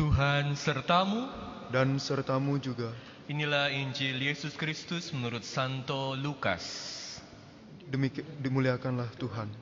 Tuhan 0.00 0.56
sertamu. 0.56 1.28
dan 1.68 2.00
sertamu 2.00 2.56
juga. 2.56 2.88
Inilah 3.28 3.68
Injil 3.68 4.16
Yesus 4.16 4.56
Kristus 4.56 5.12
menurut 5.12 5.44
Santo 5.44 6.16
Lukas. 6.16 6.64
Demiki, 7.84 8.24
dimuliakanlah 8.40 9.12
Tuhan. 9.20 9.52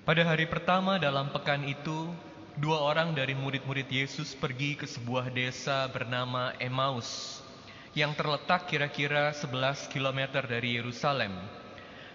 Pada 0.00 0.22
hari 0.24 0.48
pertama 0.48 0.96
dalam 0.96 1.28
pekan 1.28 1.60
itu, 1.68 2.08
dua 2.56 2.80
orang 2.80 3.12
dari 3.12 3.36
murid-murid 3.36 3.92
Yesus 3.92 4.32
pergi 4.32 4.72
ke 4.72 4.88
sebuah 4.88 5.28
desa 5.28 5.84
bernama 5.92 6.56
Emmaus 6.56 7.44
yang 7.92 8.16
terletak 8.16 8.64
kira-kira 8.64 9.36
11 9.36 9.92
km 9.92 10.40
dari 10.40 10.80
Yerusalem. 10.80 11.36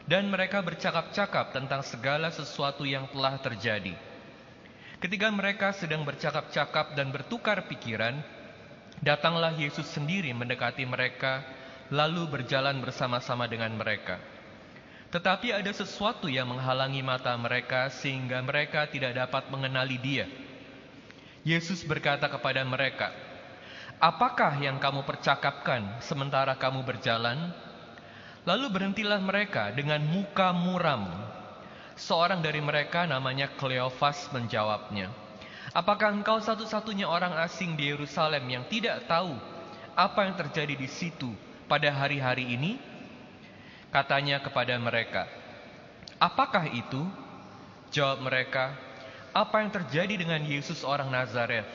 Dan 0.10 0.34
mereka 0.34 0.66
bercakap-cakap 0.66 1.54
tentang 1.54 1.86
segala 1.86 2.34
sesuatu 2.34 2.90
yang 2.90 3.06
telah 3.14 3.38
terjadi. 3.38 4.13
Ketika 5.04 5.28
mereka 5.28 5.76
sedang 5.76 6.08
bercakap-cakap 6.08 6.96
dan 6.96 7.12
bertukar 7.12 7.68
pikiran, 7.68 8.24
datanglah 9.04 9.52
Yesus 9.52 9.84
sendiri 9.92 10.32
mendekati 10.32 10.88
mereka, 10.88 11.44
lalu 11.92 12.24
berjalan 12.32 12.80
bersama-sama 12.80 13.44
dengan 13.52 13.76
mereka. 13.76 14.16
Tetapi 15.12 15.60
ada 15.60 15.68
sesuatu 15.76 16.32
yang 16.32 16.48
menghalangi 16.56 17.04
mata 17.04 17.36
mereka 17.36 17.92
sehingga 17.92 18.40
mereka 18.48 18.88
tidak 18.88 19.12
dapat 19.12 19.52
mengenali 19.52 20.00
dia. 20.00 20.24
Yesus 21.44 21.84
berkata 21.84 22.32
kepada 22.32 22.64
mereka, 22.64 23.12
Apakah 24.00 24.56
yang 24.64 24.80
kamu 24.80 25.04
percakapkan 25.04 26.00
sementara 26.00 26.56
kamu 26.56 26.80
berjalan? 26.88 27.52
Lalu 28.48 28.72
berhentilah 28.72 29.20
mereka 29.20 29.68
dengan 29.76 30.00
muka 30.00 30.56
muram. 30.56 31.12
Seorang 31.94 32.42
dari 32.42 32.58
mereka 32.58 33.06
namanya 33.06 33.54
Kleofas 33.54 34.30
menjawabnya, 34.34 35.14
Apakah 35.74 36.14
engkau 36.14 36.38
satu-satunya 36.38 37.10
orang 37.10 37.34
asing 37.42 37.74
di 37.74 37.90
Yerusalem 37.90 38.46
yang 38.46 38.64
tidak 38.70 39.10
tahu 39.10 39.34
apa 39.94 40.26
yang 40.26 40.38
terjadi 40.38 40.78
di 40.78 40.90
situ 40.90 41.34
pada 41.66 41.90
hari-hari 41.90 42.54
ini? 42.54 42.78
Katanya 43.90 44.42
kepada 44.42 44.78
mereka, 44.78 45.30
Apakah 46.18 46.70
itu? 46.70 47.06
Jawab 47.94 48.26
mereka, 48.26 48.74
Apa 49.34 49.62
yang 49.62 49.70
terjadi 49.74 50.14
dengan 50.18 50.42
Yesus 50.46 50.82
orang 50.86 51.10
Nazaret? 51.10 51.66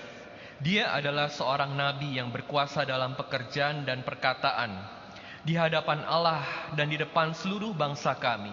Dia 0.59 0.91
adalah 0.91 1.31
seorang 1.31 1.79
nabi 1.79 2.19
yang 2.19 2.35
berkuasa 2.35 2.83
dalam 2.83 3.15
pekerjaan 3.15 3.87
dan 3.87 4.03
perkataan 4.03 4.75
di 5.47 5.55
hadapan 5.55 6.03
Allah 6.03 6.43
dan 6.75 6.91
di 6.91 6.99
depan 6.99 7.31
seluruh 7.31 7.71
bangsa 7.71 8.19
kami. 8.19 8.51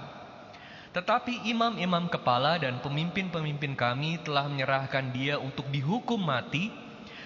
Tetapi 0.95 1.51
imam-imam 1.51 2.07
kepala 2.07 2.55
dan 2.55 2.79
pemimpin-pemimpin 2.79 3.75
kami 3.75 4.15
telah 4.23 4.47
menyerahkan 4.47 5.11
dia 5.11 5.35
untuk 5.35 5.67
dihukum 5.67 6.15
mati 6.15 6.71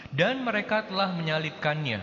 dan 0.09 0.41
mereka 0.41 0.89
telah 0.89 1.13
menyalibkannya. 1.13 2.01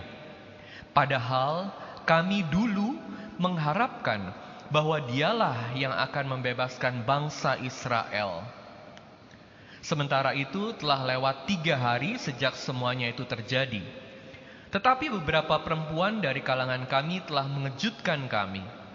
Padahal 0.94 1.74
kami 2.06 2.46
dulu 2.46 2.94
mengharapkan 3.42 4.30
bahwa 4.70 5.02
dialah 5.10 5.74
yang 5.74 5.90
akan 5.90 6.38
membebaskan 6.38 7.02
bangsa 7.02 7.58
Israel. 7.58 8.46
Sementara 9.82 10.38
itu 10.38 10.70
telah 10.78 11.02
lewat 11.02 11.50
tiga 11.50 11.78
hari 11.82 12.14
sejak 12.14 12.54
semuanya 12.54 13.10
itu 13.10 13.26
terjadi. 13.26 13.82
Tetapi 14.70 15.10
beberapa 15.18 15.58
perempuan 15.62 16.22
dari 16.22 16.46
kalangan 16.46 16.86
kami 16.86 17.26
telah 17.26 17.46
mengejutkan 17.50 18.30
kami. 18.30 18.85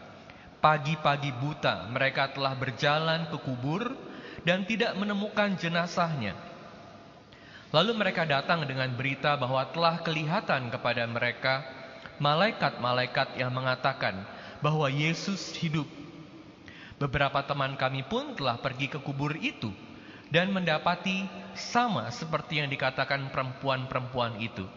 Pagi-pagi 0.62 1.34
buta 1.42 1.90
mereka 1.90 2.30
telah 2.30 2.54
berjalan 2.54 3.26
ke 3.34 3.38
kubur 3.42 3.98
dan 4.46 4.62
tidak 4.70 4.94
menemukan 4.94 5.58
jenazahnya. 5.58 6.38
Lalu 7.74 7.98
mereka 7.98 8.30
datang 8.30 8.70
dengan 8.70 8.94
berita 8.94 9.34
bahwa 9.40 9.66
telah 9.74 10.06
kelihatan 10.06 10.70
kepada 10.70 11.08
mereka 11.10 11.66
malaikat-malaikat 12.22 13.42
yang 13.42 13.50
mengatakan 13.50 14.22
bahwa 14.62 14.86
Yesus 14.86 15.58
hidup. 15.58 15.90
Beberapa 17.02 17.42
teman 17.42 17.74
kami 17.74 18.06
pun 18.06 18.38
telah 18.38 18.62
pergi 18.62 18.86
ke 18.86 19.02
kubur 19.02 19.34
itu 19.34 19.74
dan 20.30 20.54
mendapati 20.54 21.26
sama 21.58 22.14
seperti 22.14 22.62
yang 22.62 22.70
dikatakan 22.70 23.34
perempuan-perempuan 23.34 24.38
itu. 24.38 24.70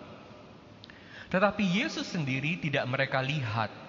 Tetapi 1.29 1.65
Yesus 1.67 2.09
sendiri 2.09 2.57
tidak 2.57 2.89
mereka 2.89 3.21
lihat. 3.21 3.84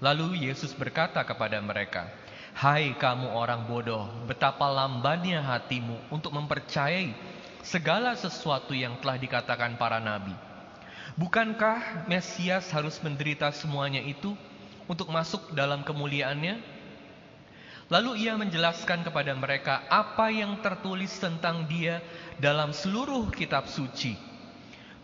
Lalu 0.00 0.48
Yesus 0.48 0.72
berkata 0.72 1.20
kepada 1.20 1.60
mereka, 1.60 2.08
Hai 2.56 2.96
kamu 2.96 3.36
orang 3.36 3.68
bodoh, 3.68 4.08
betapa 4.24 4.64
lambannya 4.66 5.38
hatimu 5.38 6.08
untuk 6.08 6.32
mempercayai 6.32 7.12
segala 7.60 8.16
sesuatu 8.16 8.72
yang 8.72 8.96
telah 9.04 9.20
dikatakan 9.20 9.76
para 9.76 10.00
nabi. 10.00 10.32
Bukankah 11.20 12.08
Mesias 12.08 12.72
harus 12.72 12.96
menderita 13.04 13.52
semuanya 13.52 14.00
itu 14.00 14.32
untuk 14.88 15.12
masuk 15.12 15.52
dalam 15.52 15.84
kemuliaannya? 15.84 16.80
Lalu 17.92 18.24
ia 18.24 18.38
menjelaskan 18.40 19.04
kepada 19.04 19.36
mereka 19.36 19.84
apa 19.90 20.32
yang 20.32 20.62
tertulis 20.64 21.12
tentang 21.20 21.68
dia 21.68 22.00
dalam 22.40 22.72
seluruh 22.72 23.28
kitab 23.34 23.68
suci. 23.68 24.16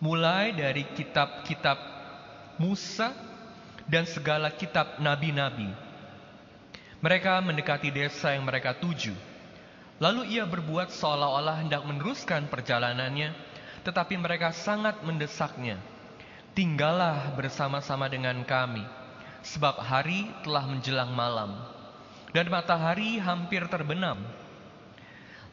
Mulai 0.00 0.56
dari 0.56 0.88
kitab-kitab 0.94 1.78
Musa 2.56 3.35
dan 3.86 4.04
segala 4.06 4.50
kitab 4.50 4.98
nabi-nabi. 4.98 5.70
Mereka 6.98 7.38
mendekati 7.42 7.94
desa 7.94 8.34
yang 8.34 8.46
mereka 8.46 8.74
tuju. 8.74 9.14
Lalu 9.96 10.36
ia 10.36 10.44
berbuat 10.44 10.92
seolah-olah 10.92 11.64
hendak 11.64 11.86
meneruskan 11.88 12.52
perjalanannya, 12.52 13.32
tetapi 13.86 14.18
mereka 14.20 14.52
sangat 14.52 15.00
mendesaknya. 15.00 15.80
Tinggallah 16.52 17.36
bersama-sama 17.36 18.08
dengan 18.08 18.40
kami, 18.44 18.84
sebab 19.44 19.80
hari 19.80 20.28
telah 20.44 20.64
menjelang 20.68 21.12
malam, 21.12 21.56
dan 22.32 22.48
matahari 22.48 23.20
hampir 23.20 23.64
terbenam. 23.72 24.20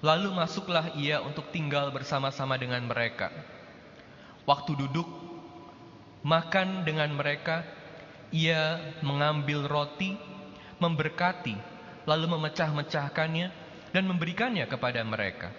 Lalu 0.03 0.35
masuklah 0.35 0.91
ia 0.99 1.23
untuk 1.23 1.47
tinggal 1.55 1.87
bersama-sama 1.95 2.59
dengan 2.59 2.83
mereka. 2.83 3.31
Waktu 4.43 4.75
duduk, 4.75 5.07
makan 6.27 6.83
dengan 6.83 7.11
mereka, 7.15 7.63
ia 8.33 8.81
mengambil 9.05 9.69
roti, 9.69 10.17
memberkati, 10.81 11.53
lalu 12.09 12.25
memecah-mecahkannya 12.33 13.47
dan 13.93 14.03
memberikannya 14.09 14.65
kepada 14.65 15.05
mereka. 15.05 15.53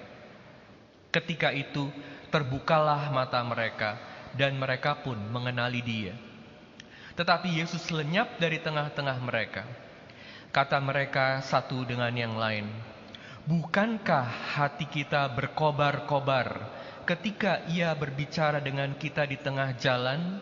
Ketika 1.14 1.54
itu 1.54 1.86
terbukalah 2.34 3.14
mata 3.14 3.38
mereka 3.46 3.96
dan 4.34 4.58
mereka 4.58 4.98
pun 4.98 5.14
mengenali 5.30 5.78
dia. 5.78 6.14
Tetapi 7.14 7.62
Yesus 7.62 7.94
lenyap 7.94 8.42
dari 8.42 8.58
tengah-tengah 8.58 9.18
mereka. 9.22 9.62
Kata 10.50 10.82
mereka 10.82 11.38
satu 11.46 11.86
dengan 11.86 12.10
yang 12.10 12.34
lain, 12.34 12.66
Bukankah 13.44 14.56
hati 14.56 14.88
kita 14.88 15.28
berkobar-kobar 15.36 16.64
ketika 17.04 17.60
ia 17.68 17.92
berbicara 17.92 18.56
dengan 18.56 18.96
kita 18.96 19.28
di 19.28 19.36
tengah 19.36 19.76
jalan 19.76 20.41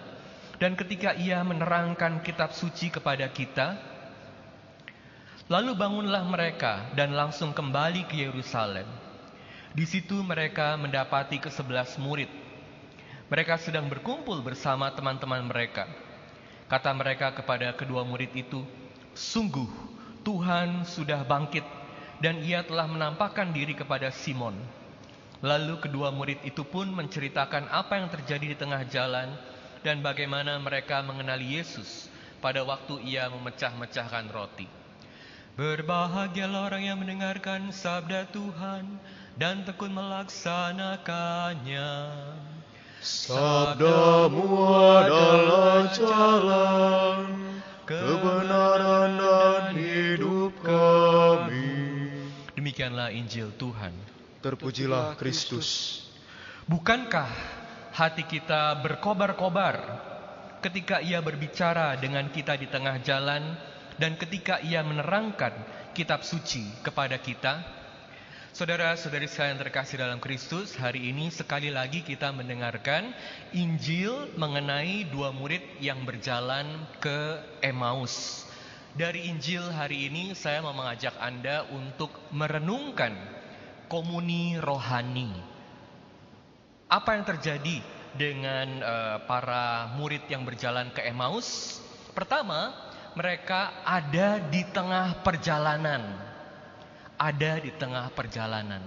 dan 0.60 0.76
ketika 0.76 1.16
ia 1.16 1.40
menerangkan 1.40 2.20
kitab 2.20 2.52
suci 2.52 2.92
kepada 2.92 3.28
kita, 3.30 3.78
lalu 5.48 5.76
bangunlah 5.76 6.24
mereka 6.24 6.92
dan 6.96 7.12
langsung 7.16 7.52
kembali 7.56 8.08
ke 8.08 8.24
Yerusalem. 8.28 8.88
Di 9.72 9.88
situ 9.88 10.20
mereka 10.20 10.76
mendapati 10.76 11.40
kesebelas 11.40 11.96
murid. 11.96 12.28
Mereka 13.32 13.56
sedang 13.56 13.88
berkumpul 13.88 14.44
bersama 14.44 14.92
teman-teman 14.92 15.48
mereka. 15.48 15.88
Kata 16.68 16.92
mereka 16.92 17.32
kepada 17.32 17.72
kedua 17.72 18.04
murid 18.04 18.36
itu, 18.36 18.60
Sungguh 19.12 19.68
Tuhan 20.24 20.88
sudah 20.88 21.20
bangkit 21.28 21.64
dan 22.24 22.40
ia 22.40 22.64
telah 22.64 22.88
menampakkan 22.88 23.52
diri 23.52 23.76
kepada 23.76 24.08
Simon. 24.08 24.56
Lalu 25.44 25.82
kedua 25.84 26.08
murid 26.14 26.40
itu 26.48 26.64
pun 26.64 26.88
menceritakan 26.88 27.68
apa 27.68 27.98
yang 28.00 28.08
terjadi 28.08 28.54
di 28.54 28.56
tengah 28.56 28.88
jalan 28.88 29.36
dan 29.82 30.02
bagaimana 30.02 30.58
mereka 30.62 31.02
mengenali 31.02 31.58
Yesus 31.58 32.06
pada 32.42 32.62
waktu 32.66 33.02
ia 33.06 33.30
memecah-mecahkan 33.30 34.30
roti. 34.30 34.66
Berbahagialah 35.52 36.72
orang 36.72 36.82
yang 36.88 36.96
mendengarkan 36.98 37.68
sabda 37.70 38.24
Tuhan 38.32 38.98
dan 39.36 39.68
tekun 39.68 39.92
melaksanakannya. 39.92 41.90
Sabdamu 43.02 44.46
adalah 44.80 45.90
jalan, 45.92 47.26
kebenaran 47.84 49.18
dan 49.18 49.74
hidup 49.76 50.54
kami. 50.62 51.74
Demikianlah 52.54 53.10
Injil 53.12 53.50
Tuhan. 53.58 53.92
Terpujilah 54.40 55.18
Kristus. 55.18 56.00
Bukankah 56.70 57.61
hati 57.92 58.24
kita 58.24 58.80
berkobar-kobar 58.80 59.76
ketika 60.64 61.04
ia 61.04 61.20
berbicara 61.20 61.92
dengan 62.00 62.32
kita 62.32 62.56
di 62.56 62.64
tengah 62.64 62.96
jalan 63.04 63.52
dan 64.00 64.16
ketika 64.16 64.64
ia 64.64 64.80
menerangkan 64.80 65.52
kitab 65.92 66.24
suci 66.24 66.64
kepada 66.80 67.20
kita. 67.20 67.60
Saudara-saudari 68.52 69.24
sekalian 69.28 69.56
terkasih 69.56 69.96
dalam 69.96 70.20
Kristus, 70.20 70.76
hari 70.76 71.08
ini 71.08 71.32
sekali 71.32 71.72
lagi 71.72 72.04
kita 72.04 72.36
mendengarkan 72.36 73.12
Injil 73.56 74.28
mengenai 74.36 75.08
dua 75.08 75.32
murid 75.32 75.64
yang 75.80 76.04
berjalan 76.04 76.68
ke 77.00 77.40
Emmaus. 77.64 78.44
Dari 78.92 79.32
Injil 79.32 79.72
hari 79.72 80.12
ini 80.12 80.36
saya 80.36 80.60
mau 80.60 80.76
mengajak 80.76 81.16
Anda 81.16 81.64
untuk 81.72 82.12
merenungkan 82.28 83.16
komuni 83.88 84.60
rohani. 84.60 85.51
Apa 86.92 87.16
yang 87.16 87.24
terjadi 87.24 87.80
dengan 88.12 88.68
uh, 88.84 89.16
para 89.24 89.96
murid 89.96 90.28
yang 90.28 90.44
berjalan 90.44 90.92
ke 90.92 91.00
Emmaus? 91.08 91.80
Pertama, 92.12 92.76
mereka 93.16 93.80
ada 93.80 94.36
di 94.36 94.60
tengah 94.68 95.24
perjalanan 95.24 96.32
ada 97.22 97.62
di 97.62 97.70
tengah 97.78 98.10
perjalanan. 98.10 98.82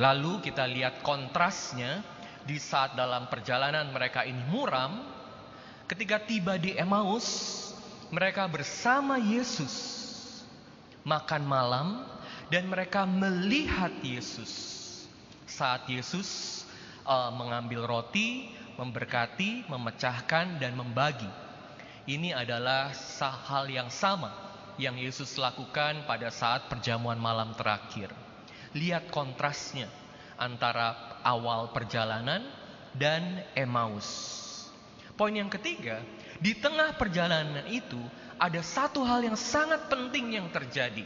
Lalu 0.00 0.40
kita 0.40 0.64
lihat 0.64 1.04
kontrasnya 1.04 2.00
di 2.48 2.56
saat 2.56 2.96
dalam 2.96 3.28
perjalanan 3.28 3.92
mereka 3.92 4.24
ini 4.24 4.40
muram, 4.48 5.04
ketika 5.84 6.16
tiba 6.24 6.56
di 6.56 6.72
Emmaus, 6.72 7.60
mereka 8.08 8.48
bersama 8.48 9.20
Yesus 9.20 10.00
makan 11.04 11.44
malam 11.44 11.88
dan 12.48 12.64
mereka 12.72 13.04
melihat 13.04 13.92
Yesus. 14.00 14.81
Saat 15.52 15.84
Yesus 15.92 16.62
uh, 17.04 17.28
mengambil 17.28 17.84
roti, 17.84 18.48
memberkati, 18.80 19.68
memecahkan 19.68 20.56
dan 20.56 20.72
membagi. 20.72 21.28
Ini 22.08 22.32
adalah 22.32 22.90
hal 23.20 23.68
yang 23.68 23.92
sama 23.92 24.32
yang 24.80 24.96
Yesus 24.96 25.36
lakukan 25.36 26.08
pada 26.08 26.32
saat 26.32 26.66
perjamuan 26.72 27.20
malam 27.20 27.52
terakhir. 27.52 28.10
Lihat 28.72 29.12
kontrasnya 29.12 29.86
antara 30.40 31.20
awal 31.22 31.70
perjalanan 31.70 32.42
dan 32.96 33.44
Emmaus. 33.52 34.08
Poin 35.14 35.30
yang 35.30 35.52
ketiga, 35.52 36.00
di 36.40 36.56
tengah 36.56 36.96
perjalanan 36.96 37.68
itu 37.68 38.00
ada 38.40 38.58
satu 38.64 39.04
hal 39.04 39.22
yang 39.22 39.36
sangat 39.36 39.86
penting 39.86 40.34
yang 40.34 40.48
terjadi. 40.50 41.04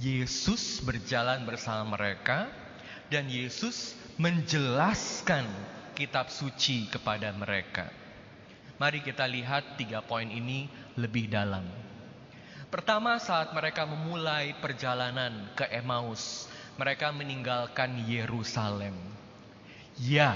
Yesus 0.00 0.80
berjalan 0.80 1.44
bersama 1.44 1.98
mereka 1.98 2.61
dan 3.08 3.26
Yesus 3.26 3.96
menjelaskan 4.20 5.48
kitab 5.96 6.28
suci 6.28 6.90
kepada 6.90 7.32
mereka. 7.34 7.88
Mari 8.78 9.02
kita 9.02 9.24
lihat 9.28 9.78
tiga 9.78 10.02
poin 10.02 10.26
ini 10.26 10.66
lebih 10.98 11.30
dalam. 11.30 11.62
Pertama 12.72 13.20
saat 13.20 13.52
mereka 13.52 13.84
memulai 13.84 14.56
perjalanan 14.58 15.52
ke 15.52 15.68
Emmaus, 15.68 16.48
mereka 16.80 17.12
meninggalkan 17.12 18.00
Yerusalem. 18.08 18.96
Ya, 20.00 20.32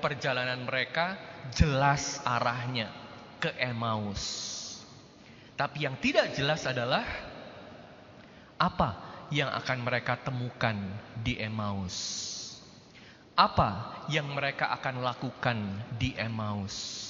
perjalanan 0.00 0.64
mereka 0.64 1.20
jelas 1.52 2.24
arahnya 2.24 2.88
ke 3.36 3.52
Emmaus. 3.60 4.24
Tapi 5.54 5.84
yang 5.86 5.94
tidak 6.00 6.34
jelas 6.34 6.64
adalah 6.66 7.04
apa 8.58 9.13
yang 9.34 9.50
akan 9.50 9.82
mereka 9.82 10.14
temukan 10.22 10.78
di 11.26 11.34
Emmaus. 11.42 12.22
Apa 13.34 14.06
yang 14.06 14.30
mereka 14.30 14.70
akan 14.78 15.02
lakukan 15.02 15.58
di 15.98 16.14
Emmaus? 16.14 17.02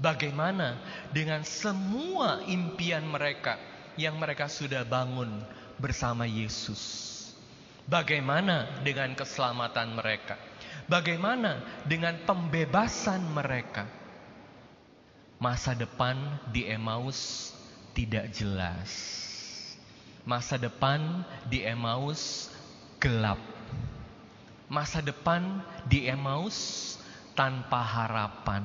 Bagaimana 0.00 0.80
dengan 1.12 1.44
semua 1.44 2.40
impian 2.48 3.04
mereka 3.04 3.60
yang 4.00 4.16
mereka 4.16 4.48
sudah 4.48 4.80
bangun 4.88 5.44
bersama 5.76 6.24
Yesus. 6.24 7.12
Bagaimana 7.84 8.80
dengan 8.80 9.12
keselamatan 9.12 9.92
mereka? 9.92 10.40
Bagaimana 10.88 11.60
dengan 11.84 12.16
pembebasan 12.24 13.20
mereka? 13.28 13.84
Masa 15.36 15.74
depan 15.74 16.16
di 16.54 16.64
Emmaus 16.64 17.50
tidak 17.92 18.30
jelas. 18.32 19.21
Masa 20.22 20.54
depan 20.54 21.26
di 21.50 21.66
Emmaus 21.66 22.46
gelap. 23.02 23.42
Masa 24.70 25.02
depan 25.02 25.58
di 25.90 26.06
Emmaus 26.06 26.94
tanpa 27.34 27.82
harapan. 27.82 28.62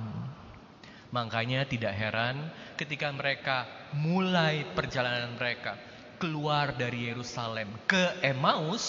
Makanya 1.09 1.65
tidak 1.65 1.97
heran 1.97 2.53
ketika 2.77 3.09
mereka 3.09 3.65
mulai 3.95 4.69
perjalanan 4.77 5.33
mereka 5.33 5.79
keluar 6.21 6.77
dari 6.77 7.09
Yerusalem 7.09 7.73
ke 7.89 8.21
Emmaus, 8.21 8.85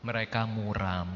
mereka 0.00 0.48
muram. 0.48 1.08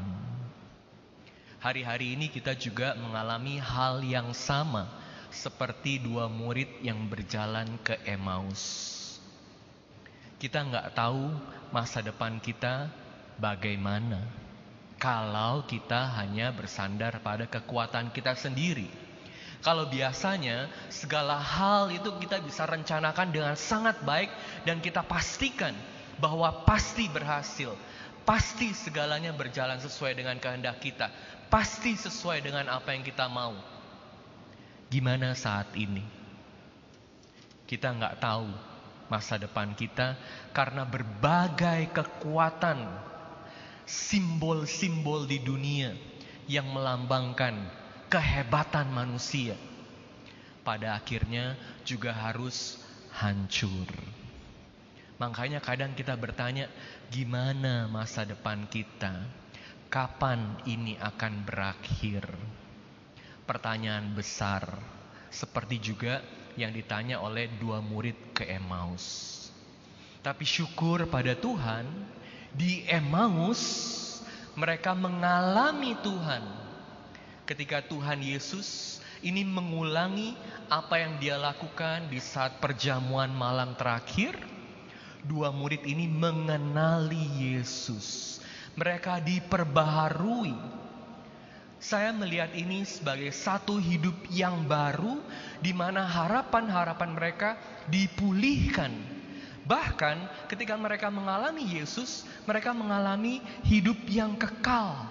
Hari-hari 1.61 2.17
ini 2.17 2.29
kita 2.29 2.57
juga 2.57 2.97
mengalami 2.97 3.61
hal 3.61 4.01
yang 4.01 4.33
sama 4.33 4.89
seperti 5.29 6.01
dua 6.01 6.25
murid 6.25 6.81
yang 6.81 7.05
berjalan 7.05 7.77
ke 7.85 8.01
Emmaus. 8.03 8.90
Kita 10.41 10.65
nggak 10.65 10.97
tahu 10.97 11.29
masa 11.69 12.01
depan 12.01 12.41
kita 12.41 12.89
bagaimana 13.37 14.25
kalau 14.97 15.61
kita 15.69 16.17
hanya 16.17 16.49
bersandar 16.49 17.21
pada 17.21 17.45
kekuatan 17.45 18.09
kita 18.09 18.33
sendiri 18.33 18.89
kalau 19.61 19.85
biasanya 19.85 20.65
segala 20.89 21.37
hal 21.37 21.93
itu 21.93 22.09
kita 22.17 22.41
bisa 22.41 22.65
rencanakan 22.65 23.29
dengan 23.29 23.53
sangat 23.53 24.01
baik 24.01 24.33
dan 24.65 24.81
kita 24.81 25.05
pastikan 25.05 25.77
bahwa 26.17 26.65
pasti 26.65 27.05
berhasil. 27.05 27.77
Pasti 28.25 28.73
segalanya 28.73 29.33
berjalan 29.33 29.77
sesuai 29.77 30.17
dengan 30.17 30.37
kehendak 30.41 30.81
kita. 30.81 31.13
Pasti 31.49 31.93
sesuai 31.93 32.41
dengan 32.41 32.73
apa 32.73 32.93
yang 32.93 33.05
kita 33.05 33.29
mau. 33.29 33.53
Gimana 34.89 35.37
saat 35.37 35.69
ini? 35.77 36.05
Kita 37.69 37.93
nggak 37.93 38.17
tahu 38.17 38.70
masa 39.11 39.35
depan 39.35 39.75
kita 39.75 40.15
karena 40.55 40.87
berbagai 40.87 41.91
kekuatan 41.91 42.79
simbol-simbol 43.83 45.27
di 45.27 45.43
dunia 45.43 45.91
yang 46.47 46.71
melambangkan 46.71 47.59
kehebatan 48.07 48.87
manusia 48.87 49.59
pada 50.63 50.95
akhirnya 50.95 51.59
juga 51.83 52.15
harus 52.15 52.79
hancur. 53.19 53.91
Makanya 55.19 55.61
kadang 55.61 55.93
kita 55.93 56.17
bertanya, 56.17 56.65
gimana 57.13 57.85
masa 57.85 58.25
depan 58.25 58.65
kita? 58.71 59.21
Kapan 59.91 60.57
ini 60.65 60.97
akan 60.97 61.45
berakhir? 61.45 62.25
Pertanyaan 63.45 64.17
besar, 64.17 64.81
seperti 65.29 65.77
juga 65.77 66.25
yang 66.59 66.71
ditanya 66.71 67.19
oleh 67.19 67.47
dua 67.59 67.79
murid 67.79 68.35
ke 68.35 68.47
Emmaus. 68.47 69.29
Tapi 70.21 70.45
syukur 70.45 71.09
pada 71.09 71.33
Tuhan, 71.33 71.87
di 72.53 72.85
Emmaus 72.85 73.61
mereka 74.53 74.91
mengalami 74.91 75.95
Tuhan 76.03 76.43
ketika 77.47 77.83
Tuhan 77.83 78.19
Yesus 78.19 78.99
ini 79.21 79.45
mengulangi 79.45 80.33
apa 80.71 80.97
yang 80.97 81.21
dia 81.21 81.37
lakukan 81.37 82.09
di 82.09 82.17
saat 82.17 82.57
perjamuan 82.57 83.29
malam 83.29 83.77
terakhir. 83.77 84.33
Dua 85.21 85.53
murid 85.53 85.85
ini 85.85 86.09
mengenali 86.09 87.53
Yesus. 87.53 88.41
Mereka 88.73 89.21
diperbaharui. 89.21 90.80
Saya 91.81 92.13
melihat 92.13 92.53
ini 92.53 92.85
sebagai 92.85 93.33
satu 93.33 93.81
hidup 93.81 94.13
yang 94.29 94.69
baru 94.69 95.17
di 95.59 95.73
mana 95.73 96.05
harapan-harapan 96.05 97.09
mereka 97.09 97.57
dipulihkan. 97.89 98.93
Bahkan 99.65 100.45
ketika 100.45 100.77
mereka 100.77 101.09
mengalami 101.09 101.81
Yesus, 101.81 102.29
mereka 102.45 102.69
mengalami 102.69 103.41
hidup 103.65 103.97
yang 104.05 104.37
kekal 104.37 105.09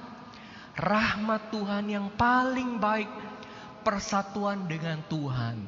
rahmat 0.80 1.52
Tuhan 1.52 1.84
yang 1.92 2.06
paling 2.16 2.80
baik, 2.80 3.10
persatuan 3.84 4.64
dengan 4.64 5.04
Tuhan. 5.12 5.60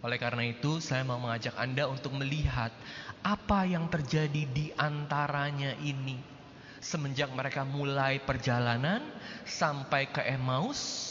Oleh 0.00 0.18
karena 0.20 0.46
itu, 0.46 0.80
saya 0.80 1.02
mau 1.04 1.18
mengajak 1.20 1.52
Anda 1.58 1.84
untuk 1.90 2.16
melihat 2.16 2.72
apa 3.20 3.66
yang 3.68 3.90
terjadi 3.90 4.46
di 4.48 4.70
antaranya 4.78 5.74
ini. 5.82 6.37
Semenjak 6.78 7.34
mereka 7.34 7.66
mulai 7.66 8.22
perjalanan 8.22 9.02
sampai 9.42 10.06
ke 10.10 10.22
Emmaus, 10.22 11.04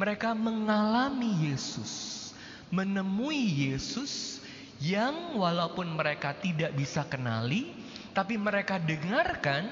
mereka 0.00 0.32
mengalami 0.32 1.52
Yesus, 1.52 2.32
menemui 2.72 3.68
Yesus 3.68 4.40
yang 4.80 5.36
walaupun 5.36 5.92
mereka 5.92 6.32
tidak 6.40 6.72
bisa 6.72 7.04
kenali, 7.04 7.68
tapi 8.16 8.40
mereka 8.40 8.80
dengarkan 8.80 9.68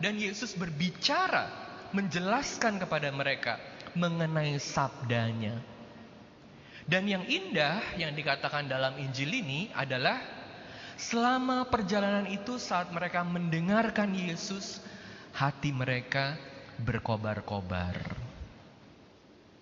dan 0.00 0.16
Yesus 0.16 0.56
berbicara, 0.56 1.52
menjelaskan 1.92 2.80
kepada 2.80 3.12
mereka 3.12 3.60
mengenai 3.92 4.56
sabdanya. 4.56 5.60
Dan 6.88 7.04
yang 7.04 7.28
indah 7.28 8.00
yang 8.00 8.16
dikatakan 8.16 8.64
dalam 8.64 8.96
Injil 8.96 9.28
ini 9.28 9.68
adalah 9.76 10.37
Selama 10.98 11.62
perjalanan 11.70 12.26
itu 12.26 12.58
saat 12.58 12.90
mereka 12.90 13.22
mendengarkan 13.22 14.10
Yesus, 14.18 14.82
hati 15.30 15.70
mereka 15.70 16.34
berkobar-kobar. 16.82 17.94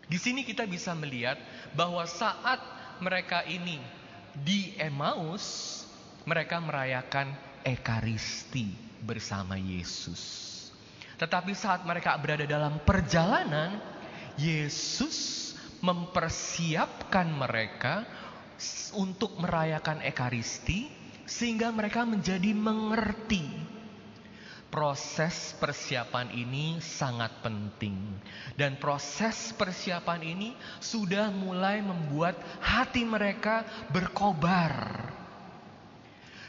Di 0.08 0.16
sini 0.16 0.48
kita 0.48 0.64
bisa 0.64 0.96
melihat 0.96 1.36
bahwa 1.76 2.00
saat 2.08 2.56
mereka 3.04 3.44
ini 3.44 3.76
di 4.32 4.72
Emmaus, 4.80 5.84
mereka 6.24 6.56
merayakan 6.56 7.36
Ekaristi 7.60 8.72
bersama 9.04 9.60
Yesus. 9.60 10.56
Tetapi 11.20 11.52
saat 11.52 11.84
mereka 11.84 12.16
berada 12.16 12.48
dalam 12.48 12.80
perjalanan, 12.80 13.76
Yesus 14.40 15.52
mempersiapkan 15.84 17.28
mereka 17.28 18.08
untuk 18.96 19.36
merayakan 19.36 20.00
Ekaristi 20.00 20.95
sehingga 21.26 21.74
mereka 21.74 22.06
menjadi 22.06 22.54
mengerti. 22.54 23.66
Proses 24.66 25.54
persiapan 25.56 26.34
ini 26.34 26.82
sangat 26.82 27.38
penting, 27.40 27.96
dan 28.58 28.76
proses 28.76 29.54
persiapan 29.54 30.20
ini 30.26 30.48
sudah 30.82 31.30
mulai 31.30 31.80
membuat 31.80 32.34
hati 32.60 33.06
mereka 33.06 33.62
berkobar. 33.94 35.06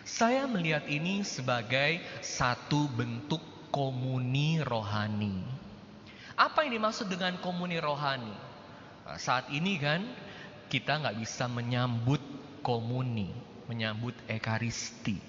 Saya 0.01 0.49
melihat 0.49 0.89
ini 0.89 1.21
sebagai 1.21 2.01
satu 2.19 2.89
bentuk 2.89 3.39
komuni 3.69 4.59
rohani. 4.65 5.45
Apa 6.35 6.65
yang 6.65 6.81
dimaksud 6.81 7.07
dengan 7.07 7.37
komuni 7.39 7.77
rohani? 7.77 8.33
Saat 9.21 9.53
ini 9.53 9.77
kan 9.77 10.03
kita 10.67 10.99
nggak 10.99 11.21
bisa 11.21 11.47
menyambut 11.47 12.19
komuni 12.65 13.46
menyambut 13.67 14.15
Ekaristi. 14.27 15.19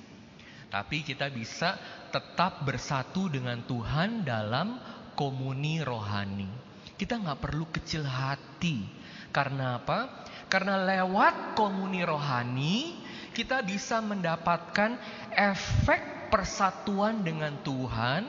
Tapi 0.68 1.00
kita 1.02 1.28
bisa 1.32 1.76
tetap 2.12 2.64
bersatu 2.64 3.28
dengan 3.28 3.64
Tuhan 3.64 4.24
dalam 4.24 4.78
komuni 5.18 5.80
rohani. 5.82 6.48
Kita 6.94 7.18
nggak 7.18 7.40
perlu 7.40 7.66
kecil 7.70 8.04
hati. 8.04 8.84
Karena 9.28 9.80
apa? 9.80 10.24
Karena 10.48 10.80
lewat 10.80 11.52
komuni 11.58 12.00
rohani 12.00 12.96
kita 13.36 13.62
bisa 13.62 14.02
mendapatkan 14.02 14.98
efek 15.30 16.32
persatuan 16.32 17.22
dengan 17.22 17.54
Tuhan. 17.62 18.24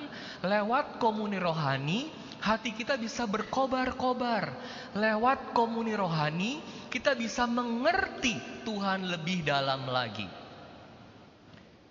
Lewat 0.45 1.01
komuni 1.01 1.41
rohani 1.41 2.07
hati 2.39 2.71
kita 2.75 2.95
bisa 2.95 3.27
berkobar-kobar. 3.27 4.55
Lewat 4.95 5.51
komuni 5.53 5.93
rohani, 5.93 6.63
kita 6.87 7.13
bisa 7.13 7.45
mengerti 7.45 8.39
Tuhan 8.63 9.07
lebih 9.07 9.45
dalam 9.45 9.87
lagi. 9.87 10.27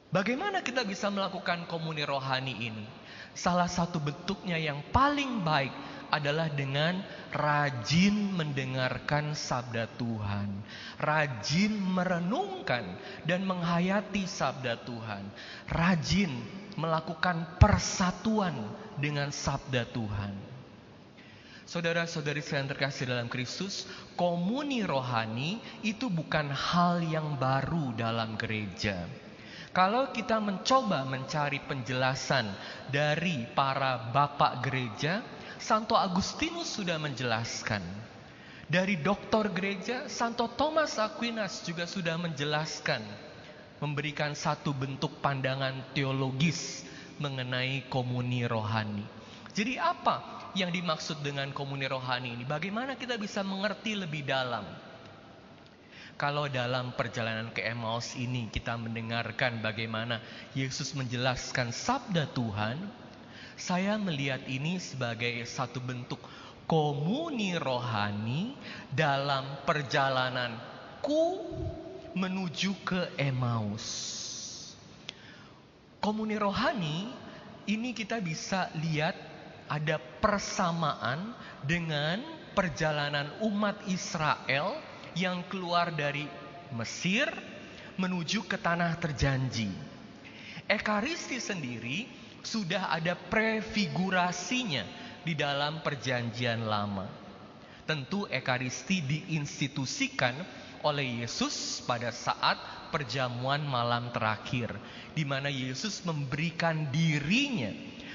Bagaimana 0.08 0.64
kita 0.64 0.88
bisa 0.88 1.12
melakukan 1.12 1.68
komuni 1.68 2.00
rohani 2.00 2.56
ini? 2.72 2.84
Salah 3.36 3.68
satu 3.68 4.00
bentuknya 4.00 4.56
yang 4.56 4.80
paling 4.88 5.44
baik 5.44 5.70
adalah 6.08 6.48
dengan 6.48 7.04
rajin 7.28 8.32
mendengarkan 8.32 9.36
sabda 9.36 9.84
Tuhan, 10.00 10.48
rajin 10.96 11.76
merenungkan 11.76 12.96
dan 13.28 13.44
menghayati 13.44 14.24
sabda 14.24 14.80
Tuhan, 14.88 15.28
rajin 15.68 16.32
melakukan 16.80 17.60
persatuan 17.60 18.56
dengan 18.98 19.30
sabda 19.30 19.86
Tuhan. 19.88 20.58
Saudara-saudari 21.68 22.40
yang 22.40 22.64
terkasih 22.64 23.12
dalam 23.12 23.28
Kristus, 23.28 23.84
komuni 24.16 24.80
rohani 24.88 25.60
itu 25.84 26.08
bukan 26.08 26.48
hal 26.48 27.04
yang 27.04 27.36
baru 27.36 27.92
dalam 27.92 28.40
gereja. 28.40 29.04
Kalau 29.76 30.08
kita 30.16 30.40
mencoba 30.40 31.04
mencari 31.04 31.60
penjelasan 31.60 32.48
dari 32.88 33.44
para 33.52 34.08
bapak 34.16 34.64
gereja, 34.64 35.20
Santo 35.60 35.92
Agustinus 35.92 36.72
sudah 36.72 36.96
menjelaskan. 36.96 37.84
Dari 38.64 38.96
doktor 39.04 39.52
gereja, 39.52 40.08
Santo 40.08 40.48
Thomas 40.56 40.96
Aquinas 40.96 41.60
juga 41.68 41.84
sudah 41.84 42.16
menjelaskan. 42.16 43.04
Memberikan 43.84 44.32
satu 44.32 44.72
bentuk 44.72 45.20
pandangan 45.20 45.92
teologis 45.92 46.87
mengenai 47.20 47.86
komuni 47.90 48.42
rohani. 48.48 49.04
Jadi 49.54 49.74
apa 49.78 50.50
yang 50.54 50.70
dimaksud 50.70 51.22
dengan 51.22 51.50
komuni 51.50 51.86
rohani 51.90 52.38
ini? 52.38 52.44
Bagaimana 52.46 52.94
kita 52.94 53.18
bisa 53.18 53.42
mengerti 53.42 53.98
lebih 53.98 54.22
dalam? 54.22 54.64
Kalau 56.18 56.50
dalam 56.50 56.98
perjalanan 56.98 57.54
ke 57.54 57.62
Emmaus 57.62 58.18
ini 58.18 58.50
kita 58.50 58.74
mendengarkan 58.74 59.62
bagaimana 59.62 60.18
Yesus 60.50 60.98
menjelaskan 60.98 61.70
sabda 61.70 62.26
Tuhan, 62.34 62.74
saya 63.54 63.94
melihat 63.98 64.42
ini 64.50 64.82
sebagai 64.82 65.46
satu 65.46 65.78
bentuk 65.78 66.18
komuni 66.66 67.54
rohani 67.54 68.58
dalam 68.90 69.62
perjalananku 69.62 71.22
menuju 72.18 72.70
ke 72.82 73.14
Emmaus. 73.14 74.17
Komuni 75.98 76.38
rohani 76.38 77.10
ini 77.66 77.90
kita 77.90 78.22
bisa 78.22 78.70
lihat 78.78 79.18
ada 79.68 79.98
persamaan 79.98 81.34
dengan 81.66 82.22
perjalanan 82.54 83.42
umat 83.44 83.84
Israel 83.90 84.78
yang 85.18 85.44
keluar 85.50 85.90
dari 85.92 86.24
Mesir 86.72 87.26
menuju 87.98 88.46
ke 88.46 88.56
tanah 88.56 88.94
terjanji. 88.96 89.68
Ekaristi 90.70 91.42
sendiri 91.42 92.06
sudah 92.46 92.94
ada 92.94 93.18
prefigurasinya 93.18 94.86
di 95.26 95.34
dalam 95.34 95.82
perjanjian 95.82 96.62
lama. 96.62 97.10
Tentu 97.84 98.28
Ekaristi 98.28 99.00
diinstitusikan 99.00 100.36
oleh 100.84 101.24
Yesus 101.24 101.80
pada 101.86 102.12
saat 102.12 102.58
perjamuan 102.92 103.62
malam 103.64 104.10
terakhir 104.14 104.72
di 105.12 105.22
mana 105.22 105.52
Yesus 105.52 106.02
memberikan 106.04 106.88
dirinya 106.92 107.72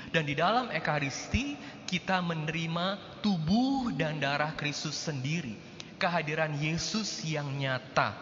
dan 0.10 0.24
di 0.27 0.34
dalam 0.38 0.70
Ekaristi 0.70 1.58
kita 1.89 2.22
menerima 2.22 3.20
tubuh 3.22 3.93
dan 3.93 4.17
darah 4.17 4.53
Kristus 4.58 4.98
sendiri 4.98 5.55
kehadiran 5.98 6.53
Yesus 6.58 7.22
yang 7.27 7.48
nyata 7.53 8.15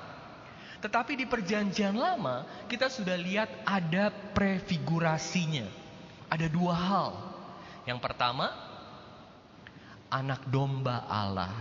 tetapi 0.82 1.14
di 1.16 1.26
perjanjian 1.30 1.94
lama 1.96 2.66
kita 2.68 2.90
sudah 2.90 3.16
lihat 3.16 3.48
ada 3.64 4.10
prefigurasinya 4.10 5.82
ada 6.32 6.48
dua 6.48 6.72
hal. 6.72 7.12
Yang 7.84 8.00
pertama, 8.00 8.48
anak 10.08 10.48
domba 10.48 11.04
Allah. 11.12 11.52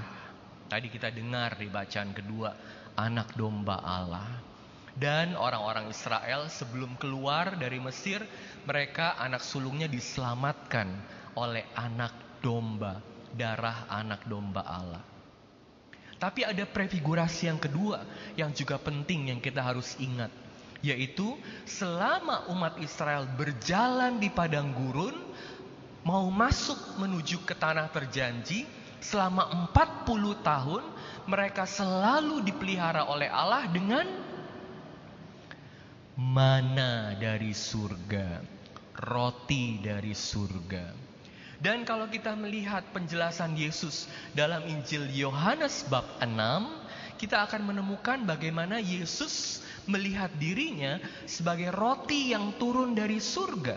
Tadi 0.71 0.87
kita 0.87 1.11
dengar 1.11 1.59
di 1.59 1.67
bacaan 1.67 2.15
kedua, 2.15 2.55
anak 2.95 3.35
domba 3.35 3.83
Allah. 3.83 4.31
Dan 4.95 5.35
orang-orang 5.35 5.91
Israel 5.91 6.47
sebelum 6.47 6.95
keluar 6.95 7.59
dari 7.59 7.83
Mesir, 7.83 8.23
mereka 8.63 9.19
anak 9.19 9.43
sulungnya 9.43 9.91
diselamatkan 9.91 10.87
oleh 11.35 11.67
anak 11.75 12.39
domba, 12.39 13.03
darah 13.35 13.91
anak 13.91 14.23
domba 14.31 14.63
Allah. 14.63 15.03
Tapi 16.23 16.47
ada 16.47 16.63
prefigurasi 16.63 17.51
yang 17.51 17.59
kedua 17.59 18.07
yang 18.39 18.55
juga 18.55 18.79
penting 18.79 19.35
yang 19.35 19.41
kita 19.43 19.65
harus 19.65 19.99
ingat 19.99 20.31
yaitu 20.81 21.37
selama 21.69 22.49
umat 22.53 22.81
Israel 22.81 23.29
berjalan 23.37 24.17
di 24.17 24.33
padang 24.33 24.73
gurun 24.73 25.13
mau 26.05 26.25
masuk 26.33 26.97
menuju 26.97 27.45
ke 27.45 27.53
tanah 27.53 27.93
terjanji 27.93 28.65
selama 29.01 29.73
40 29.73 30.41
tahun 30.45 30.85
mereka 31.27 31.65
selalu 31.65 32.45
dipelihara 32.45 33.09
oleh 33.09 33.29
Allah 33.29 33.65
dengan 33.69 34.07
mana 36.21 37.17
dari 37.17 37.57
surga 37.57 38.45
roti 39.01 39.81
dari 39.81 40.13
surga 40.13 40.93
dan 41.61 41.85
kalau 41.85 42.09
kita 42.09 42.37
melihat 42.37 42.85
penjelasan 42.93 43.57
Yesus 43.57 44.09
dalam 44.33 44.65
Injil 44.69 45.09
Yohanes 45.13 45.85
bab 45.89 46.05
6 46.21 46.37
kita 47.21 47.45
akan 47.45 47.69
menemukan 47.69 48.25
bagaimana 48.25 48.81
Yesus 48.81 49.61
melihat 49.85 50.33
dirinya 50.41 50.97
sebagai 51.29 51.69
roti 51.69 52.33
yang 52.33 52.57
turun 52.57 52.97
dari 52.97 53.21
surga. 53.21 53.77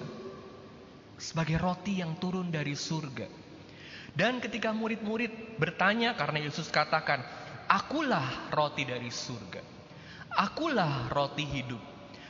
Sebagai 1.20 1.60
roti 1.60 2.00
yang 2.00 2.16
turun 2.24 2.48
dari 2.48 2.72
surga. 2.72 3.43
Dan 4.14 4.38
ketika 4.38 4.70
murid-murid 4.70 5.58
bertanya 5.58 6.14
karena 6.14 6.46
Yesus 6.46 6.70
katakan, 6.70 7.22
"Akulah 7.66 8.54
roti 8.54 8.86
dari 8.86 9.10
surga. 9.10 9.62
Akulah 10.34 11.10
roti 11.10 11.46
hidup. 11.46 11.82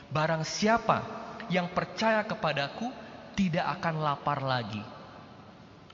Barang 0.08 0.44
siapa 0.44 1.04
yang 1.52 1.68
percaya 1.76 2.24
kepadaku 2.24 2.88
tidak 3.36 3.80
akan 3.80 4.00
lapar 4.00 4.40
lagi." 4.40 4.80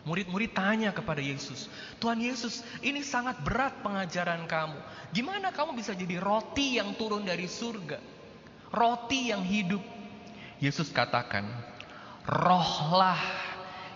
Murid-murid 0.01 0.57
tanya 0.57 0.97
kepada 0.97 1.21
Yesus, 1.21 1.69
Tuhan 2.01 2.25
Yesus, 2.25 2.65
ini 2.81 3.05
sangat 3.05 3.45
berat 3.45 3.85
pengajaran 3.85 4.49
kamu. 4.49 4.81
Gimana 5.13 5.53
kamu 5.53 5.77
bisa 5.77 5.93
jadi 5.93 6.17
roti 6.17 6.81
yang 6.81 6.97
turun 6.97 7.21
dari 7.29 7.45
surga? 7.45 8.01
roti 8.71 9.35
yang 9.35 9.43
hidup. 9.43 9.83
Yesus 10.63 10.93
katakan, 10.95 11.47
rohlah 12.25 13.19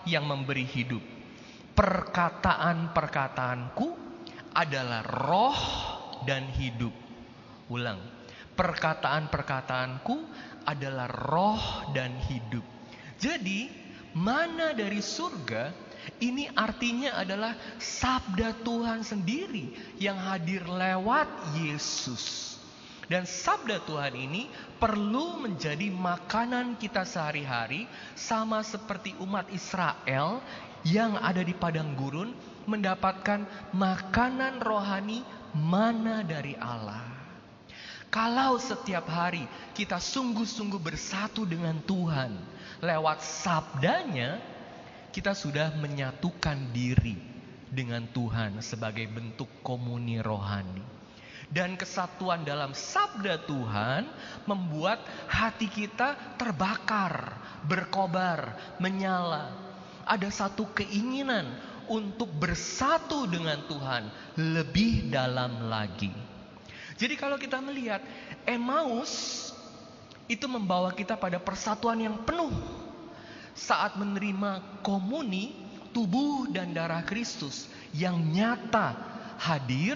yang 0.03 0.27
memberi 0.27 0.67
hidup. 0.67 1.01
Perkataan-perkataanku 1.75 3.87
adalah 4.55 5.03
roh 5.03 5.59
dan 6.23 6.47
hidup. 6.55 6.95
Ulang, 7.67 7.99
perkataan-perkataanku 8.55 10.15
adalah 10.63 11.11
roh 11.11 11.91
dan 11.91 12.15
hidup. 12.31 12.63
Jadi, 13.19 13.67
mana 14.15 14.71
dari 14.71 15.03
surga 15.03 15.85
ini 16.21 16.47
artinya 16.53 17.17
adalah 17.19 17.57
sabda 17.81 18.63
Tuhan 18.63 19.03
sendiri 19.03 19.97
yang 19.99 20.15
hadir 20.15 20.63
lewat 20.63 21.27
Yesus. 21.59 22.55
Dan 23.05 23.29
sabda 23.29 23.85
Tuhan 23.85 24.17
ini 24.17 24.49
perlu 24.81 25.37
menjadi 25.37 25.93
makanan 25.93 26.81
kita 26.81 27.05
sehari-hari 27.05 27.85
sama 28.17 28.65
seperti 28.65 29.13
umat 29.21 29.45
Israel 29.53 30.41
yang 30.85 31.17
ada 31.17 31.41
di 31.41 31.57
padang 31.57 31.97
gurun 31.97 32.29
mendapatkan 32.69 33.73
makanan 33.73 34.61
rohani 34.61 35.25
mana 35.57 36.21
dari 36.21 36.53
Allah. 36.61 37.01
Kalau 38.13 38.61
setiap 38.61 39.09
hari 39.09 39.43
kita 39.73 39.97
sungguh-sungguh 39.97 40.79
bersatu 40.79 41.43
dengan 41.43 41.81
Tuhan 41.83 42.37
lewat 42.79 43.19
sabdanya, 43.19 44.39
kita 45.09 45.33
sudah 45.33 45.73
menyatukan 45.75 46.71
diri 46.71 47.17
dengan 47.67 48.05
Tuhan 48.13 48.61
sebagai 48.61 49.09
bentuk 49.09 49.49
komuni 49.65 50.21
rohani. 50.21 50.93
Dan 51.45 51.77
kesatuan 51.77 52.41
dalam 52.41 52.73
sabda 52.73 53.37
Tuhan 53.45 54.09
membuat 54.49 54.97
hati 55.29 55.69
kita 55.69 56.37
terbakar, 56.41 57.37
berkobar, 57.69 58.57
menyala 58.81 59.64
ada 60.05 60.29
satu 60.29 60.69
keinginan 60.77 61.49
untuk 61.89 62.29
bersatu 62.33 63.29
dengan 63.29 63.65
Tuhan 63.65 64.09
lebih 64.37 65.09
dalam 65.09 65.69
lagi. 65.69 66.13
Jadi 66.95 67.13
kalau 67.19 67.35
kita 67.35 67.59
melihat 67.59 67.99
Emmaus 68.47 69.45
itu 70.25 70.45
membawa 70.49 70.89
kita 70.95 71.19
pada 71.19 71.37
persatuan 71.37 72.01
yang 72.01 72.23
penuh. 72.25 72.53
Saat 73.55 73.95
menerima 73.95 74.83
komuni 74.83 75.55
tubuh 75.95 76.51
dan 76.51 76.75
darah 76.75 77.07
Kristus 77.07 77.71
yang 77.95 78.19
nyata 78.19 78.99
hadir, 79.39 79.95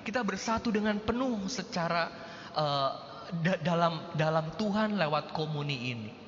kita 0.00 0.24
bersatu 0.24 0.72
dengan 0.72 0.96
penuh 1.04 1.44
secara 1.52 2.08
uh, 2.56 2.90
dalam 3.60 4.08
dalam 4.16 4.56
Tuhan 4.56 4.96
lewat 4.96 5.36
komuni 5.36 5.92
ini. 5.92 6.23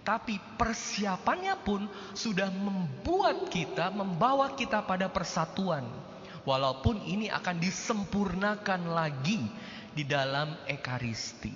Tapi 0.00 0.40
persiapannya 0.56 1.54
pun 1.60 1.84
sudah 2.16 2.48
membuat 2.48 3.52
kita, 3.52 3.92
membawa 3.92 4.56
kita 4.56 4.80
pada 4.82 5.12
persatuan. 5.12 5.84
Walaupun 6.48 7.04
ini 7.04 7.28
akan 7.28 7.60
disempurnakan 7.60 8.96
lagi 8.96 9.44
di 9.92 10.04
dalam 10.08 10.56
Ekaristi. 10.64 11.52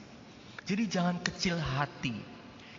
Jadi 0.65 0.85
jangan 0.89 1.21
kecil 1.25 1.57
hati. 1.57 2.35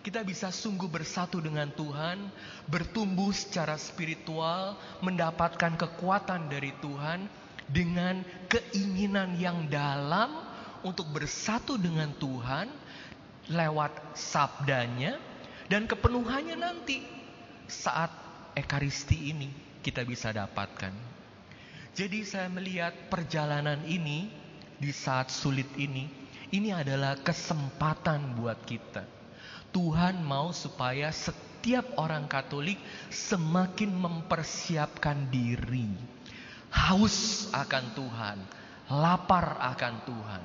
Kita 0.05 0.21
bisa 0.21 0.53
sungguh 0.53 0.85
bersatu 0.85 1.41
dengan 1.41 1.65
Tuhan, 1.73 2.29
bertumbuh 2.69 3.33
secara 3.33 3.73
spiritual, 3.73 4.77
mendapatkan 5.01 5.73
kekuatan 5.73 6.45
dari 6.45 6.77
Tuhan 6.77 7.25
dengan 7.65 8.21
keinginan 8.45 9.33
yang 9.41 9.65
dalam 9.65 10.45
untuk 10.85 11.09
bersatu 11.09 11.81
dengan 11.81 12.13
Tuhan 12.21 12.69
lewat 13.49 14.13
sabdanya, 14.13 15.17
dan 15.65 15.89
kepenuhannya 15.89 16.57
nanti 16.57 17.01
saat 17.65 18.11
Ekaristi 18.55 19.35
ini 19.35 19.49
kita 19.83 20.07
bisa 20.07 20.31
dapatkan. 20.31 20.93
Jadi 21.95 22.23
saya 22.23 22.47
melihat 22.51 23.11
perjalanan 23.11 23.83
ini 23.87 24.27
di 24.75 24.91
saat 24.91 25.31
sulit 25.31 25.67
ini, 25.79 26.07
ini 26.51 26.71
adalah 26.71 27.19
kesempatan 27.19 28.35
buat 28.35 28.63
kita. 28.67 29.03
Tuhan 29.71 30.23
mau 30.23 30.55
supaya 30.55 31.11
setiap 31.11 31.99
orang 31.99 32.31
Katolik 32.31 32.79
semakin 33.11 33.91
mempersiapkan 33.91 35.27
diri. 35.27 35.91
Haus 36.71 37.47
akan 37.51 37.85
Tuhan, 37.95 38.37
lapar 38.91 39.59
akan 39.59 39.95
Tuhan. 40.03 40.43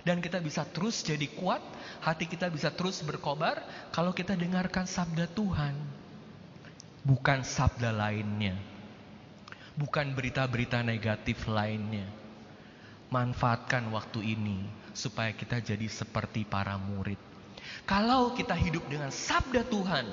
Dan 0.00 0.24
kita 0.24 0.40
bisa 0.40 0.64
terus 0.64 1.04
jadi 1.04 1.28
kuat 1.36 1.60
hati 2.00 2.24
kita 2.24 2.48
bisa 2.48 2.72
terus 2.72 3.04
berkobar 3.04 3.60
kalau 3.92 4.16
kita 4.16 4.32
dengarkan 4.32 4.88
sabda 4.88 5.28
Tuhan. 5.28 5.76
Bukan 7.04 7.44
sabda 7.44 7.92
lainnya. 7.92 8.56
Bukan 9.76 10.12
berita-berita 10.12 10.80
negatif 10.84 11.48
lainnya. 11.48 12.08
Manfaatkan 13.12 13.88
waktu 13.90 14.36
ini 14.36 14.64
supaya 14.92 15.32
kita 15.32 15.60
jadi 15.60 15.88
seperti 15.88 16.44
para 16.44 16.76
murid. 16.76 17.18
Kalau 17.84 18.32
kita 18.36 18.54
hidup 18.54 18.86
dengan 18.88 19.10
sabda 19.10 19.66
Tuhan 19.66 20.06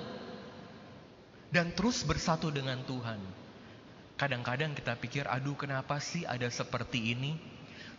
dan 1.51 1.71
terus 1.75 2.03
bersatu 2.03 2.51
dengan 2.51 2.79
Tuhan. 2.83 3.19
Kadang-kadang 4.17 4.73
kita 4.73 4.97
pikir, 4.97 5.29
aduh 5.29 5.53
kenapa 5.53 6.01
sih 6.01 6.25
ada 6.25 6.49
seperti 6.49 7.13
ini? 7.13 7.37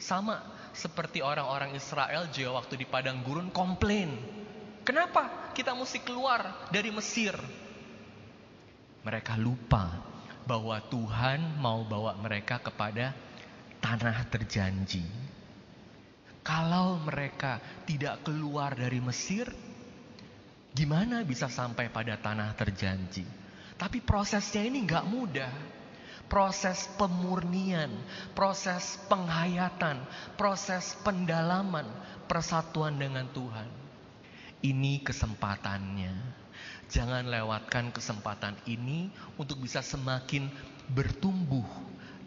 Sama 0.03 0.42
seperti 0.74 1.24
orang-orang 1.24 1.76
Israel 1.76 2.28
juga 2.33 2.62
waktu 2.62 2.74
di 2.81 2.87
padang 2.88 3.20
gurun 3.22 3.52
komplain. 3.52 4.12
Kenapa 4.83 5.52
kita 5.52 5.76
mesti 5.76 6.00
keluar 6.00 6.68
dari 6.72 6.88
Mesir? 6.88 7.37
Mereka 9.04 9.37
lupa 9.37 10.00
bahwa 10.48 10.81
Tuhan 10.88 11.61
mau 11.61 11.85
bawa 11.85 12.16
mereka 12.16 12.57
kepada 12.59 13.12
tanah 13.85 14.24
terjanji. 14.33 15.04
Kalau 16.40 16.96
mereka 17.04 17.61
tidak 17.85 18.24
keluar 18.24 18.72
dari 18.72 18.96
Mesir, 19.04 19.44
gimana 20.72 21.20
bisa 21.20 21.52
sampai 21.52 21.92
pada 21.92 22.16
tanah 22.16 22.57
terjanji? 22.57 23.28
Tapi 23.76 24.00
prosesnya 24.00 24.64
ini 24.64 24.83
nggak 24.88 25.04
mudah 25.04 25.77
proses 26.28 26.86
pemurnian, 27.00 27.88
proses 28.36 29.00
penghayatan, 29.08 30.04
proses 30.36 30.94
pendalaman 31.00 31.88
persatuan 32.28 33.00
dengan 33.00 33.26
Tuhan. 33.32 33.68
Ini 34.60 35.00
kesempatannya. 35.02 36.12
Jangan 36.88 37.28
lewatkan 37.28 37.92
kesempatan 37.92 38.56
ini 38.64 39.12
untuk 39.36 39.60
bisa 39.60 39.84
semakin 39.84 40.48
bertumbuh 40.88 41.64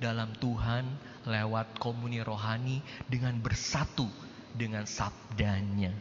dalam 0.01 0.33
Tuhan 0.37 0.85
lewat 1.25 1.77
komuni 1.77 2.21
rohani 2.21 2.81
dengan 3.05 3.37
bersatu 3.37 4.09
dengan 4.53 4.85
sabdanya. 4.85 5.93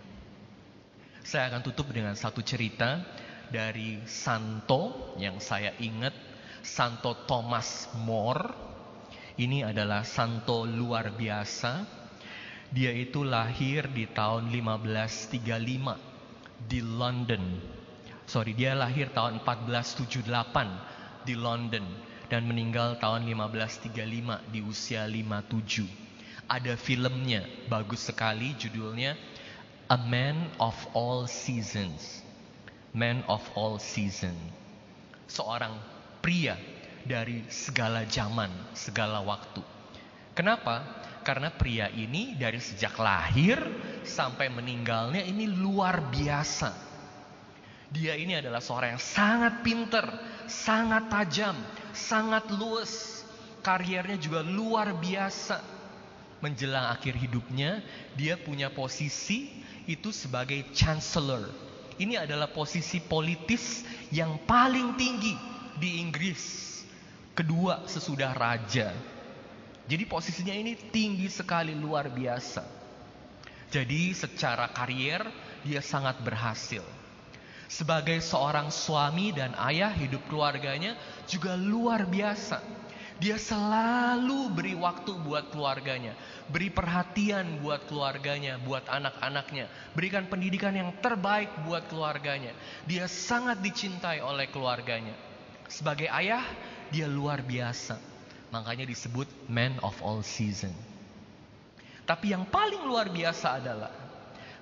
Saya 1.20 1.52
akan 1.52 1.60
tutup 1.64 1.92
dengan 1.92 2.16
satu 2.16 2.40
cerita 2.40 3.04
dari 3.52 4.00
Santo 4.08 5.12
yang 5.20 5.36
saya 5.42 5.76
ingat 5.76 6.29
Santo 6.62 7.24
Thomas 7.24 7.88
More. 8.04 8.68
Ini 9.40 9.72
adalah 9.72 10.04
santo 10.04 10.68
luar 10.68 11.16
biasa. 11.16 11.88
Dia 12.70 12.94
itu 12.94 13.24
lahir 13.24 13.88
di 13.90 14.06
tahun 14.06 14.52
1535 14.52 16.68
di 16.68 16.80
London. 16.84 17.58
Sorry, 18.28 18.52
dia 18.54 18.78
lahir 18.78 19.10
tahun 19.10 19.42
1478 19.42 21.26
di 21.26 21.34
London 21.34 21.82
dan 22.30 22.46
meninggal 22.46 23.02
tahun 23.02 23.26
1535 23.26 24.54
di 24.54 24.62
usia 24.62 25.02
57. 25.08 25.88
Ada 26.46 26.78
filmnya, 26.78 27.42
bagus 27.66 28.06
sekali 28.06 28.54
judulnya 28.54 29.18
A 29.90 29.98
Man 29.98 30.46
of 30.62 30.78
All 30.94 31.26
Seasons. 31.26 32.22
Man 32.94 33.26
of 33.26 33.42
All 33.58 33.82
Season. 33.82 34.38
Seorang 35.26 35.74
pria 36.20 36.56
dari 37.04 37.42
segala 37.48 38.04
zaman, 38.04 38.52
segala 38.76 39.24
waktu. 39.24 39.64
Kenapa? 40.36 41.02
Karena 41.20 41.52
pria 41.52 41.92
ini 41.92 42.36
dari 42.36 42.56
sejak 42.56 42.96
lahir 42.96 43.60
sampai 44.06 44.48
meninggalnya 44.48 45.20
ini 45.24 45.48
luar 45.48 46.08
biasa. 46.08 46.72
Dia 47.90 48.14
ini 48.14 48.38
adalah 48.38 48.62
seorang 48.62 48.96
yang 48.96 49.02
sangat 49.02 49.66
pinter, 49.66 50.06
sangat 50.46 51.10
tajam, 51.10 51.58
sangat 51.90 52.46
luas. 52.54 53.26
Karirnya 53.60 54.16
juga 54.16 54.40
luar 54.40 54.96
biasa. 54.96 55.60
Menjelang 56.40 56.88
akhir 56.88 57.20
hidupnya, 57.20 57.84
dia 58.16 58.40
punya 58.40 58.72
posisi 58.72 59.60
itu 59.84 60.08
sebagai 60.08 60.72
chancellor. 60.72 61.44
Ini 62.00 62.24
adalah 62.24 62.48
posisi 62.48 62.96
politis 62.96 63.84
yang 64.08 64.40
paling 64.48 64.96
tinggi 64.96 65.49
di 65.80 66.04
Inggris. 66.04 66.68
Kedua 67.32 67.88
sesudah 67.88 68.36
raja. 68.36 68.92
Jadi 69.88 70.04
posisinya 70.04 70.52
ini 70.52 70.76
tinggi 70.76 71.26
sekali 71.32 71.72
luar 71.72 72.12
biasa. 72.12 72.62
Jadi 73.72 74.12
secara 74.12 74.68
karier 74.70 75.24
dia 75.64 75.80
sangat 75.80 76.20
berhasil. 76.20 76.84
Sebagai 77.70 78.18
seorang 78.20 78.68
suami 78.68 79.30
dan 79.30 79.54
ayah 79.70 79.94
hidup 79.94 80.26
keluarganya 80.28 80.98
juga 81.24 81.54
luar 81.56 82.04
biasa. 82.04 82.60
Dia 83.20 83.36
selalu 83.36 84.48
beri 84.48 84.72
waktu 84.72 85.12
buat 85.12 85.52
keluarganya, 85.52 86.16
beri 86.48 86.72
perhatian 86.72 87.60
buat 87.60 87.84
keluarganya, 87.84 88.56
buat 88.64 88.88
anak-anaknya, 88.88 89.68
berikan 89.92 90.24
pendidikan 90.24 90.72
yang 90.72 90.90
terbaik 91.04 91.52
buat 91.68 91.84
keluarganya. 91.92 92.56
Dia 92.88 93.04
sangat 93.04 93.60
dicintai 93.60 94.24
oleh 94.24 94.48
keluarganya. 94.48 95.29
Sebagai 95.70 96.10
ayah, 96.10 96.42
dia 96.90 97.06
luar 97.06 97.46
biasa. 97.46 97.94
Makanya 98.50 98.82
disebut 98.82 99.30
man 99.46 99.78
of 99.86 99.94
all 100.02 100.26
season. 100.26 100.74
Tapi 102.02 102.34
yang 102.34 102.42
paling 102.50 102.82
luar 102.82 103.06
biasa 103.06 103.62
adalah 103.62 103.94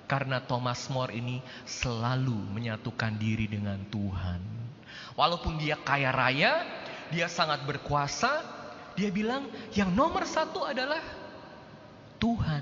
karena 0.05 0.37
Thomas 0.45 0.85
More 0.93 1.09
ini 1.09 1.41
selalu 1.65 2.37
menyatukan 2.53 3.17
diri 3.17 3.49
dengan 3.49 3.81
Tuhan. 3.89 4.41
Walaupun 5.17 5.57
dia 5.57 5.73
kaya 5.81 6.13
raya, 6.13 6.61
dia 7.09 7.25
sangat 7.25 7.65
berkuasa, 7.65 8.45
dia 8.93 9.09
bilang 9.09 9.49
yang 9.73 9.89
nomor 9.89 10.29
satu 10.29 10.61
adalah 10.61 11.01
Tuhan. 12.21 12.61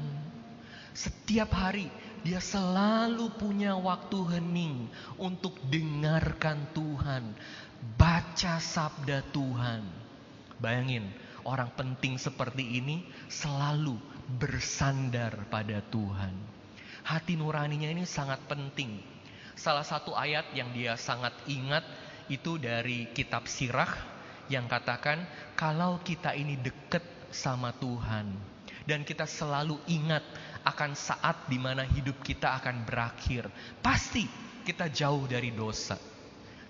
Setiap 0.96 1.52
hari 1.52 1.92
dia 2.28 2.42
selalu 2.42 3.32
punya 3.40 3.78
waktu 3.80 4.20
hening 4.36 4.90
untuk 5.22 5.56
dengarkan 5.72 6.68
Tuhan, 6.74 6.97
baca 7.96 8.60
sabda 8.60 9.24
Tuhan. 9.32 9.82
Bayangin, 10.60 11.08
orang 11.48 11.72
penting 11.78 12.20
seperti 12.20 12.82
ini 12.82 13.06
selalu 13.32 13.96
bersandar 14.38 15.48
pada 15.48 15.80
Tuhan 15.88 16.58
hati 17.08 17.40
nuraninya 17.40 17.88
ini 17.88 18.04
sangat 18.04 18.44
penting. 18.52 19.00
Salah 19.56 19.88
satu 19.88 20.12
ayat 20.12 20.52
yang 20.52 20.76
dia 20.76 21.00
sangat 21.00 21.32
ingat 21.48 21.88
itu 22.28 22.60
dari 22.60 23.08
kitab 23.16 23.48
Sirah 23.48 23.90
yang 24.52 24.68
katakan 24.68 25.24
kalau 25.56 26.04
kita 26.04 26.36
ini 26.36 26.60
dekat 26.60 27.02
sama 27.32 27.72
Tuhan 27.80 28.36
dan 28.84 29.08
kita 29.08 29.24
selalu 29.24 29.80
ingat 29.88 30.22
akan 30.68 30.92
saat 30.94 31.48
di 31.48 31.56
mana 31.56 31.88
hidup 31.88 32.20
kita 32.20 32.60
akan 32.60 32.84
berakhir, 32.84 33.48
pasti 33.80 34.28
kita 34.68 34.92
jauh 34.92 35.24
dari 35.32 35.56
dosa. 35.56 35.96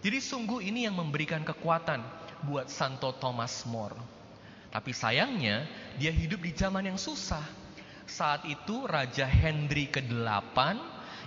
Jadi 0.02 0.18
sungguh 0.22 0.62
ini 0.62 0.86
yang 0.86 0.96
memberikan 0.98 1.42
kekuatan 1.42 2.02
buat 2.46 2.70
Santo 2.70 3.14
Thomas 3.18 3.66
More. 3.66 3.98
Tapi 4.70 4.92
sayangnya 4.94 5.66
dia 5.98 6.14
hidup 6.14 6.44
di 6.44 6.54
zaman 6.54 6.86
yang 6.86 7.00
susah 7.00 7.68
saat 8.08 8.48
itu 8.48 8.88
Raja 8.88 9.28
Henry 9.28 9.92
ke-8 9.92 10.56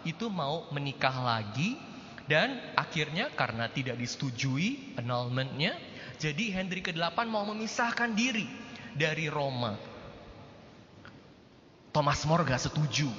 itu 0.08 0.32
mau 0.32 0.64
menikah 0.72 1.12
lagi 1.12 1.76
dan 2.24 2.56
akhirnya 2.72 3.28
karena 3.36 3.68
tidak 3.68 4.00
disetujui 4.00 4.96
annulmentnya, 4.96 5.76
jadi 6.16 6.56
Henry 6.56 6.80
ke-8 6.80 7.28
mau 7.28 7.44
memisahkan 7.52 8.16
diri 8.16 8.48
dari 8.96 9.28
Roma. 9.28 9.76
Thomas 11.92 12.24
More 12.24 12.48
gak 12.48 12.64
setuju. 12.64 13.12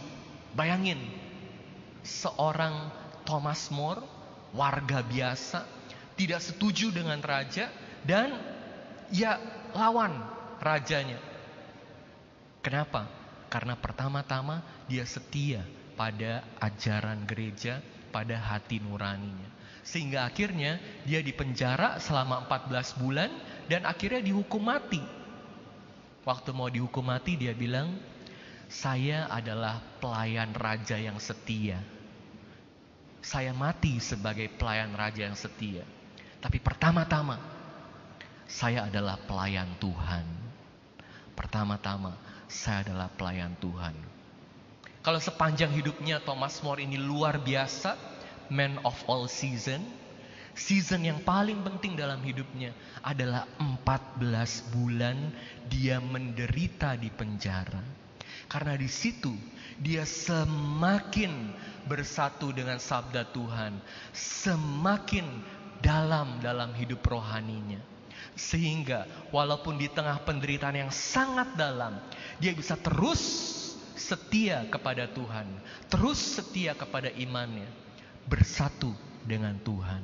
Bayangin, 0.58 0.98
seorang 2.02 2.90
Thomas 3.30 3.70
More, 3.70 4.02
warga 4.52 5.04
biasa, 5.04 5.64
tidak 6.16 6.44
setuju 6.44 6.92
dengan 6.92 7.20
raja 7.24 7.72
dan 8.04 8.36
ya 9.12 9.40
lawan 9.76 10.16
rajanya. 10.62 11.20
Kenapa? 12.62 13.10
Karena 13.52 13.76
pertama-tama 13.76 14.64
dia 14.88 15.04
setia 15.04 15.66
pada 15.98 16.46
ajaran 16.62 17.26
gereja, 17.28 17.84
pada 18.14 18.38
hati 18.38 18.80
nuraninya. 18.80 19.50
Sehingga 19.82 20.30
akhirnya 20.30 20.78
dia 21.04 21.26
dipenjara 21.26 21.98
selama 21.98 22.46
14 22.46 23.02
bulan 23.02 23.30
dan 23.66 23.84
akhirnya 23.84 24.22
dihukum 24.22 24.62
mati. 24.62 25.02
Waktu 26.22 26.54
mau 26.54 26.70
dihukum 26.70 27.02
mati 27.02 27.34
dia 27.34 27.58
bilang, 27.58 27.98
saya 28.70 29.26
adalah 29.28 29.82
pelayan 29.98 30.54
raja 30.54 30.96
yang 30.96 31.18
setia. 31.18 31.82
Saya 33.22 33.54
mati 33.54 34.02
sebagai 34.02 34.50
pelayan 34.58 34.98
raja 34.98 35.30
yang 35.30 35.38
setia. 35.38 35.86
Tapi 36.42 36.58
pertama-tama, 36.58 37.38
saya 38.50 38.90
adalah 38.90 39.16
pelayan 39.16 39.70
Tuhan. 39.78 40.26
Pertama-tama, 41.38 42.18
saya 42.50 42.84
adalah 42.90 43.08
pelayan 43.14 43.54
Tuhan. 43.62 43.96
Kalau 45.02 45.18
sepanjang 45.18 45.74
hidupnya 45.74 46.22
Thomas 46.22 46.62
More 46.62 46.82
ini 46.82 46.98
luar 46.98 47.42
biasa, 47.42 47.98
man 48.54 48.78
of 48.86 48.94
all 49.10 49.26
season, 49.26 49.82
season 50.54 51.08
yang 51.08 51.24
paling 51.26 51.64
penting 51.64 51.98
dalam 51.98 52.22
hidupnya 52.22 52.76
adalah 53.02 53.48
14 53.58 54.74
bulan 54.76 55.18
dia 55.72 55.98
menderita 55.98 57.00
di 57.00 57.10
penjara. 57.10 58.01
Karena 58.52 58.76
di 58.76 58.92
situ 58.92 59.32
dia 59.80 60.04
semakin 60.04 61.56
bersatu 61.88 62.52
dengan 62.52 62.84
sabda 62.84 63.32
Tuhan, 63.32 63.80
semakin 64.12 65.24
dalam 65.80 66.44
dalam 66.44 66.76
hidup 66.76 67.00
rohaninya. 67.08 67.80
Sehingga 68.36 69.08
walaupun 69.32 69.80
di 69.80 69.88
tengah 69.88 70.20
penderitaan 70.28 70.84
yang 70.84 70.92
sangat 70.92 71.56
dalam, 71.56 71.96
dia 72.44 72.52
bisa 72.52 72.76
terus 72.76 73.24
setia 73.96 74.68
kepada 74.68 75.08
Tuhan, 75.08 75.48
terus 75.88 76.20
setia 76.20 76.76
kepada 76.76 77.08
imannya, 77.08 77.72
bersatu 78.28 78.92
dengan 79.24 79.56
Tuhan. 79.64 80.04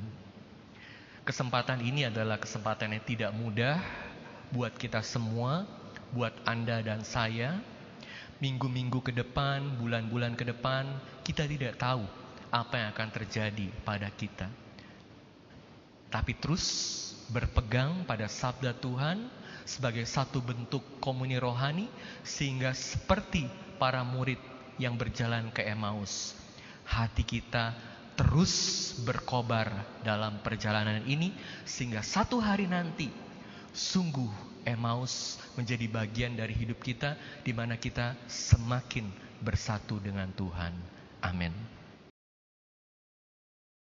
Kesempatan 1.27 1.83
ini 1.83 2.07
adalah 2.07 2.39
kesempatan 2.39 2.95
yang 2.95 3.03
tidak 3.03 3.31
mudah 3.35 3.83
buat 4.55 4.71
kita 4.79 5.03
semua, 5.03 5.67
buat 6.15 6.31
Anda 6.47 6.79
dan 6.79 7.03
saya. 7.03 7.59
Minggu-minggu 8.37 9.01
ke 9.01 9.13
depan, 9.13 9.81
bulan-bulan 9.81 10.37
ke 10.37 10.45
depan, 10.45 10.85
kita 11.25 11.49
tidak 11.49 11.81
tahu 11.81 12.05
apa 12.53 12.75
yang 12.77 12.89
akan 12.93 13.09
terjadi 13.09 13.67
pada 13.81 14.07
kita. 14.13 14.47
Tapi 16.07 16.37
terus 16.39 16.65
berpegang 17.27 18.07
pada 18.07 18.31
sabda 18.31 18.71
Tuhan 18.77 19.27
sebagai 19.67 20.07
satu 20.07 20.39
bentuk 20.39 20.79
komuni 21.03 21.35
rohani 21.35 21.91
sehingga 22.23 22.71
seperti 22.71 23.43
para 23.75 23.99
murid 24.07 24.39
yang 24.79 24.95
berjalan 24.95 25.51
ke 25.51 25.67
Emmaus 25.67 26.31
hati 26.87 27.27
kita 27.27 27.75
terus 28.15 28.95
berkobar 29.03 30.01
dalam 30.01 30.39
perjalanan 30.39 31.03
ini 31.03 31.35
sehingga 31.67 31.99
satu 31.99 32.39
hari 32.39 32.65
nanti 32.65 33.11
sungguh 33.75 34.31
Emmaus 34.63 35.37
menjadi 35.57 35.89
bagian 35.89 36.37
dari 36.37 36.53
hidup 36.53 36.79
kita 36.79 37.17
di 37.41 37.51
mana 37.51 37.75
kita 37.75 38.13
semakin 38.29 39.09
bersatu 39.41 39.97
dengan 39.97 40.29
Tuhan. 40.37 40.71
Amin. 41.25 41.51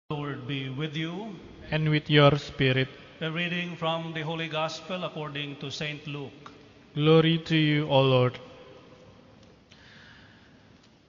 Lord 0.08 0.48
be 0.48 0.72
with 0.72 0.96
you. 0.96 1.36
and 1.70 1.88
with 1.88 2.08
your 2.10 2.36
spirit. 2.38 2.88
A 3.20 3.30
reading 3.30 3.76
from 3.76 4.12
the 4.14 4.22
Holy 4.22 4.48
Gospel 4.48 5.04
according 5.04 5.56
to 5.56 5.70
St. 5.70 6.06
Luke. 6.06 6.52
Glory 6.94 7.38
to 7.38 7.56
you, 7.56 7.88
O 7.88 8.00
Lord. 8.00 8.38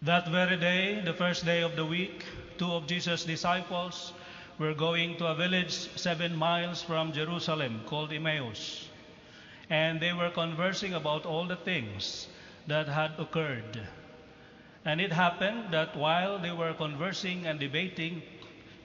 That 0.01 0.27
very 0.29 0.57
day, 0.57 1.01
the 1.03 1.13
first 1.13 1.45
day 1.45 1.62
of 1.62 1.75
the 1.75 1.85
week, 1.85 2.25
two 2.57 2.71
of 2.71 2.88
Jesus' 2.88 3.25
disciples 3.25 4.13
were 4.57 4.73
going 4.73 5.17
to 5.17 5.27
a 5.27 5.35
village 5.35 5.71
seven 5.71 6.35
miles 6.35 6.81
from 6.81 7.13
Jerusalem 7.13 7.81
called 7.85 8.12
Emmaus. 8.12 8.88
And 9.69 9.99
they 9.99 10.13
were 10.13 10.32
conversing 10.32 10.93
about 10.93 11.25
all 11.25 11.45
the 11.45 11.55
things 11.55 12.27
that 12.67 12.88
had 12.88 13.12
occurred. 13.19 13.79
And 14.86 14.99
it 14.99 15.12
happened 15.12 15.73
that 15.73 15.95
while 15.95 16.39
they 16.39 16.51
were 16.51 16.73
conversing 16.73 17.45
and 17.45 17.60
debating, 17.60 18.23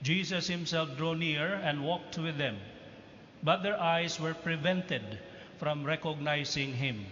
Jesus 0.03 0.47
himself 0.47 0.97
drew 0.97 1.15
near 1.15 1.55
and 1.55 1.83
walked 1.85 2.19
with 2.19 2.37
them. 2.37 2.59
But 3.43 3.63
their 3.63 3.81
eyes 3.81 4.21
were 4.21 4.35
prevented 4.35 5.19
from 5.59 5.85
recognizing 5.85 6.75
him. 6.75 7.07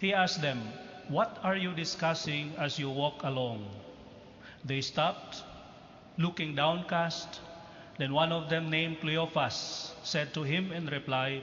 He 0.00 0.14
asked 0.14 0.40
them, 0.40 0.60
What 1.08 1.38
are 1.42 1.56
you 1.56 1.72
discussing 1.72 2.54
as 2.58 2.78
you 2.78 2.90
walk 2.90 3.22
along? 3.22 3.68
They 4.64 4.80
stopped, 4.80 5.42
looking 6.16 6.54
downcast. 6.54 7.40
Then 7.98 8.12
one 8.12 8.32
of 8.32 8.48
them, 8.48 8.70
named 8.70 9.00
Cleophas, 9.00 9.94
said 10.02 10.32
to 10.34 10.42
him 10.42 10.72
in 10.72 10.86
reply, 10.86 11.42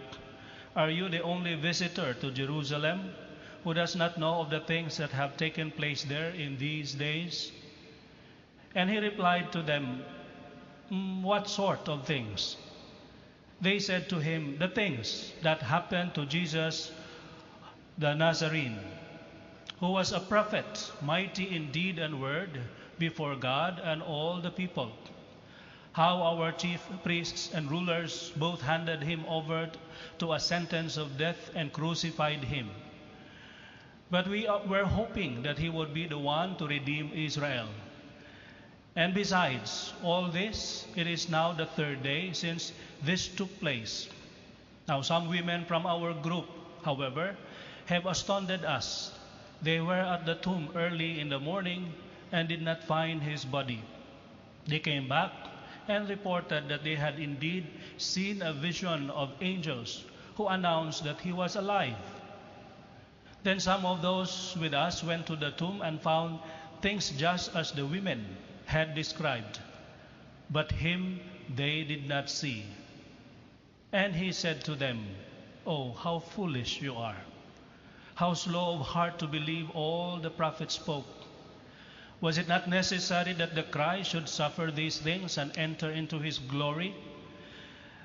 Are 0.77 0.91
you 0.91 1.09
the 1.09 1.23
only 1.23 1.55
visitor 1.55 2.13
to 2.13 2.29
Jerusalem 2.29 3.11
who 3.63 3.73
does 3.73 3.95
not 3.95 4.19
know 4.19 4.41
of 4.41 4.51
the 4.51 4.59
things 4.59 4.97
that 4.97 5.09
have 5.09 5.35
taken 5.35 5.71
place 5.71 6.03
there 6.03 6.29
in 6.29 6.57
these 6.59 6.93
days? 6.93 7.51
And 8.75 8.87
he 8.91 8.99
replied 8.99 9.51
to 9.53 9.63
them, 9.63 10.05
"Mm, 10.91 11.23
What 11.23 11.49
sort 11.49 11.89
of 11.89 12.05
things? 12.05 12.57
They 13.59 13.79
said 13.79 14.07
to 14.09 14.19
him, 14.19 14.59
The 14.59 14.67
things 14.67 15.33
that 15.41 15.63
happened 15.63 16.13
to 16.13 16.27
Jesus 16.27 16.91
the 17.97 18.13
Nazarene, 18.13 18.79
who 19.79 19.91
was 19.91 20.11
a 20.11 20.19
prophet, 20.19 20.91
mighty 21.01 21.55
in 21.55 21.71
deed 21.71 21.97
and 21.97 22.21
word 22.21 22.61
before 22.99 23.35
God 23.35 23.81
and 23.83 24.03
all 24.03 24.39
the 24.39 24.51
people. 24.51 24.91
How 25.97 26.21
our 26.21 26.51
chief 26.51 26.87
priests 27.01 27.49
and 27.51 27.71
rulers 27.71 28.31
both 28.35 28.61
handed 28.61 29.01
him 29.01 29.25
over 29.27 29.71
to 30.19 30.33
a 30.33 30.39
sentence 30.39 30.95
of 30.95 31.17
death 31.17 31.49
and 31.55 31.73
crucified 31.73 32.43
him. 32.43 32.69
But 34.11 34.27
we 34.27 34.47
were 34.67 34.85
hoping 34.85 35.41
that 35.41 35.57
he 35.57 35.69
would 35.69 35.95
be 35.95 36.05
the 36.05 36.19
one 36.19 36.55
to 36.57 36.67
redeem 36.67 37.09
Israel. 37.15 37.69
And 38.95 39.15
besides 39.15 39.91
all 40.03 40.27
this, 40.27 40.85
it 40.95 41.07
is 41.07 41.29
now 41.29 41.53
the 41.53 41.65
third 41.65 42.03
day 42.03 42.31
since 42.31 42.73
this 43.01 43.27
took 43.27 43.59
place. 43.59 44.07
Now, 44.87 45.01
some 45.01 45.27
women 45.27 45.65
from 45.65 45.87
our 45.87 46.13
group, 46.13 46.45
however, 46.85 47.35
have 47.87 48.05
astounded 48.05 48.63
us. 48.63 49.17
They 49.63 49.79
were 49.79 50.05
at 50.13 50.27
the 50.27 50.35
tomb 50.35 50.69
early 50.75 51.19
in 51.19 51.29
the 51.29 51.39
morning 51.39 51.91
and 52.31 52.47
did 52.47 52.61
not 52.61 52.83
find 52.83 53.23
his 53.23 53.43
body. 53.45 53.81
They 54.67 54.77
came 54.77 55.09
back 55.09 55.56
and 55.89 56.09
reported 56.09 56.69
that 56.69 56.83
they 56.83 56.95
had 56.95 57.19
indeed 57.19 57.65
seen 57.97 58.41
a 58.41 58.53
vision 58.53 59.09
of 59.09 59.33
angels 59.41 60.03
who 60.35 60.47
announced 60.47 61.03
that 61.03 61.19
he 61.21 61.31
was 61.31 61.55
alive. 61.55 61.95
Then 63.43 63.59
some 63.59 63.85
of 63.85 64.01
those 64.01 64.55
with 64.59 64.73
us 64.73 65.03
went 65.03 65.25
to 65.27 65.35
the 65.35 65.51
tomb 65.51 65.81
and 65.81 66.01
found 66.01 66.39
things 66.81 67.09
just 67.11 67.55
as 67.55 67.71
the 67.71 67.85
women 67.85 68.37
had 68.65 68.93
described, 68.93 69.59
but 70.49 70.71
him 70.71 71.19
they 71.55 71.83
did 71.83 72.07
not 72.07 72.29
see. 72.29 72.65
And 73.91 74.15
he 74.15 74.31
said 74.31 74.63
to 74.65 74.75
them, 74.75 75.07
Oh, 75.65 75.93
how 75.93 76.19
foolish 76.19 76.81
you 76.81 76.95
are! 76.95 77.17
How 78.15 78.33
slow 78.33 78.79
of 78.79 78.87
heart 78.87 79.19
to 79.19 79.27
believe 79.27 79.69
all 79.71 80.17
the 80.17 80.29
prophets 80.29 80.75
spoke. 80.75 81.16
Was 82.19 82.37
it 82.39 82.47
not 82.47 82.67
necessary 82.67 83.33
that 83.33 83.53
the 83.53 83.63
Christ 83.63 84.09
should 84.09 84.27
suffer 84.27 84.71
these 84.71 84.97
things 84.97 85.37
and 85.37 85.55
enter 85.57 85.91
into 85.91 86.19
his 86.19 86.39
glory? 86.39 86.95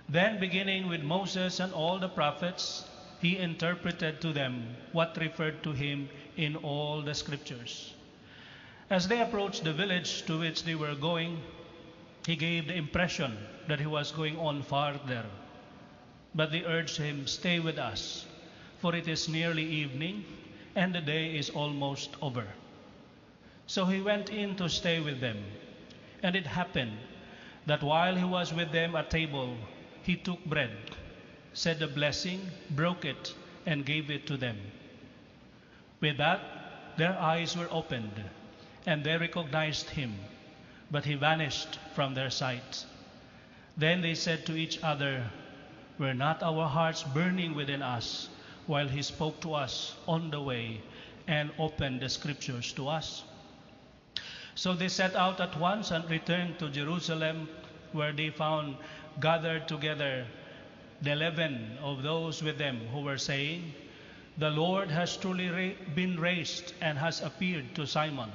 Then, 0.08 0.38
beginning 0.38 0.88
with 0.88 1.02
Moses 1.02 1.60
and 1.60 1.72
all 1.72 1.98
the 1.98 2.08
prophets, 2.08 2.84
he 3.22 3.38
interpreted 3.38 4.20
to 4.20 4.32
them 4.32 4.76
what 4.92 5.16
referred 5.16 5.62
to 5.62 5.72
him 5.72 6.10
in 6.36 6.56
all 6.56 7.00
the 7.00 7.14
scriptures. 7.14 7.94
As 8.90 9.08
they 9.08 9.22
approached 9.22 9.64
the 9.64 9.72
village 9.72 10.22
to 10.26 10.40
which 10.40 10.64
they 10.64 10.74
were 10.74 10.94
going, 10.94 11.40
he 12.26 12.36
gave 12.36 12.68
the 12.68 12.74
impression 12.76 13.38
that 13.68 13.80
he 13.80 13.86
was 13.86 14.12
going 14.12 14.38
on 14.38 14.62
farther. 14.62 15.24
But 16.34 16.52
they 16.52 16.64
urged 16.64 16.98
him, 16.98 17.26
Stay 17.26 17.60
with 17.60 17.78
us, 17.78 18.26
for 18.78 18.94
it 18.94 19.08
is 19.08 19.28
nearly 19.28 19.64
evening, 19.64 20.24
and 20.76 20.94
the 20.94 21.00
day 21.00 21.36
is 21.36 21.48
almost 21.48 22.10
over. 22.20 22.46
So 23.72 23.86
he 23.86 24.02
went 24.02 24.28
in 24.28 24.54
to 24.56 24.68
stay 24.68 25.00
with 25.00 25.22
them. 25.22 25.42
And 26.22 26.36
it 26.36 26.46
happened 26.46 26.98
that 27.64 27.82
while 27.82 28.14
he 28.14 28.24
was 28.24 28.52
with 28.52 28.70
them 28.70 28.94
at 28.94 29.08
table, 29.08 29.56
he 30.02 30.14
took 30.14 30.44
bread, 30.44 30.76
said 31.54 31.80
a 31.80 31.88
blessing, 31.88 32.50
broke 32.68 33.06
it, 33.06 33.32
and 33.64 33.86
gave 33.86 34.10
it 34.10 34.26
to 34.26 34.36
them. 34.36 34.58
With 36.02 36.18
that, 36.18 36.98
their 36.98 37.18
eyes 37.18 37.56
were 37.56 37.68
opened, 37.70 38.22
and 38.84 39.02
they 39.02 39.16
recognized 39.16 39.88
him, 39.88 40.18
but 40.90 41.06
he 41.06 41.14
vanished 41.14 41.78
from 41.94 42.12
their 42.12 42.28
sight. 42.28 42.84
Then 43.78 44.02
they 44.02 44.14
said 44.14 44.44
to 44.44 44.54
each 44.54 44.82
other, 44.82 45.30
Were 45.96 46.12
not 46.12 46.42
our 46.42 46.68
hearts 46.68 47.04
burning 47.04 47.54
within 47.54 47.80
us 47.80 48.28
while 48.66 48.88
he 48.88 49.00
spoke 49.00 49.40
to 49.40 49.54
us 49.54 49.96
on 50.06 50.30
the 50.30 50.42
way 50.42 50.82
and 51.26 51.50
opened 51.58 52.00
the 52.02 52.10
scriptures 52.10 52.70
to 52.74 52.86
us? 52.88 53.24
So 54.54 54.74
they 54.74 54.88
set 54.88 55.16
out 55.16 55.40
at 55.40 55.58
once 55.58 55.90
and 55.90 56.08
returned 56.10 56.58
to 56.58 56.68
Jerusalem, 56.68 57.48
where 57.92 58.12
they 58.12 58.30
found 58.30 58.76
gathered 59.20 59.66
together 59.68 60.26
the 61.00 61.12
eleven 61.12 61.78
of 61.82 62.02
those 62.02 62.42
with 62.42 62.58
them 62.58 62.80
who 62.92 63.00
were 63.00 63.18
saying, 63.18 63.74
The 64.38 64.50
Lord 64.50 64.90
has 64.90 65.16
truly 65.16 65.48
ra- 65.48 65.94
been 65.94 66.18
raised 66.18 66.74
and 66.80 66.98
has 66.98 67.20
appeared 67.20 67.74
to 67.74 67.86
Simon. 67.86 68.30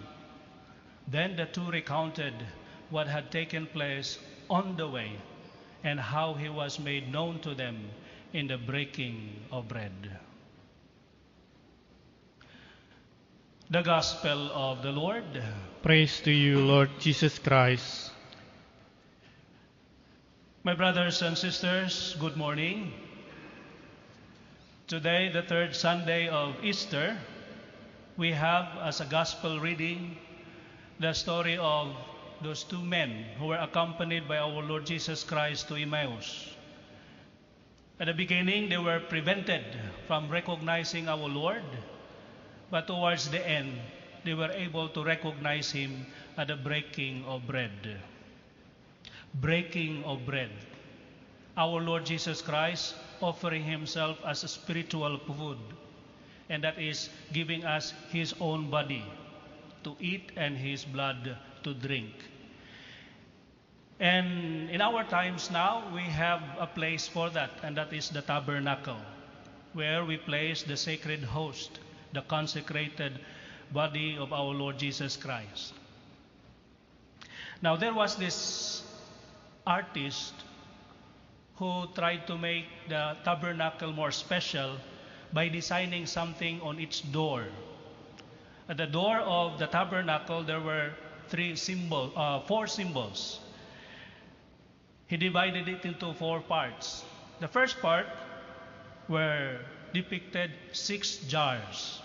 Then 1.08 1.36
the 1.36 1.46
two 1.46 1.70
recounted 1.72 2.34
what 2.90 3.08
had 3.08 3.32
taken 3.32 3.68
place 3.68 4.20
on 4.50 4.76
the 4.76 4.88
way 4.88 5.12
and 5.84 6.00
how 6.00 6.34
he 6.34 6.50
was 6.50 6.80
made 6.80 7.12
known 7.12 7.40
to 7.40 7.54
them 7.56 7.90
in 8.34 8.48
the 8.48 8.58
breaking 8.58 9.46
of 9.52 9.68
bread. 9.68 10.20
The 13.70 13.82
Gospel 13.82 14.52
of 14.52 14.82
the 14.82 14.92
Lord. 14.92 15.44
Praise 15.84 16.22
to 16.22 16.32
you, 16.32 16.66
Lord 16.66 16.90
Jesus 17.00 17.38
Christ. 17.38 18.10
My 20.64 20.74
brothers 20.74 21.22
and 21.22 21.38
sisters, 21.38 22.18
good 22.20 22.36
morning. 22.36 22.92
Today, 24.88 25.30
the 25.30 25.44
third 25.44 25.76
Sunday 25.76 26.30
of 26.30 26.56
Easter, 26.64 27.16
we 28.18 28.32
have 28.32 28.66
as 28.82 29.02
a 29.02 29.06
gospel 29.06 29.60
reading 29.60 30.18
the 31.00 31.14
story 31.14 31.58
of 31.58 31.96
those 32.42 32.64
two 32.64 32.82
men 32.82 33.26
who 33.38 33.46
were 33.46 33.62
accompanied 33.62 34.28
by 34.28 34.40
our 34.40 34.64
Lord 34.64 34.88
Jesus 34.88 35.24
Christ 35.24 35.68
to 35.68 35.76
Emmaus. 35.76 36.56
At 38.00 38.08
the 38.08 38.14
beginning, 38.14 38.70
they 38.70 38.80
were 38.80 39.00
prevented 39.00 39.64
from 40.08 40.28
recognizing 40.28 41.08
our 41.08 41.30
Lord, 41.30 41.64
but 42.72 42.88
towards 42.88 43.30
the 43.30 43.48
end, 43.48 43.78
they 44.28 44.34
were 44.34 44.52
able 44.52 44.90
to 44.90 45.06
recognize 45.06 45.72
Him 45.72 46.06
at 46.38 46.50
the 46.50 46.56
breaking 46.58 47.24
of 47.24 47.48
bread. 47.48 47.96
Breaking 49.36 50.04
of 50.04 50.26
bread. 50.26 50.52
Our 51.56 51.80
Lord 51.80 52.06
Jesus 52.06 52.42
Christ 52.42 52.96
offering 53.22 53.64
Himself 53.64 54.20
as 54.28 54.44
a 54.44 54.50
spiritual 54.50 55.18
food, 55.20 55.58
and 56.50 56.62
that 56.62 56.78
is 56.78 57.10
giving 57.32 57.64
us 57.64 57.94
His 58.10 58.36
own 58.42 58.70
body 58.70 59.06
to 59.86 59.96
eat 60.02 60.34
and 60.36 60.58
His 60.58 60.84
blood 60.84 61.38
to 61.64 61.74
drink. 61.74 62.12
And 64.02 64.70
in 64.70 64.82
our 64.82 65.06
times 65.06 65.50
now, 65.50 65.88
we 65.96 66.02
have 66.02 66.44
a 66.60 66.68
place 66.68 67.08
for 67.08 67.30
that, 67.30 67.52
and 67.64 67.78
that 67.78 67.94
is 67.94 68.10
the 68.10 68.22
tabernacle, 68.22 69.00
where 69.72 70.04
we 70.04 70.18
place 70.18 70.64
the 70.64 70.76
sacred 70.76 71.24
host, 71.24 71.80
the 72.12 72.24
consecrated 72.24 73.22
body 73.72 74.18
of 74.18 74.34
our 74.34 74.54
Lord 74.54 74.78
Jesus 74.78 75.18
Christ. 75.18 75.74
Now, 77.62 77.76
there 77.76 77.94
was 77.94 78.16
this 78.16 78.84
artist 79.66 80.34
who 81.58 81.88
tried 81.96 82.28
to 82.28 82.38
make 82.38 82.66
the 82.88 83.18
tabernacle 83.24 83.92
more 83.92 84.12
special 84.12 84.78
by 85.34 85.50
designing 85.50 86.06
something 86.06 86.62
on 86.62 86.80
its 86.80 87.02
door. 87.02 87.46
At 88.70 88.78
the 88.78 88.86
door 88.86 89.18
of 89.18 89.60
the 89.60 89.68
tabernacle, 89.68 90.44
there 90.44 90.62
were 90.62 90.92
three 91.30 91.56
symbol, 91.56 92.12
uh, 92.16 92.42
four 92.42 92.68
symbols. 92.68 93.40
He 95.08 95.18
divided 95.18 95.68
it 95.68 95.86
into 95.86 96.14
four 96.14 96.42
parts. 96.42 97.04
The 97.40 97.48
first 97.48 97.82
part 97.82 98.08
were 99.08 99.60
depicted 99.94 100.52
six 100.74 101.18
jars. 101.28 102.02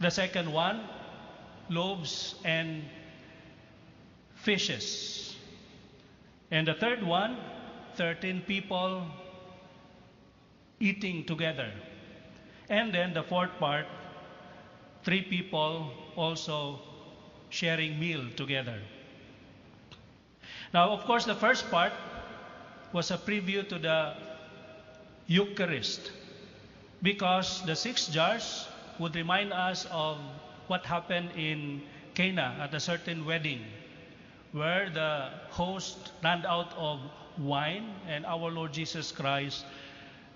The 0.00 0.10
second 0.10 0.52
one, 0.52 0.80
loaves 1.68 2.34
and 2.44 2.84
fishes. 4.34 5.36
And 6.50 6.66
the 6.66 6.74
third 6.74 7.02
one, 7.02 7.36
13 7.96 8.42
people 8.46 9.06
eating 10.80 11.24
together. 11.24 11.70
And 12.68 12.92
then 12.92 13.14
the 13.14 13.22
fourth 13.22 13.56
part, 13.58 13.86
three 15.04 15.22
people 15.22 15.92
also 16.16 16.80
sharing 17.50 17.98
meal 17.98 18.24
together. 18.36 18.78
Now, 20.74 20.90
of 20.90 21.04
course, 21.04 21.24
the 21.24 21.34
first 21.34 21.70
part 21.70 21.92
was 22.92 23.10
a 23.10 23.18
preview 23.18 23.68
to 23.68 23.78
the 23.78 24.14
Eucharist 25.26 26.10
because 27.02 27.62
the 27.66 27.76
six 27.76 28.08
jars 28.08 28.66
would 28.98 29.14
remind 29.16 29.52
us 29.52 29.86
of 29.90 30.18
what 30.66 30.86
happened 30.86 31.30
in 31.36 31.82
Cana 32.14 32.56
at 32.60 32.74
a 32.74 32.80
certain 32.80 33.24
wedding 33.24 33.60
where 34.52 34.90
the 34.90 35.30
host 35.48 36.12
ran 36.22 36.44
out 36.44 36.72
of 36.76 37.00
wine 37.38 37.94
and 38.06 38.26
our 38.26 38.50
Lord 38.50 38.72
Jesus 38.72 39.10
Christ 39.10 39.64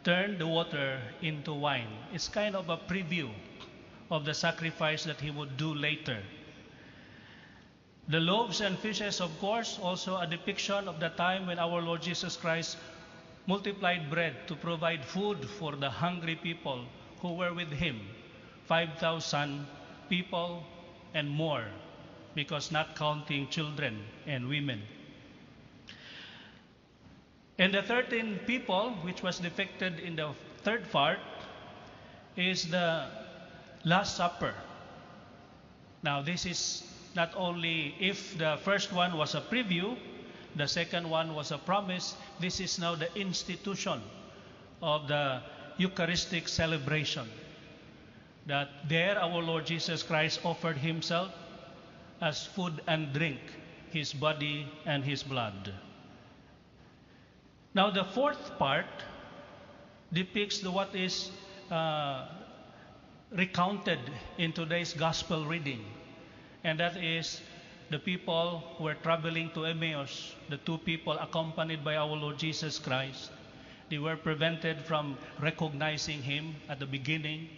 turned 0.05 0.39
the 0.39 0.47
water 0.47 1.01
into 1.21 1.53
wine. 1.53 1.89
It's 2.13 2.29
kind 2.29 2.57
of 2.57 2.71
a 2.71 2.79
preview 2.79 3.31
of 4.11 4.25
the 4.25 4.33
sacrifice 4.33 5.05
that 5.05 5.21
he 5.21 5.31
would 5.31 5.57
do 5.57 5.75
later. 5.75 6.19
The 8.09 8.21
loaves 8.21 8.61
and 8.61 8.79
fishes, 8.79 9.21
of 9.21 9.39
course, 9.41 9.79
also 9.83 10.17
a 10.17 10.27
depiction 10.27 10.89
of 10.89 11.01
the 11.01 11.09
time 11.11 11.47
when 11.47 11.59
our 11.59 11.83
Lord 11.83 12.03
Jesus 12.03 12.37
Christ 12.37 12.79
multiplied 13.47 14.11
bread 14.11 14.49
to 14.49 14.55
provide 14.55 15.05
food 15.05 15.45
for 15.45 15.77
the 15.77 15.91
hungry 15.91 16.37
people 16.37 16.85
who 17.21 17.35
were 17.35 17.53
with 17.53 17.71
him 17.71 18.01
5,000 18.67 19.67
people 20.09 20.63
and 21.15 21.29
more, 21.29 21.65
because 22.35 22.71
not 22.71 22.97
counting 22.97 23.49
children 23.49 24.03
and 24.27 24.49
women. 24.49 24.83
And 27.59 27.73
the 27.73 27.83
13 27.83 28.41
people, 28.47 28.91
which 29.03 29.23
was 29.23 29.39
depicted 29.39 30.01
in 30.01 30.17
the 30.17 30.33
third 30.63 30.91
part, 30.91 31.19
is 32.37 32.69
the 32.69 33.07
Last 33.85 34.17
Supper. 34.17 34.53
Now, 36.03 36.21
this 36.21 36.45
is 36.45 36.83
not 37.15 37.33
only 37.35 37.95
if 37.99 38.37
the 38.37 38.59
first 38.63 38.93
one 38.93 39.17
was 39.17 39.35
a 39.35 39.41
preview, 39.41 39.97
the 40.55 40.69
second 40.69 41.09
one 41.09 41.35
was 41.35 41.51
a 41.51 41.59
promise, 41.59 42.15
this 42.41 42.61
is 42.61 42.79
now 42.79 42.95
the 42.95 43.09
institution 43.19 44.01
of 44.83 45.09
the 45.09 45.41
Eucharistic 45.79 46.49
celebration. 46.49 47.27
That 48.47 48.89
there 48.89 49.19
our 49.19 49.43
Lord 49.43 49.67
Jesus 49.67 50.03
Christ 50.03 50.41
offered 50.45 50.77
himself 50.79 51.33
as 52.21 52.47
food 52.47 52.81
and 52.87 53.13
drink, 53.13 53.41
his 53.91 54.13
body 54.13 54.67
and 54.87 55.05
his 55.05 55.23
blood. 55.23 55.73
Now, 57.75 57.91
the 57.91 58.05
fourth 58.05 58.57
part 58.59 58.87
depicts 60.13 60.61
the, 60.61 60.71
what 60.71 60.95
is 60.95 61.31
uh, 61.71 62.27
recounted 63.33 63.99
in 64.39 64.53
today's 64.53 64.95
gospel 64.95 65.45
reading, 65.45 65.85
and 66.65 66.81
that 66.81 66.97
is 66.97 67.41
the 67.91 67.99
people 67.99 68.63
who 68.77 68.85
were 68.85 68.95
traveling 68.95 69.51
to 69.55 69.65
Emmaus, 69.65 70.35
the 70.49 70.57
two 70.59 70.79
people 70.79 71.13
accompanied 71.19 71.85
by 71.85 71.97
our 71.97 72.17
Lord 72.17 72.39
Jesus 72.39 72.79
Christ. 72.79 73.31
They 73.91 73.99
were 73.99 74.17
prevented 74.17 74.81
from 74.83 75.19
recognizing 75.41 76.23
him 76.23 76.55
at 76.69 76.79
the 76.81 76.87
beginning, 76.87 77.49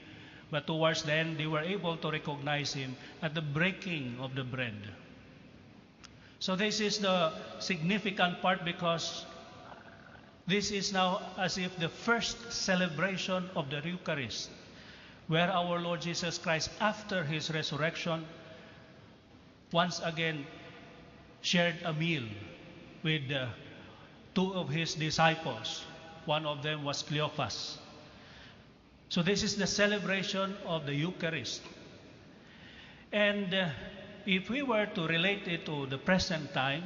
but 0.51 0.67
towards 0.67 1.03
the 1.03 1.13
end, 1.13 1.39
they 1.39 1.47
were 1.47 1.61
able 1.61 1.97
to 1.97 2.11
recognize 2.11 2.73
him 2.73 2.97
at 3.23 3.35
the 3.35 3.43
breaking 3.43 4.17
of 4.21 4.35
the 4.35 4.45
bread. 4.45 4.75
So, 6.41 6.57
this 6.57 6.81
is 6.81 6.99
the 6.99 7.33
significant 7.59 8.41
part 8.41 8.65
because 8.65 9.27
this 10.47 10.71
is 10.71 10.93
now 10.93 11.21
as 11.37 11.59
if 11.59 11.77
the 11.77 11.89
first 11.89 12.53
celebration 12.53 13.51
of 13.55 13.69
the 13.69 13.83
Eucharist, 13.85 14.51
where 15.27 15.51
our 15.51 15.79
Lord 15.79 16.01
Jesus 16.01 16.39
Christ, 16.39 16.71
after 16.81 17.25
his 17.25 17.51
resurrection, 17.51 18.25
once 19.73 20.01
again 20.03 20.47
shared 21.43 21.77
a 21.85 21.93
meal 21.93 22.25
with 23.03 23.31
uh, 23.31 23.49
two 24.35 24.55
of 24.55 24.71
his 24.71 24.95
disciples. 24.95 25.85
One 26.25 26.47
of 26.47 26.63
them 26.63 26.85
was 26.85 27.03
Cleophas. 27.03 27.79
So, 29.09 29.23
this 29.23 29.43
is 29.43 29.57
the 29.57 29.67
celebration 29.67 30.55
of 30.67 30.85
the 30.85 30.95
Eucharist. 30.95 31.63
And 33.11 33.55
uh, 33.55 33.71
if 34.27 34.51
we 34.51 34.63
were 34.63 34.85
to 34.85 35.07
relate 35.07 35.49
it 35.49 35.65
to 35.65 35.87
the 35.87 35.97
present 35.97 36.53
time, 36.53 36.85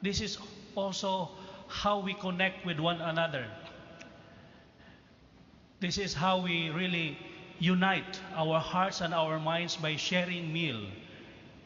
this 0.00 0.20
is 0.20 0.38
also 0.76 1.30
how 1.66 1.98
we 1.98 2.14
connect 2.14 2.64
with 2.64 2.78
one 2.78 3.00
another. 3.00 3.46
This 5.80 5.98
is 5.98 6.14
how 6.14 6.38
we 6.38 6.70
really 6.70 7.18
unite 7.58 8.20
our 8.36 8.60
hearts 8.60 9.00
and 9.00 9.12
our 9.12 9.40
minds 9.40 9.76
by 9.76 9.96
sharing 9.96 10.52
meal, 10.52 10.80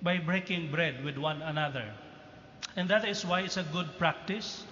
by 0.02 0.18
breaking 0.18 0.70
bread 0.70 1.04
with 1.04 1.18
one 1.18 1.42
another. 1.42 1.92
And 2.74 2.88
that 2.88 3.06
is 3.06 3.24
why 3.26 3.40
it's 3.40 3.58
a 3.58 3.64
good 3.64 3.98
practice 3.98 4.64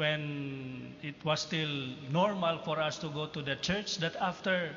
when 0.00 0.94
it 1.02 1.22
was 1.24 1.40
still 1.40 1.74
normal 2.10 2.58
for 2.64 2.80
us 2.80 2.96
to 2.96 3.08
go 3.08 3.26
to 3.26 3.42
the 3.42 3.56
church 3.56 3.98
that 3.98 4.16
after 4.16 4.74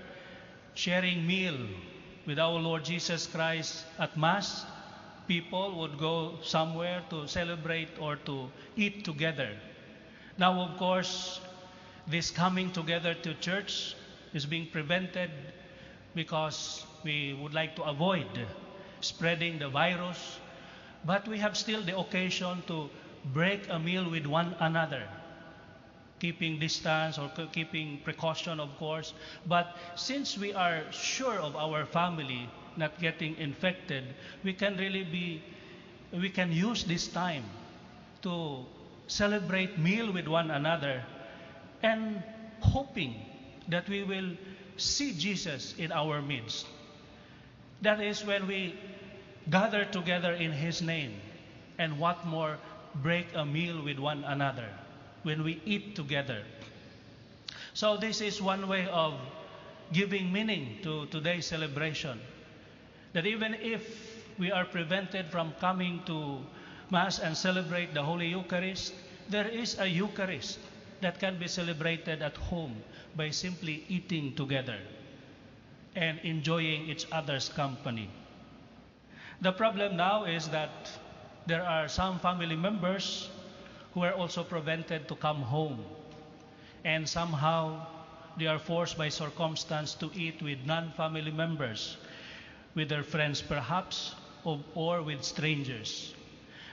sharing 0.75 1.25
meal 1.25 1.57
with 2.25 2.37
our 2.37 2.59
Lord 2.59 2.83
Jesus 2.83 3.27
Christ 3.27 3.85
at 3.99 4.17
Mass, 4.17 4.65
people 5.27 5.79
would 5.79 5.97
go 5.97 6.35
somewhere 6.43 7.01
to 7.09 7.25
celebrate 7.27 7.87
or 8.01 8.17
to 8.27 8.49
eat 8.75 9.05
together. 9.05 9.51
Now, 10.37 10.59
of 10.59 10.77
course, 10.77 11.39
this 12.07 12.29
coming 12.29 12.71
together 12.71 13.13
to 13.13 13.33
church 13.35 13.95
is 14.33 14.45
being 14.45 14.67
prevented 14.67 15.31
because 16.15 16.85
we 17.03 17.33
would 17.41 17.53
like 17.53 17.77
to 17.77 17.83
avoid 17.83 18.27
spreading 18.99 19.57
the 19.59 19.69
virus, 19.69 20.39
but 21.05 21.27
we 21.29 21.37
have 21.37 21.55
still 21.55 21.81
the 21.81 21.97
occasion 21.97 22.61
to 22.67 22.89
break 23.33 23.69
a 23.69 23.79
meal 23.79 24.09
with 24.09 24.25
one 24.25 24.55
another, 24.59 25.03
keeping 26.19 26.59
distance 26.59 27.17
or 27.17 27.31
keeping 27.51 27.99
precaution, 28.03 28.59
of 28.59 28.75
course. 28.77 29.13
But 29.45 29.77
since 29.95 30.37
we 30.37 30.53
are 30.53 30.83
sure 30.91 31.39
of 31.39 31.55
our 31.55 31.85
family 31.85 32.49
not 32.75 32.99
getting 32.99 33.37
infected, 33.37 34.03
we 34.43 34.53
can 34.53 34.77
really 34.77 35.03
be, 35.03 35.43
we 36.11 36.29
can 36.29 36.51
use 36.51 36.83
this 36.83 37.07
time 37.07 37.43
to 38.23 38.65
celebrate 39.07 39.77
meal 39.77 40.11
with 40.11 40.27
one 40.27 40.51
another 40.51 41.03
and 41.81 42.23
hoping 42.59 43.15
that 43.67 43.87
we 43.89 44.03
will 44.03 44.31
see 44.77 45.13
Jesus 45.13 45.75
in 45.77 45.91
our 45.91 46.21
midst. 46.21 46.65
That 47.81 48.01
is 48.01 48.25
when 48.25 48.47
we 48.47 48.75
gather 49.49 49.85
together 49.85 50.33
in 50.33 50.51
His 50.51 50.81
name, 50.81 51.13
and 51.77 51.99
what 51.99 52.25
more, 52.25 52.57
break 53.01 53.27
a 53.33 53.45
meal 53.45 53.81
with 53.81 53.97
one 53.97 54.23
another 54.23 54.69
when 55.23 55.43
we 55.43 55.61
eat 55.65 55.95
together. 55.95 56.43
So, 57.73 57.97
this 57.97 58.21
is 58.21 58.41
one 58.41 58.67
way 58.67 58.87
of 58.87 59.15
giving 59.91 60.31
meaning 60.31 60.77
to 60.83 61.07
today's 61.07 61.45
celebration. 61.45 62.19
That 63.13 63.25
even 63.25 63.55
if 63.55 63.81
we 64.37 64.51
are 64.51 64.65
prevented 64.65 65.27
from 65.27 65.53
coming 65.59 66.01
to 66.05 66.39
Mass 66.89 67.19
and 67.19 67.35
celebrate 67.35 67.93
the 67.93 68.03
Holy 68.03 68.27
Eucharist, 68.27 68.93
there 69.29 69.47
is 69.47 69.79
a 69.79 69.87
Eucharist 69.87 70.59
that 71.01 71.19
can 71.19 71.39
be 71.39 71.47
celebrated 71.47 72.21
at 72.21 72.37
home 72.37 72.75
by 73.15 73.29
simply 73.29 73.83
eating 73.89 74.35
together 74.35 74.77
and 75.95 76.19
enjoying 76.23 76.89
each 76.89 77.05
other's 77.11 77.49
company. 77.49 78.09
The 79.41 79.51
problem 79.51 79.97
now 79.97 80.25
is 80.25 80.47
that 80.49 80.89
there 81.45 81.63
are 81.63 81.87
some 81.87 82.19
family 82.19 82.55
members 82.55 83.29
who 83.93 84.03
are 84.03 84.13
also 84.13 84.43
prevented 84.43 85.07
to 85.07 85.15
come 85.15 85.41
home, 85.41 85.83
and 86.83 87.07
somehow 87.07 87.85
they 88.37 88.47
are 88.47 88.59
forced 88.59 88.97
by 88.97 89.09
circumstance 89.09 89.93
to 89.95 90.09
eat 90.15 90.41
with 90.41 90.59
non 90.65 90.91
family 90.91 91.31
members, 91.31 91.97
with 92.75 92.89
their 92.89 93.03
friends 93.03 93.41
perhaps, 93.41 94.15
or 94.75 95.01
with 95.01 95.23
strangers. 95.23 96.13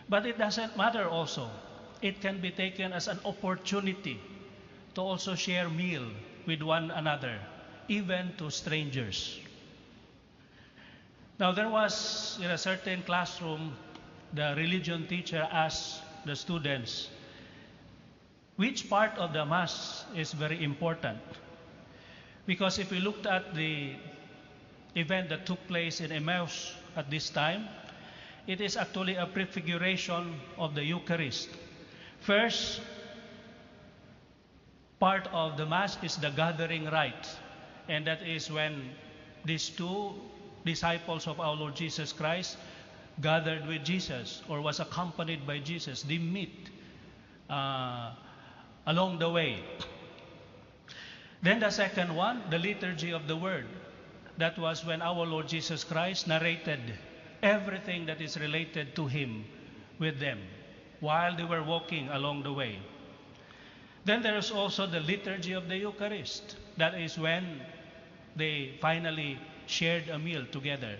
But 0.08 0.26
it 0.26 0.38
doesn't 0.38 0.76
matter 0.76 1.08
also. 1.08 1.50
It 2.02 2.20
can 2.20 2.40
be 2.40 2.50
taken 2.50 2.92
as 2.92 3.08
an 3.08 3.20
opportunity 3.24 4.18
to 4.94 5.00
also 5.00 5.34
share 5.34 5.68
meal 5.68 6.06
with 6.46 6.62
one 6.62 6.90
another, 6.90 7.38
even 7.88 8.32
to 8.38 8.50
strangers. 8.50 9.38
Now, 11.38 11.52
there 11.52 11.68
was 11.68 12.38
in 12.42 12.50
a 12.50 12.58
certain 12.58 13.02
classroom, 13.02 13.76
the 14.32 14.54
religion 14.56 15.06
teacher 15.06 15.48
asked 15.50 16.02
the 16.24 16.36
students, 16.36 17.08
which 18.56 18.88
part 18.88 19.16
of 19.16 19.32
the 19.32 19.44
Mass 19.44 20.04
is 20.14 20.32
very 20.32 20.62
important? 20.62 21.18
Because 22.46 22.78
if 22.78 22.90
we 22.90 23.00
looked 23.00 23.26
at 23.26 23.54
the 23.54 23.94
event 24.94 25.28
that 25.30 25.46
took 25.46 25.66
place 25.66 26.00
in 26.00 26.12
Emmaus 26.12 26.74
at 26.96 27.10
this 27.10 27.30
time, 27.30 27.68
it 28.46 28.60
is 28.60 28.76
actually 28.76 29.14
a 29.14 29.26
prefiguration 29.26 30.34
of 30.58 30.74
the 30.74 30.84
Eucharist. 30.84 31.48
First, 32.20 32.80
part 34.98 35.28
of 35.32 35.56
the 35.56 35.66
Mass 35.66 35.96
is 36.02 36.16
the 36.16 36.30
gathering 36.30 36.84
rite, 36.86 37.28
and 37.88 38.06
that 38.06 38.22
is 38.22 38.50
when 38.50 38.90
these 39.44 39.70
two 39.70 40.12
disciples 40.64 41.26
of 41.26 41.40
our 41.40 41.54
Lord 41.56 41.74
Jesus 41.74 42.12
Christ 42.12 42.58
gathered 43.20 43.66
with 43.66 43.84
Jesus 43.84 44.42
or 44.48 44.60
was 44.60 44.80
accompanied 44.80 45.46
by 45.46 45.58
Jesus. 45.58 46.02
They 46.02 46.18
meet 46.18 46.70
uh, 47.48 48.12
along 48.86 49.18
the 49.18 49.30
way. 49.30 49.62
Then 51.42 51.60
the 51.60 51.70
second 51.70 52.14
one, 52.14 52.42
the 52.50 52.58
liturgy 52.58 53.12
of 53.12 53.26
the 53.26 53.36
Word. 53.36 53.66
That 54.36 54.58
was 54.58 54.84
when 54.84 55.02
our 55.02 55.26
Lord 55.26 55.48
Jesus 55.48 55.84
Christ 55.84 56.26
narrated 56.26 56.80
everything 57.42 58.06
that 58.06 58.20
is 58.20 58.38
related 58.38 58.94
to 58.96 59.06
Him 59.06 59.44
with 59.98 60.18
them 60.18 60.38
while 61.00 61.36
they 61.36 61.44
were 61.44 61.62
walking 61.62 62.08
along 62.08 62.42
the 62.42 62.52
way. 62.52 62.78
Then 64.04 64.22
there 64.22 64.36
is 64.36 64.50
also 64.50 64.86
the 64.86 65.00
liturgy 65.00 65.52
of 65.52 65.68
the 65.68 65.76
Eucharist. 65.76 66.56
That 66.76 66.94
is 66.94 67.18
when 67.18 67.60
they 68.36 68.78
finally 68.80 69.38
shared 69.66 70.08
a 70.08 70.18
meal 70.18 70.44
together. 70.50 70.96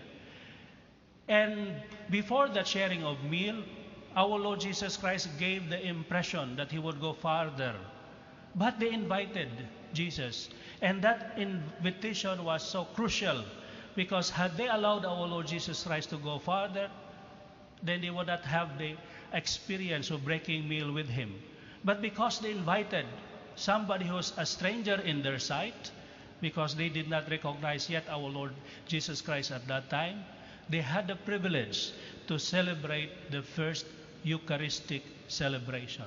And 1.31 1.81
before 2.11 2.49
that 2.49 2.66
sharing 2.66 3.05
of 3.05 3.22
meal, 3.24 3.62
our 4.16 4.37
Lord 4.37 4.61
Jesus 4.61 4.97
Christ 4.97 5.28
gave 5.39 5.70
the 5.70 5.81
impression 5.81 6.57
that 6.57 6.72
he 6.72 6.78
would 6.78 7.01
go 7.01 7.12
farther 7.12 7.76
But 8.55 8.81
they 8.81 8.93
invited 8.93 9.49
Jesus. 9.93 10.49
And 10.83 11.03
that 11.03 11.39
invitation 11.39 12.45
was 12.45 12.66
so 12.66 12.85
crucial 12.85 13.45
because 13.95 14.31
had 14.31 14.57
they 14.57 14.66
allowed 14.66 15.05
our 15.05 15.26
Lord 15.26 15.47
Jesus 15.47 15.85
Christ 15.85 16.11
to 16.11 16.16
go 16.16 16.39
farther, 16.39 16.91
then 17.83 18.01
they 18.01 18.11
would 18.11 18.26
not 18.26 18.45
have 18.45 18.78
the 18.78 18.97
experience 19.33 20.11
of 20.11 20.24
breaking 20.24 20.68
meal 20.68 20.93
with 20.93 21.09
him. 21.09 21.35
But 21.85 22.03
because 22.03 22.41
they 22.41 22.51
invited 22.51 23.07
somebody 23.55 24.05
who's 24.05 24.33
a 24.37 24.47
stranger 24.47 25.01
in 25.01 25.22
their 25.22 25.39
sight, 25.39 25.91
because 26.41 26.74
they 26.74 26.89
did 26.89 27.09
not 27.09 27.31
recognize 27.31 27.89
yet 27.89 28.09
our 28.09 28.28
Lord 28.28 28.53
Jesus 28.87 29.20
Christ 29.20 29.51
at 29.51 29.66
that 29.68 29.91
time, 29.91 30.24
they 30.71 30.81
had 30.81 31.09
the 31.09 31.16
privilege 31.16 31.93
to 32.29 32.39
celebrate 32.39 33.11
the 33.31 33.43
first 33.43 33.87
Eucharistic 34.23 35.03
celebration. 35.29 36.05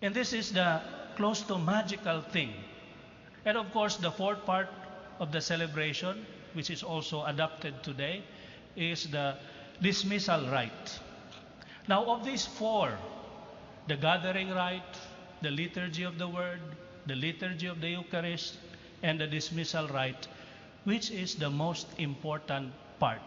And 0.00 0.14
this 0.14 0.32
is 0.32 0.52
the 0.52 0.80
close 1.16 1.42
to 1.42 1.58
magical 1.58 2.22
thing. 2.22 2.52
And 3.44 3.56
of 3.58 3.70
course, 3.72 3.96
the 3.96 4.10
fourth 4.10 4.44
part 4.46 4.68
of 5.20 5.32
the 5.32 5.40
celebration, 5.40 6.24
which 6.54 6.70
is 6.70 6.82
also 6.82 7.24
adopted 7.24 7.82
today, 7.82 8.22
is 8.76 9.06
the 9.10 9.36
dismissal 9.80 10.48
rite. 10.48 10.98
Now, 11.88 12.04
of 12.04 12.24
these 12.24 12.46
four, 12.46 12.92
the 13.88 13.96
gathering 13.96 14.50
rite, 14.50 14.98
the 15.42 15.50
liturgy 15.50 16.04
of 16.04 16.18
the 16.18 16.28
word, 16.28 16.60
the 17.06 17.16
liturgy 17.16 17.66
of 17.66 17.80
the 17.80 17.90
Eucharist, 17.90 18.56
and 19.02 19.20
the 19.20 19.26
dismissal 19.26 19.88
rite, 19.88 20.28
which 20.84 21.10
is 21.10 21.36
the 21.36 21.50
most 21.50 21.86
important 21.98 22.72
part? 22.98 23.20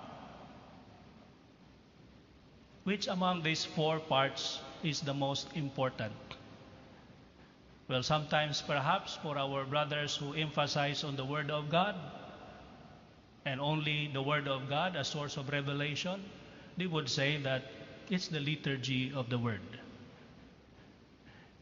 Which 2.83 3.07
among 3.07 3.43
these 3.43 3.65
four 3.65 3.99
parts 3.99 4.59
is 4.83 5.01
the 5.01 5.13
most 5.13 5.47
important? 5.55 6.13
Well, 7.87 8.03
sometimes 8.03 8.61
perhaps 8.61 9.15
for 9.21 9.37
our 9.37 9.63
brothers 9.63 10.15
who 10.15 10.33
emphasize 10.33 11.03
on 11.03 11.15
the 11.15 11.25
Word 11.25 11.51
of 11.51 11.69
God 11.69 11.95
and 13.45 13.61
only 13.61 14.09
the 14.11 14.21
Word 14.21 14.47
of 14.47 14.67
God 14.69 14.95
as 14.95 15.07
source 15.07 15.37
of 15.37 15.49
revelation, 15.49 16.23
they 16.77 16.87
would 16.87 17.09
say 17.09 17.37
that 17.37 17.63
it's 18.09 18.27
the 18.27 18.39
liturgy 18.39 19.13
of 19.15 19.29
the 19.29 19.37
Word. 19.37 19.61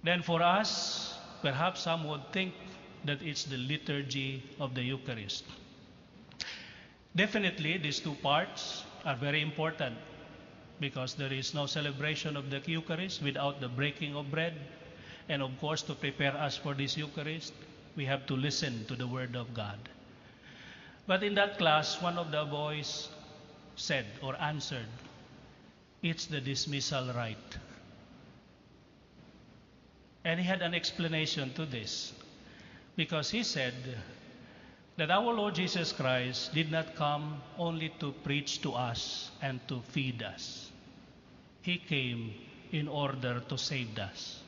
Then 0.04 0.22
for 0.22 0.42
us, 0.42 1.18
perhaps 1.42 1.82
some 1.82 2.06
would 2.08 2.32
think 2.32 2.54
that 3.06 3.22
it's 3.22 3.44
the 3.44 3.58
liturgy 3.58 4.44
of 4.60 4.76
the 4.76 4.82
Eucharist. 4.82 5.44
Definitely, 7.16 7.78
these 7.78 8.00
two 8.00 8.16
parts 8.16 8.84
are 9.06 9.16
very 9.16 9.42
important 9.42 9.96
because 10.80 11.14
there 11.14 11.32
is 11.32 11.54
no 11.54 11.68
celebration 11.68 12.36
of 12.36 12.50
the 12.50 12.62
Eucharist 12.66 13.22
without 13.22 13.62
the 13.62 13.68
breaking 13.70 14.16
of 14.16 14.32
bread. 14.32 14.54
And 15.30 15.42
of 15.42 15.52
course, 15.60 15.84
to 15.84 15.94
prepare 15.94 16.36
us 16.36 16.58
for 16.58 16.74
this 16.74 16.98
Eucharist, 16.98 17.54
we 17.96 18.06
have 18.06 18.26
to 18.26 18.36
listen 18.36 18.86
to 18.88 18.96
the 18.96 19.08
Word 19.08 19.36
of 19.36 19.54
God. 19.54 19.78
But 21.06 21.24
in 21.24 21.36
that 21.36 21.58
class, 21.58 22.02
one 22.02 22.18
of 22.18 22.32
the 22.32 22.46
boys 22.46 23.10
said 23.76 24.06
or 24.22 24.36
answered, 24.42 24.88
It's 26.02 26.26
the 26.26 26.42
dismissal 26.42 27.14
rite. 27.14 27.58
And 30.26 30.40
he 30.40 30.46
had 30.46 30.62
an 30.62 30.74
explanation 30.74 31.54
to 31.54 31.66
this 31.66 32.14
because 32.96 33.30
he 33.30 33.44
said 33.44 33.74
that 34.98 35.10
our 35.10 35.34
Lord 35.34 35.56
Jesus 35.56 35.92
Christ 35.92 36.54
did 36.54 36.72
not 36.72 36.96
come 36.96 37.42
only 37.58 37.90
to 38.00 38.12
preach 38.24 38.62
to 38.62 38.74
us 38.74 39.32
and 39.42 39.60
to 39.68 39.82
feed 39.90 40.22
us, 40.22 40.72
He 41.62 41.78
came 41.78 42.34
in 42.72 42.88
order 42.88 43.42
to 43.50 43.58
save 43.58 43.98
us. 43.98 44.40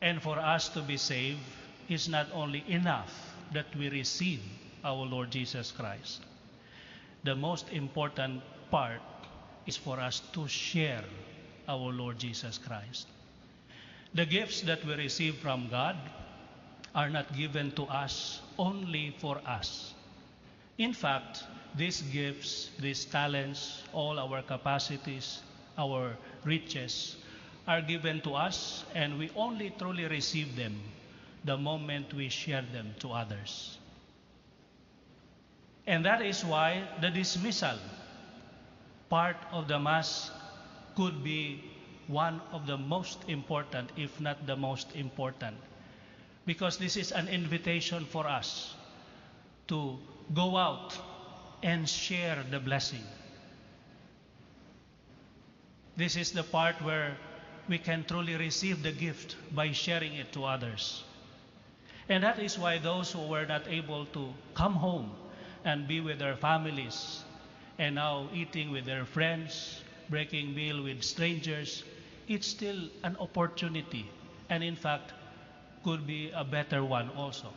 And 0.00 0.22
for 0.22 0.38
us 0.38 0.68
to 0.70 0.82
be 0.82 0.96
saved 0.96 1.40
is 1.88 2.08
not 2.08 2.26
only 2.32 2.64
enough 2.68 3.34
that 3.52 3.66
we 3.76 3.88
receive 3.90 4.40
our 4.84 5.04
Lord 5.04 5.30
Jesus 5.30 5.72
Christ. 5.72 6.22
The 7.24 7.36
most 7.36 7.70
important 7.70 8.42
part 8.70 9.02
is 9.66 9.76
for 9.76 10.00
us 10.00 10.20
to 10.32 10.48
share 10.48 11.04
our 11.68 11.92
Lord 11.92 12.18
Jesus 12.18 12.58
Christ. 12.58 13.06
The 14.14 14.24
gifts 14.24 14.62
that 14.62 14.84
we 14.84 14.94
receive 14.94 15.36
from 15.36 15.68
God 15.68 15.96
are 16.94 17.08
not 17.10 17.32
given 17.36 17.70
to 17.72 17.84
us 17.84 18.40
only 18.58 19.14
for 19.18 19.40
us. 19.46 19.94
In 20.78 20.92
fact, 20.92 21.44
these 21.74 22.02
gifts, 22.02 22.70
these 22.78 23.04
talents, 23.04 23.82
all 23.92 24.18
our 24.18 24.42
capacities, 24.42 25.40
our 25.78 26.16
riches 26.44 27.16
are 27.66 27.80
given 27.80 28.20
to 28.22 28.34
us, 28.34 28.84
and 28.94 29.18
we 29.18 29.30
only 29.36 29.70
truly 29.78 30.06
receive 30.06 30.56
them 30.56 30.80
the 31.44 31.56
moment 31.56 32.12
we 32.14 32.28
share 32.28 32.64
them 32.72 32.94
to 32.98 33.12
others. 33.12 33.78
And 35.86 36.04
that 36.04 36.22
is 36.22 36.44
why 36.44 36.82
the 37.00 37.10
dismissal 37.10 37.78
part 39.08 39.36
of 39.52 39.68
the 39.68 39.78
Mass 39.78 40.30
could 40.96 41.22
be 41.22 41.64
one 42.06 42.40
of 42.52 42.66
the 42.66 42.76
most 42.76 43.28
important, 43.28 43.90
if 43.96 44.20
not 44.20 44.46
the 44.46 44.56
most 44.56 44.94
important, 44.94 45.56
because 46.50 46.78
this 46.78 46.96
is 46.96 47.12
an 47.12 47.28
invitation 47.28 48.04
for 48.04 48.26
us 48.26 48.74
to 49.68 49.96
go 50.34 50.56
out 50.56 50.98
and 51.62 51.88
share 51.88 52.42
the 52.50 52.58
blessing. 52.58 53.04
This 55.96 56.16
is 56.16 56.32
the 56.32 56.42
part 56.42 56.82
where 56.82 57.16
we 57.68 57.78
can 57.78 58.02
truly 58.02 58.34
receive 58.34 58.82
the 58.82 58.90
gift 58.90 59.36
by 59.54 59.70
sharing 59.70 60.14
it 60.14 60.32
to 60.32 60.42
others. 60.42 61.04
And 62.08 62.24
that 62.24 62.40
is 62.40 62.58
why 62.58 62.78
those 62.78 63.12
who 63.12 63.28
were 63.28 63.46
not 63.46 63.68
able 63.68 64.06
to 64.06 64.34
come 64.54 64.74
home 64.74 65.12
and 65.64 65.86
be 65.86 66.00
with 66.00 66.18
their 66.18 66.34
families 66.34 67.22
and 67.78 67.94
now 67.94 68.28
eating 68.34 68.72
with 68.72 68.86
their 68.86 69.04
friends, 69.04 69.84
breaking 70.08 70.52
meal 70.56 70.82
with 70.82 71.04
strangers, 71.04 71.84
it's 72.26 72.48
still 72.48 72.88
an 73.04 73.16
opportunity. 73.20 74.10
And 74.48 74.64
in 74.64 74.74
fact, 74.74 75.12
could 75.84 76.06
be 76.06 76.30
a 76.30 76.44
better 76.44 76.84
one 76.84 77.10
also. 77.16 77.52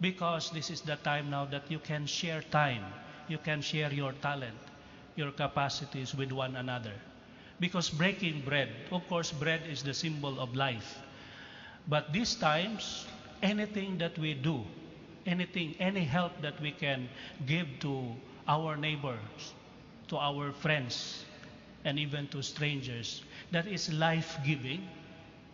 Because 0.00 0.50
this 0.50 0.70
is 0.70 0.80
the 0.82 0.96
time 0.96 1.30
now 1.30 1.44
that 1.46 1.70
you 1.70 1.78
can 1.78 2.06
share 2.06 2.42
time, 2.42 2.84
you 3.28 3.38
can 3.38 3.60
share 3.62 3.92
your 3.92 4.12
talent, 4.12 4.58
your 5.16 5.30
capacities 5.32 6.14
with 6.14 6.32
one 6.32 6.56
another. 6.56 6.92
Because 7.60 7.90
breaking 7.90 8.42
bread, 8.42 8.68
of 8.90 9.06
course, 9.08 9.32
bread 9.32 9.62
is 9.68 9.82
the 9.82 9.94
symbol 9.94 10.40
of 10.40 10.54
life. 10.54 10.98
But 11.88 12.12
these 12.12 12.34
times, 12.34 13.06
anything 13.42 13.98
that 13.98 14.18
we 14.18 14.34
do, 14.34 14.64
anything, 15.26 15.74
any 15.78 16.04
help 16.04 16.40
that 16.42 16.60
we 16.60 16.72
can 16.72 17.08
give 17.46 17.68
to 17.80 18.14
our 18.48 18.76
neighbors, 18.76 19.54
to 20.08 20.18
our 20.18 20.52
friends, 20.52 21.24
and 21.84 21.98
even 21.98 22.26
to 22.28 22.42
strangers, 22.42 23.22
that 23.52 23.66
is 23.66 23.92
life 23.92 24.38
giving, 24.44 24.88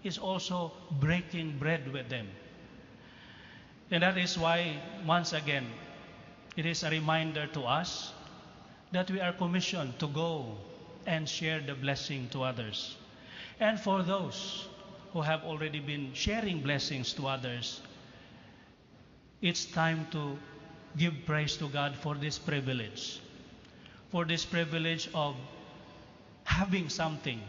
is 0.03 0.19
also 0.19 0.73
breaking 1.01 1.59
bread 1.59 1.93
with 1.93 2.09
them. 2.09 2.27
And 3.91 4.03
that 4.03 4.17
is 4.17 4.39
why, 4.39 4.81
once 5.05 5.33
again, 5.33 5.67
it 6.57 6.67
is 6.67 6.83
a 6.85 6.91
reminder 6.91 7.47
to 7.49 7.63
us 7.63 8.13
that 8.93 9.11
we 9.11 9.21
are 9.21 9.33
commissioned 9.33 9.99
to 9.99 10.07
go 10.09 10.57
and 11.07 11.29
share 11.29 11.61
the 11.61 11.75
blessing 11.75 12.29
to 12.31 12.43
others. 12.43 12.97
And 13.59 13.79
for 13.79 14.03
those 14.03 14.69
who 15.13 15.23
have 15.23 15.45
already 15.45 15.81
been 15.81 16.13
sharing 16.15 16.61
blessings 16.61 17.13
to 17.15 17.27
others, 17.27 17.81
it's 19.43 19.65
time 19.65 20.07
to 20.13 20.39
give 20.97 21.15
praise 21.27 21.57
to 21.57 21.69
God 21.69 21.97
for 21.97 22.15
this 22.15 22.39
privilege. 22.39 23.21
For 24.11 24.25
this 24.25 24.45
privilege 24.45 25.09
of 25.15 25.37
having 26.45 26.89
something 26.89 27.41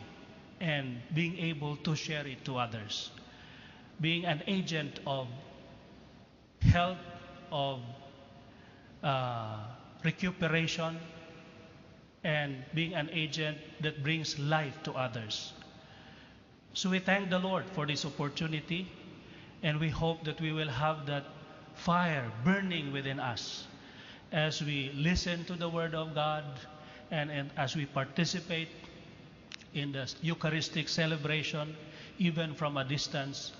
and 0.61 1.01
being 1.15 1.37
able 1.39 1.75
to 1.77 1.95
share 1.95 2.25
it 2.25 2.45
to 2.45 2.57
others. 2.57 3.09
Being 3.99 4.25
an 4.25 4.43
agent 4.45 4.99
of 5.07 5.27
health, 6.61 6.99
of 7.51 7.81
uh, 9.03 9.57
recuperation, 10.03 10.99
and 12.23 12.63
being 12.75 12.93
an 12.93 13.09
agent 13.11 13.57
that 13.81 14.03
brings 14.03 14.37
life 14.37 14.83
to 14.83 14.91
others. 14.93 15.53
So 16.73 16.89
we 16.89 16.99
thank 16.99 17.31
the 17.31 17.39
Lord 17.39 17.65
for 17.73 17.87
this 17.87 18.05
opportunity, 18.05 18.87
and 19.63 19.79
we 19.79 19.89
hope 19.89 20.23
that 20.25 20.39
we 20.39 20.51
will 20.51 20.69
have 20.69 21.07
that 21.07 21.25
fire 21.73 22.31
burning 22.43 22.93
within 22.93 23.19
us 23.19 23.65
as 24.31 24.61
we 24.61 24.91
listen 24.95 25.43
to 25.45 25.53
the 25.53 25.67
Word 25.67 25.95
of 25.95 26.13
God 26.13 26.43
and, 27.09 27.31
and 27.31 27.49
as 27.57 27.75
we 27.75 27.85
participate 27.85 28.69
in 29.73 29.91
the 29.91 30.13
Eucharistic 30.21 30.89
celebration, 30.89 31.75
even 32.19 32.53
from 32.53 32.77
a 32.77 32.83
distance. 32.83 33.51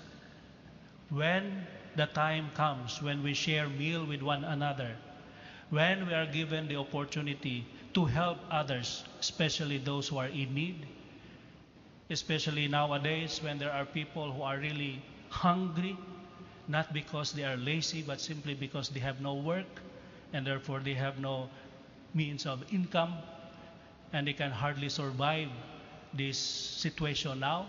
When 1.10 1.66
the 1.96 2.06
time 2.06 2.50
comes 2.54 3.02
when 3.02 3.22
we 3.22 3.34
share 3.34 3.68
meal 3.68 4.04
with 4.04 4.22
one 4.22 4.44
another, 4.44 4.96
when 5.70 6.06
we 6.06 6.14
are 6.14 6.26
given 6.26 6.68
the 6.68 6.76
opportunity 6.76 7.64
to 7.94 8.04
help 8.06 8.38
others, 8.50 9.04
especially 9.20 9.78
those 9.78 10.08
who 10.08 10.18
are 10.18 10.28
in 10.28 10.54
need, 10.54 10.86
especially 12.10 12.68
nowadays 12.68 13.40
when 13.42 13.58
there 13.58 13.72
are 13.72 13.84
people 13.84 14.32
who 14.32 14.42
are 14.42 14.58
really 14.58 15.02
hungry, 15.30 15.96
not 16.68 16.92
because 16.92 17.32
they 17.32 17.44
are 17.44 17.56
lazy, 17.56 18.02
but 18.02 18.20
simply 18.20 18.54
because 18.54 18.88
they 18.88 19.00
have 19.00 19.20
no 19.20 19.34
work 19.34 19.80
and 20.32 20.46
therefore 20.46 20.80
they 20.80 20.94
have 20.94 21.18
no 21.18 21.48
means 22.14 22.46
of 22.46 22.62
income 22.72 23.14
and 24.12 24.26
they 24.26 24.32
can 24.32 24.50
hardly 24.50 24.88
survive 24.88 25.48
this 26.14 26.38
situation 26.38 27.40
now. 27.40 27.68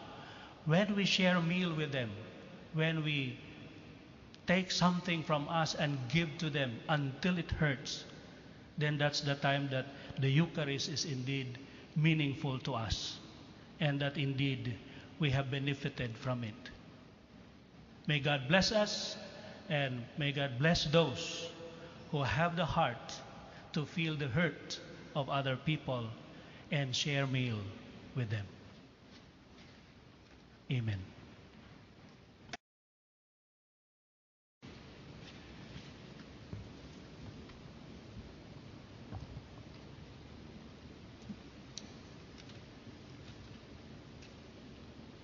When 0.65 0.95
we 0.95 1.05
share 1.05 1.37
a 1.37 1.41
meal 1.41 1.73
with 1.73 1.91
them, 1.91 2.09
when 2.73 3.03
we 3.03 3.37
take 4.47 4.71
something 4.71 5.23
from 5.23 5.47
us 5.49 5.75
and 5.75 5.97
give 6.09 6.37
to 6.39 6.49
them 6.49 6.79
until 6.89 7.37
it 7.37 7.51
hurts, 7.51 8.05
then 8.77 8.97
that's 8.97 9.21
the 9.21 9.35
time 9.35 9.69
that 9.71 9.85
the 10.19 10.29
Eucharist 10.29 10.89
is 10.89 11.05
indeed 11.05 11.57
meaningful 11.95 12.59
to 12.59 12.73
us 12.73 13.19
and 13.79 13.99
that 13.99 14.17
indeed 14.17 14.75
we 15.19 15.29
have 15.29 15.51
benefited 15.51 16.17
from 16.17 16.43
it. 16.43 16.55
May 18.07 18.19
God 18.19 18.47
bless 18.47 18.71
us 18.71 19.15
and 19.69 20.03
may 20.17 20.31
God 20.31 20.59
bless 20.59 20.85
those 20.85 21.49
who 22.11 22.23
have 22.23 22.55
the 22.55 22.65
heart 22.65 23.13
to 23.73 23.85
feel 23.85 24.15
the 24.15 24.27
hurt 24.27 24.79
of 25.15 25.29
other 25.29 25.55
people 25.55 26.07
and 26.71 26.95
share 26.95 27.27
meal 27.27 27.59
with 28.15 28.29
them. 28.29 28.45
Amen. 30.71 31.01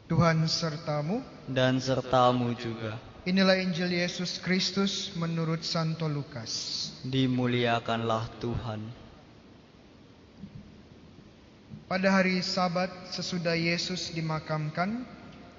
Tuhan 0.10 0.42
sertamu. 0.50 1.22
dan 1.50 1.78
sertamu 1.82 2.54
juga. 2.58 2.98
Inilah 3.30 3.62
Injil 3.62 3.94
Yesus 3.94 4.42
Kristus 4.42 5.14
menurut 5.14 5.62
Santo 5.62 6.10
Lukas. 6.10 6.90
Dimuliakanlah 7.06 8.26
Tuhan. 8.42 9.09
Pada 11.90 12.22
hari 12.22 12.38
Sabat 12.46 12.94
sesudah 13.10 13.58
Yesus 13.58 14.14
dimakamkan, 14.14 15.02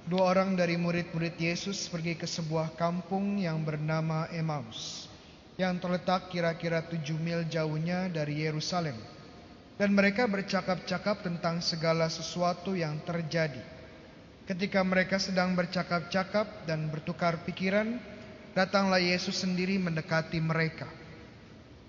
dua 0.06 0.30
orang 0.30 0.54
dari 0.54 0.78
murid-murid 0.78 1.34
Yesus 1.34 1.90
pergi 1.90 2.14
ke 2.14 2.22
sebuah 2.22 2.78
kampung 2.78 3.34
yang 3.42 3.66
bernama 3.66 4.30
Emmaus, 4.30 5.10
yang 5.58 5.82
terletak 5.82 6.30
kira-kira 6.30 6.86
tujuh 6.86 7.18
mil 7.18 7.42
jauhnya 7.50 8.06
dari 8.06 8.46
Yerusalem. 8.46 8.94
Dan 9.74 9.90
mereka 9.90 10.30
bercakap-cakap 10.30 11.26
tentang 11.26 11.58
segala 11.58 12.06
sesuatu 12.06 12.78
yang 12.78 13.02
terjadi. 13.02 13.66
Ketika 14.46 14.86
mereka 14.86 15.18
sedang 15.18 15.58
bercakap-cakap 15.58 16.62
dan 16.62 16.94
bertukar 16.94 17.42
pikiran, 17.42 17.98
datanglah 18.54 19.02
Yesus 19.02 19.42
sendiri 19.42 19.82
mendekati 19.82 20.38
mereka. 20.38 20.86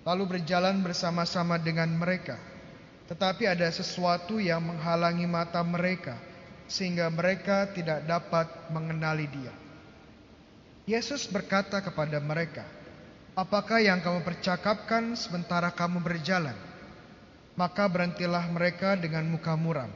Lalu 0.02 0.34
berjalan 0.34 0.82
bersama-sama 0.82 1.62
dengan 1.62 1.94
mereka. 1.94 2.50
Tetapi 3.10 3.44
ada 3.50 3.66
sesuatu 3.70 4.38
yang 4.38 4.62
menghalangi 4.62 5.26
mata 5.26 5.62
mereka, 5.62 6.18
sehingga 6.70 7.10
mereka 7.10 7.70
tidak 7.70 8.06
dapat 8.06 8.46
mengenali 8.70 9.26
Dia. 9.28 9.54
Yesus 10.86 11.30
berkata 11.30 11.78
kepada 11.78 12.18
mereka, 12.18 12.66
"Apakah 13.38 13.78
yang 13.78 14.02
kamu 14.02 14.26
percakapkan 14.26 15.14
sementara 15.14 15.70
kamu 15.70 16.02
berjalan?" 16.02 16.56
Maka 17.52 17.84
berhentilah 17.84 18.48
mereka 18.48 18.96
dengan 18.96 19.28
muka 19.28 19.52
muram. 19.54 19.92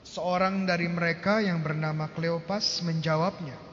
Seorang 0.00 0.64
dari 0.64 0.88
mereka 0.88 1.44
yang 1.44 1.60
bernama 1.60 2.08
Kleopas 2.08 2.80
menjawabnya, 2.80 3.70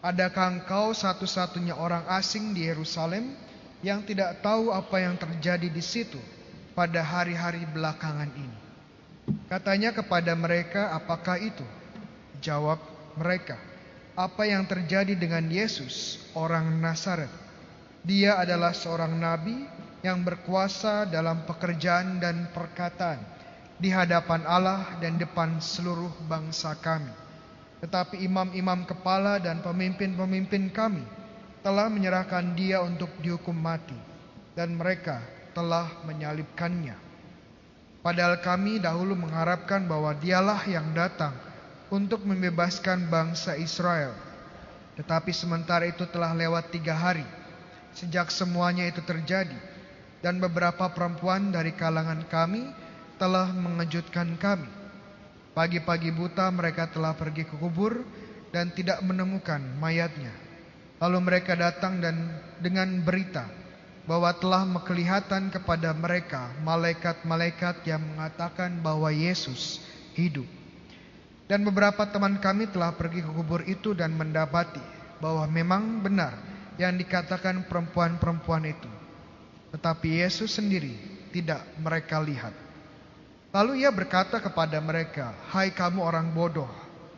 Adakah 0.00 0.56
engkau 0.56 0.96
satu-satunya 0.96 1.76
orang 1.76 2.08
asing 2.08 2.56
di 2.56 2.64
Yerusalem 2.64 3.36
yang 3.84 4.00
tidak 4.00 4.40
tahu 4.40 4.72
apa 4.72 4.96
yang 4.96 5.20
terjadi 5.20 5.68
di 5.68 5.84
situ 5.84 6.16
pada 6.72 7.02
hari-hari 7.02 7.66
belakangan 7.70 8.30
ini? 8.34 8.58
Katanya 9.46 9.94
kepada 9.94 10.32
mereka, 10.34 10.94
apakah 10.94 11.38
itu? 11.38 11.66
Jawab 12.40 12.80
mereka, 13.18 13.60
apa 14.16 14.48
yang 14.48 14.64
terjadi 14.64 15.12
dengan 15.14 15.44
Yesus, 15.50 16.18
orang 16.34 16.80
Nazaret? 16.80 17.30
Dia 18.00 18.40
adalah 18.40 18.72
seorang 18.72 19.12
nabi 19.12 19.68
yang 20.00 20.24
berkuasa 20.24 21.04
dalam 21.04 21.44
pekerjaan 21.44 22.16
dan 22.16 22.48
perkataan 22.50 23.20
di 23.76 23.92
hadapan 23.92 24.44
Allah 24.48 24.96
dan 25.00 25.20
depan 25.20 25.60
seluruh 25.60 26.12
bangsa 26.28 26.76
kami. 26.80 27.12
Tetapi 27.80 28.20
imam-imam 28.24 28.84
kepala 28.84 29.40
dan 29.40 29.64
pemimpin-pemimpin 29.64 30.68
kami 30.72 31.04
telah 31.60 31.88
menyerahkan 31.92 32.56
dia 32.56 32.80
untuk 32.80 33.08
dihukum 33.20 33.56
mati 33.56 33.96
dan 34.56 34.76
mereka 34.76 35.20
telah 35.52 35.88
menyalibkannya. 36.06 36.96
Padahal 38.00 38.40
kami 38.40 38.80
dahulu 38.80 39.12
mengharapkan 39.12 39.84
bahwa 39.84 40.16
dialah 40.16 40.64
yang 40.64 40.96
datang 40.96 41.36
untuk 41.92 42.24
membebaskan 42.24 43.12
bangsa 43.12 43.60
Israel. 43.60 44.16
Tetapi 44.96 45.32
sementara 45.36 45.84
itu 45.84 46.08
telah 46.08 46.32
lewat 46.32 46.72
tiga 46.72 46.96
hari 46.96 47.24
sejak 47.94 48.30
semuanya 48.30 48.86
itu 48.86 49.02
terjadi 49.02 49.56
dan 50.22 50.38
beberapa 50.38 50.86
perempuan 50.92 51.50
dari 51.50 51.74
kalangan 51.74 52.22
kami 52.28 52.70
telah 53.18 53.50
mengejutkan 53.52 54.36
kami. 54.38 54.68
Pagi-pagi 55.52 56.14
buta 56.14 56.48
mereka 56.54 56.88
telah 56.88 57.12
pergi 57.12 57.44
ke 57.44 57.58
kubur 57.58 58.06
dan 58.54 58.70
tidak 58.70 59.02
menemukan 59.02 59.60
mayatnya. 59.82 60.32
Lalu 61.02 61.18
mereka 61.20 61.58
datang 61.58 61.98
dan 61.98 62.38
dengan 62.60 63.02
berita 63.02 63.59
bahwa 64.08 64.32
telah 64.36 64.64
kelihatan 64.84 65.52
kepada 65.52 65.92
mereka 65.92 66.52
malaikat-malaikat 66.64 67.84
yang 67.84 68.00
mengatakan 68.00 68.80
bahwa 68.80 69.12
Yesus 69.12 69.82
hidup. 70.16 70.48
Dan 71.50 71.66
beberapa 71.66 72.06
teman 72.06 72.38
kami 72.38 72.70
telah 72.70 72.94
pergi 72.94 73.26
ke 73.26 73.30
kubur 73.34 73.66
itu 73.66 73.90
dan 73.90 74.14
mendapati 74.14 74.80
bahwa 75.18 75.44
memang 75.50 75.98
benar 76.00 76.38
yang 76.78 76.94
dikatakan 76.94 77.66
perempuan-perempuan 77.66 78.70
itu. 78.70 78.90
Tetapi 79.74 80.22
Yesus 80.22 80.54
sendiri 80.56 80.94
tidak 81.34 81.62
mereka 81.82 82.22
lihat. 82.22 82.54
Lalu 83.50 83.82
ia 83.82 83.90
berkata 83.90 84.38
kepada 84.38 84.78
mereka, 84.78 85.34
"Hai 85.50 85.74
kamu 85.74 85.98
orang 85.98 86.30
bodoh, 86.30 86.70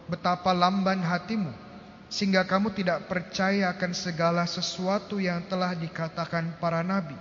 betapa 0.08 0.56
lamban 0.56 1.04
hatimu 1.04 1.61
sehingga 2.12 2.44
kamu 2.44 2.76
tidak 2.76 3.08
percaya 3.08 3.72
akan 3.72 3.96
segala 3.96 4.44
sesuatu 4.44 5.16
yang 5.16 5.40
telah 5.48 5.72
dikatakan 5.72 6.60
para 6.60 6.84
nabi. 6.84 7.16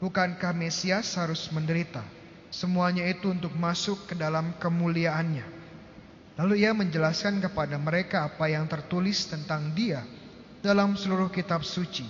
Bukankah 0.00 0.56
Mesias 0.56 1.12
harus 1.20 1.52
menderita? 1.52 2.00
Semuanya 2.48 3.04
itu 3.04 3.28
untuk 3.28 3.52
masuk 3.52 4.08
ke 4.08 4.16
dalam 4.16 4.56
kemuliaannya." 4.56 5.44
Lalu 6.40 6.64
ia 6.64 6.72
menjelaskan 6.72 7.44
kepada 7.44 7.76
mereka 7.76 8.24
apa 8.24 8.48
yang 8.48 8.64
tertulis 8.68 9.28
tentang 9.28 9.72
dia 9.72 10.04
dalam 10.60 10.96
seluruh 10.96 11.28
kitab 11.32 11.64
suci, 11.64 12.04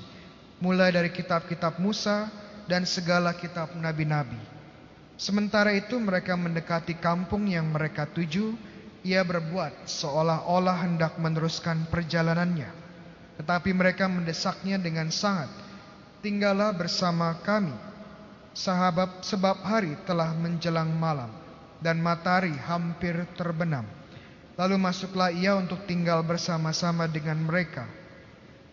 mulai 0.62 0.90
dari 0.94 1.11
kitab-kitab 1.11 1.78
Musa 1.82 2.30
dan 2.70 2.86
segala 2.86 3.34
kitab 3.38 3.74
nabi-nabi. 3.78 4.38
Sementara 5.14 5.74
itu 5.74 5.96
mereka 5.98 6.34
mendekati 6.34 6.98
kampung 6.98 7.46
yang 7.46 7.70
mereka 7.70 8.07
tuju, 8.11 8.59
ia 9.07 9.22
berbuat 9.22 9.86
seolah-olah 9.86 10.82
hendak 10.82 11.14
meneruskan 11.22 11.86
perjalanannya. 11.86 12.66
Tetapi 13.38 13.70
mereka 13.70 14.11
mendesaknya 14.11 14.82
dengan 14.82 15.14
sangat, 15.14 15.46
tinggallah 16.26 16.74
bersama 16.74 17.38
kami, 17.46 17.70
sahabat 18.50 19.22
sebab 19.22 19.62
hari 19.62 19.94
telah 20.02 20.34
menjelang 20.34 20.90
malam 20.90 21.30
dan 21.78 22.02
matahari 22.02 22.50
hampir 22.66 23.14
terbenam. 23.38 23.86
Lalu 24.59 24.74
masuklah 24.80 25.30
ia 25.30 25.54
untuk 25.54 25.86
tinggal 25.86 26.26
bersama-sama 26.26 27.07
dengan 27.07 27.38
mereka. 27.38 27.86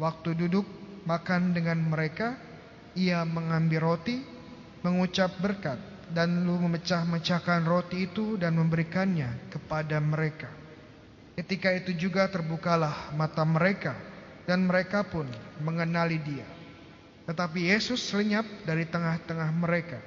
Waktu 0.02 0.34
duduk 0.34 0.66
makan 1.06 1.54
dengan 1.54 1.78
mereka, 1.78 2.40
ia 2.98 3.22
mengambil 3.28 3.94
roti, 3.94 4.24
mengucap 4.82 5.36
berkat, 5.44 5.78
dan 6.14 6.46
lu 6.46 6.62
memecah-mecahkan 6.62 7.66
roti 7.66 8.08
itu 8.08 8.38
dan 8.38 8.54
memberikannya 8.56 9.50
kepada 9.50 9.98
mereka. 9.98 10.48
Ketika 11.34 11.74
itu 11.74 11.98
juga 11.98 12.30
terbukalah 12.30 13.12
mata 13.18 13.42
mereka 13.42 13.98
dan 14.46 14.70
mereka 14.70 15.02
pun 15.02 15.26
mengenali 15.66 16.22
dia. 16.22 16.46
Tetapi 17.26 17.74
Yesus 17.74 18.06
lenyap 18.14 18.46
dari 18.64 18.86
tengah-tengah 18.86 19.50
mereka. 19.58 19.98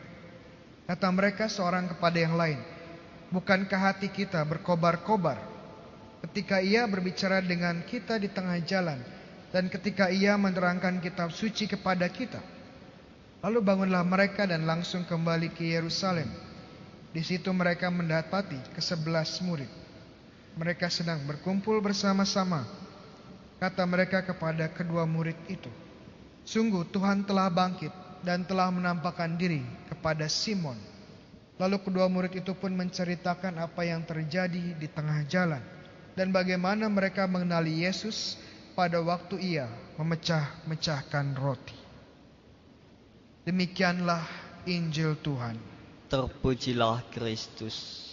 Kata 0.86 1.10
mereka 1.10 1.50
seorang 1.50 1.90
kepada 1.90 2.18
yang 2.22 2.38
lain, 2.38 2.62
Bukankah 3.26 3.90
hati 3.90 4.06
kita 4.06 4.38
berkobar-kobar 4.46 5.42
ketika 6.30 6.62
ia 6.62 6.86
berbicara 6.86 7.42
dengan 7.42 7.82
kita 7.82 8.22
di 8.22 8.30
tengah 8.30 8.62
jalan 8.62 9.02
dan 9.50 9.66
ketika 9.66 10.14
ia 10.14 10.38
menerangkan 10.38 11.02
kitab 11.02 11.34
suci 11.34 11.66
kepada 11.66 12.06
kita? 12.06 12.38
Lalu 13.46 13.62
bangunlah 13.62 14.02
mereka 14.02 14.42
dan 14.42 14.66
langsung 14.66 15.06
kembali 15.06 15.54
ke 15.54 15.70
Yerusalem. 15.70 16.26
Di 17.14 17.22
situ 17.22 17.46
mereka 17.54 17.86
mendapati 17.94 18.58
kesebelas 18.74 19.38
murid. 19.38 19.70
mereka 20.56 20.88
sedang 20.88 21.20
berkumpul 21.28 21.78
bersama-sama, 21.84 22.64
kata 23.60 23.84
mereka 23.84 24.24
kepada 24.24 24.72
kedua 24.72 25.04
murid 25.04 25.36
itu, 25.52 25.68
"Sungguh 26.48 26.80
Tuhan 26.88 27.28
telah 27.28 27.52
bangkit 27.52 27.92
dan 28.24 28.40
telah 28.42 28.72
menampakkan 28.72 29.36
diri 29.36 29.60
kepada 29.92 30.26
Simon." 30.26 30.80
Lalu 31.60 31.76
kedua 31.86 32.08
murid 32.08 32.40
itu 32.40 32.56
pun 32.56 32.72
menceritakan 32.72 33.62
apa 33.62 33.84
yang 33.84 34.02
terjadi 34.08 34.74
di 34.74 34.88
tengah 34.88 35.28
jalan 35.28 35.60
dan 36.16 36.32
bagaimana 36.32 36.88
mereka 36.88 37.28
mengenali 37.28 37.84
Yesus 37.84 38.40
pada 38.72 38.98
waktu 39.04 39.38
ia 39.38 39.68
memecah-mecahkan 40.00 41.36
roti. 41.36 41.85
Demikianlah 43.46 44.26
Injil 44.66 45.14
Tuhan. 45.22 45.54
Terpujilah 46.10 47.06
Kristus. 47.14 48.10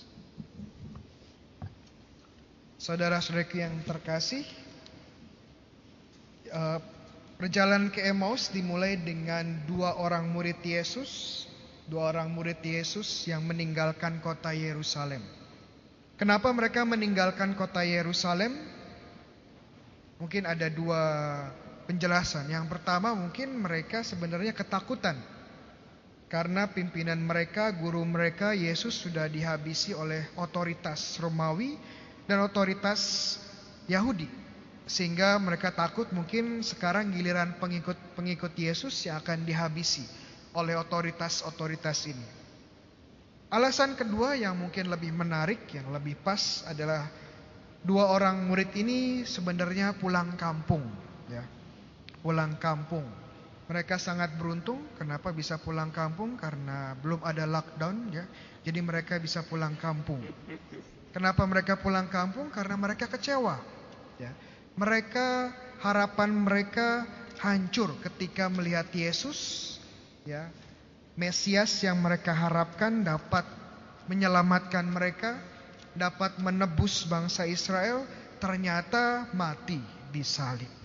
Saudara-saudaraku 2.77 3.57
yang 3.57 3.81
terkasih, 3.81 4.45
eh, 6.53 6.79
perjalanan 7.41 7.89
ke 7.89 8.05
Emmaus 8.05 8.53
dimulai 8.53 8.93
dengan 8.93 9.57
dua 9.65 9.97
orang 9.97 10.29
murid 10.29 10.61
Yesus, 10.61 11.43
dua 11.89 12.13
orang 12.13 12.29
murid 12.29 12.61
Yesus 12.61 13.25
yang 13.25 13.41
meninggalkan 13.41 14.21
kota 14.21 14.53
Yerusalem. 14.53 15.25
Kenapa 16.13 16.53
mereka 16.53 16.85
meninggalkan 16.85 17.57
kota 17.57 17.81
Yerusalem? 17.81 18.53
Mungkin 20.21 20.45
ada 20.45 20.69
dua 20.69 21.01
penjelasan. 21.85 22.49
Yang 22.49 22.71
pertama 22.71 23.13
mungkin 23.13 23.59
mereka 23.59 24.01
sebenarnya 24.01 24.55
ketakutan. 24.55 25.19
Karena 26.31 26.65
pimpinan 26.65 27.21
mereka, 27.21 27.69
guru 27.69 28.01
mereka, 28.01 28.57
Yesus 28.57 28.97
sudah 28.97 29.29
dihabisi 29.29 29.93
oleh 29.93 30.33
otoritas 30.33 31.21
Romawi 31.21 31.77
dan 32.25 32.41
otoritas 32.41 33.37
Yahudi. 33.85 34.25
Sehingga 34.89 35.37
mereka 35.37 35.69
takut 35.71 36.09
mungkin 36.09 36.65
sekarang 36.65 37.13
giliran 37.13 37.55
pengikut-pengikut 37.61 38.53
Yesus 38.57 39.05
yang 39.05 39.21
akan 39.21 39.45
dihabisi 39.45 40.03
oleh 40.57 40.73
otoritas-otoritas 40.73 42.09
ini. 42.09 42.27
Alasan 43.53 43.93
kedua 43.93 44.33
yang 44.33 44.57
mungkin 44.57 44.89
lebih 44.89 45.13
menarik, 45.13 45.69
yang 45.69 45.93
lebih 45.93 46.17
pas 46.25 46.65
adalah 46.65 47.05
dua 47.85 48.09
orang 48.09 48.49
murid 48.49 48.73
ini 48.73 49.21
sebenarnya 49.21 49.93
pulang 50.01 50.33
kampung, 50.33 50.81
ya. 51.29 51.45
Pulang 52.23 52.55
kampung. 52.57 53.03
Mereka 53.67 53.99
sangat 53.99 54.35
beruntung. 54.39 54.79
Kenapa 54.95 55.35
bisa 55.35 55.59
pulang 55.59 55.91
kampung? 55.91 56.39
Karena 56.39 56.95
belum 56.99 57.19
ada 57.23 57.43
lockdown, 57.43 58.15
ya. 58.15 58.23
Jadi 58.63 58.79
mereka 58.79 59.19
bisa 59.19 59.43
pulang 59.43 59.75
kampung. 59.75 60.23
Kenapa 61.11 61.43
mereka 61.43 61.77
pulang 61.77 62.07
kampung? 62.07 62.47
Karena 62.49 62.79
mereka 62.79 63.11
kecewa. 63.11 63.59
Ya. 64.17 64.31
Mereka 64.79 65.51
harapan 65.83 66.31
mereka 66.33 67.05
hancur 67.43 67.91
ketika 68.01 68.47
melihat 68.47 68.87
Yesus, 68.95 69.77
ya. 70.23 70.47
Mesias 71.13 71.69
yang 71.85 72.01
mereka 72.01 72.33
harapkan 72.33 73.05
dapat 73.05 73.45
menyelamatkan 74.09 74.83
mereka, 74.87 75.37
dapat 75.93 76.41
menebus 76.41 77.05
bangsa 77.05 77.45
Israel, 77.45 78.03
ternyata 78.41 79.29
mati 79.31 79.77
di 80.09 80.25
salib. 80.25 80.82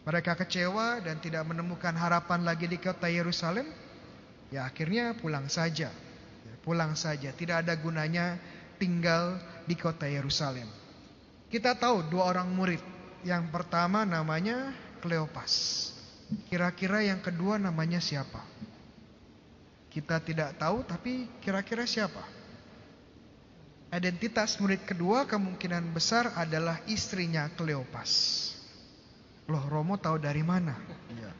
Mereka 0.00 0.32
kecewa 0.32 1.04
dan 1.04 1.20
tidak 1.20 1.44
menemukan 1.44 1.92
harapan 1.92 2.40
lagi 2.40 2.64
di 2.64 2.80
kota 2.80 3.06
Yerusalem. 3.06 3.68
Ya 4.48 4.64
akhirnya 4.64 5.12
pulang 5.14 5.46
saja. 5.52 5.92
Ya, 6.40 6.54
pulang 6.64 6.96
saja, 6.96 7.30
tidak 7.36 7.68
ada 7.68 7.76
gunanya 7.76 8.40
tinggal 8.80 9.36
di 9.68 9.76
kota 9.76 10.08
Yerusalem. 10.08 10.66
Kita 11.52 11.76
tahu 11.76 12.08
dua 12.08 12.32
orang 12.32 12.48
murid. 12.48 12.82
Yang 13.20 13.52
pertama 13.52 14.08
namanya 14.08 14.72
Kleopas. 15.04 15.52
Kira-kira 16.48 17.04
yang 17.04 17.20
kedua 17.20 17.60
namanya 17.60 18.00
siapa? 18.00 18.40
Kita 19.90 20.22
tidak 20.22 20.56
tahu 20.56 20.86
tapi 20.86 21.28
kira-kira 21.42 21.84
siapa? 21.84 22.22
Identitas 23.90 24.54
murid 24.62 24.86
kedua 24.86 25.26
kemungkinan 25.26 25.90
besar 25.90 26.30
adalah 26.38 26.78
istrinya 26.86 27.50
Kleopas. 27.58 28.49
Loh 29.50 29.66
Romo 29.66 29.98
tahu 29.98 30.22
dari 30.22 30.46
mana? 30.46 30.78
Ya. 31.10 31.34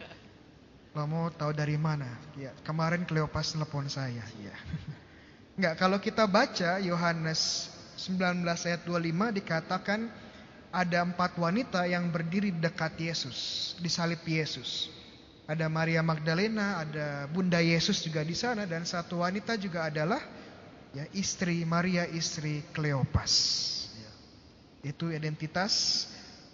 Romo 0.91 1.31
tahu 1.31 1.55
dari 1.55 1.79
mana? 1.79 2.11
Ya, 2.35 2.51
kemarin 2.67 3.07
Kleopas 3.07 3.55
telepon 3.55 3.87
saya. 3.87 4.27
Ya. 4.43 4.57
Enggak, 5.55 5.75
kalau 5.79 6.01
kita 6.01 6.25
baca 6.25 6.81
Yohanes 6.81 7.69
19 8.01 8.43
ayat 8.49 8.81
25 8.89 9.39
dikatakan 9.45 10.09
ada 10.73 10.99
empat 11.05 11.37
wanita 11.37 11.85
yang 11.85 12.09
berdiri 12.09 12.49
dekat 12.55 12.97
Yesus, 12.97 13.39
di 13.77 13.93
salib 13.93 14.23
Yesus. 14.25 14.89
Ada 15.45 15.69
Maria 15.69 16.01
Magdalena, 16.01 16.81
ada 16.81 17.29
Bunda 17.29 17.61
Yesus 17.61 18.01
juga 18.01 18.25
di 18.25 18.33
sana 18.33 18.65
dan 18.65 18.89
satu 18.89 19.21
wanita 19.21 19.59
juga 19.61 19.91
adalah 19.91 20.23
ya 20.97 21.05
istri 21.13 21.63
Maria 21.67 22.09
istri 22.09 22.65
Kleopas. 22.73 23.35
Ya. 24.01 24.13
Itu 24.95 25.13
identitas 25.13 26.07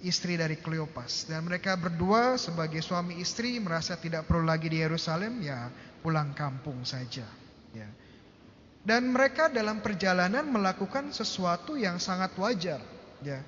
istri 0.05 0.37
dari 0.37 0.61
Kleopas 0.61 1.25
dan 1.29 1.47
mereka 1.49 1.73
berdua 1.79 2.37
sebagai 2.37 2.85
suami 2.85 3.17
istri 3.17 3.57
merasa 3.57 3.97
tidak 3.97 4.29
perlu 4.29 4.45
lagi 4.45 4.69
di 4.69 4.85
Yerusalem 4.85 5.41
ya 5.41 5.73
pulang 6.07 6.37
kampung 6.37 6.87
saja. 6.87 7.27
Ya. 7.75 7.89
Dan 8.87 9.11
mereka 9.11 9.51
dalam 9.51 9.83
perjalanan 9.83 10.47
melakukan 10.47 11.11
sesuatu 11.11 11.75
yang 11.75 11.99
sangat 11.99 12.31
wajar, 12.39 12.79
ya. 13.19 13.43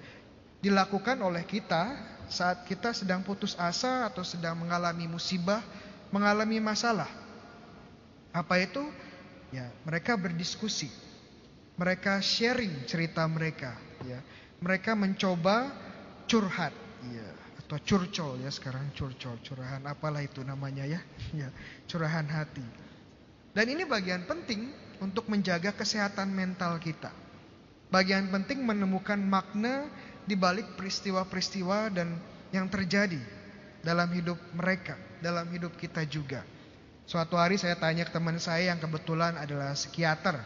Dilakukan 0.58 1.14
oleh 1.22 1.46
kita 1.46 1.94
saat 2.26 2.66
kita 2.66 2.90
sedang 2.90 3.22
putus 3.22 3.54
asa 3.54 4.10
atau 4.10 4.26
sedang 4.26 4.58
mengalami 4.58 5.06
musibah, 5.06 5.62
mengalami 6.10 6.58
masalah. 6.58 7.06
Apa 8.34 8.58
itu? 8.58 8.82
Ya, 9.54 9.70
mereka 9.86 10.18
berdiskusi. 10.18 10.90
Mereka 11.78 12.18
sharing 12.18 12.90
cerita 12.90 13.22
mereka, 13.30 13.78
ya. 14.02 14.18
Mereka 14.58 14.98
mencoba 14.98 15.70
curhat, 16.28 16.76
ya, 17.08 17.28
atau 17.64 17.80
curcol 17.80 18.38
ya 18.44 18.52
sekarang 18.52 18.92
curcol, 18.92 19.40
curahan 19.40 19.82
apalah 19.88 20.20
itu 20.20 20.44
namanya 20.44 20.84
ya. 20.84 21.00
Ya, 21.34 21.48
curahan 21.88 22.28
hati. 22.28 22.64
Dan 23.56 23.72
ini 23.72 23.88
bagian 23.88 24.28
penting 24.28 24.70
untuk 25.00 25.26
menjaga 25.26 25.74
kesehatan 25.74 26.30
mental 26.30 26.78
kita. 26.78 27.10
Bagian 27.88 28.28
penting 28.28 28.62
menemukan 28.62 29.16
makna 29.16 29.88
di 30.28 30.36
balik 30.36 30.76
peristiwa-peristiwa 30.76 31.88
dan 31.88 32.20
yang 32.52 32.68
terjadi 32.68 33.20
dalam 33.80 34.12
hidup 34.12 34.36
mereka, 34.52 35.00
dalam 35.24 35.48
hidup 35.48 35.72
kita 35.80 36.04
juga. 36.04 36.44
Suatu 37.08 37.40
hari 37.40 37.56
saya 37.56 37.72
tanya 37.80 38.04
ke 38.04 38.12
teman 38.12 38.36
saya 38.36 38.68
yang 38.68 38.76
kebetulan 38.76 39.40
adalah 39.40 39.72
psikiater. 39.72 40.36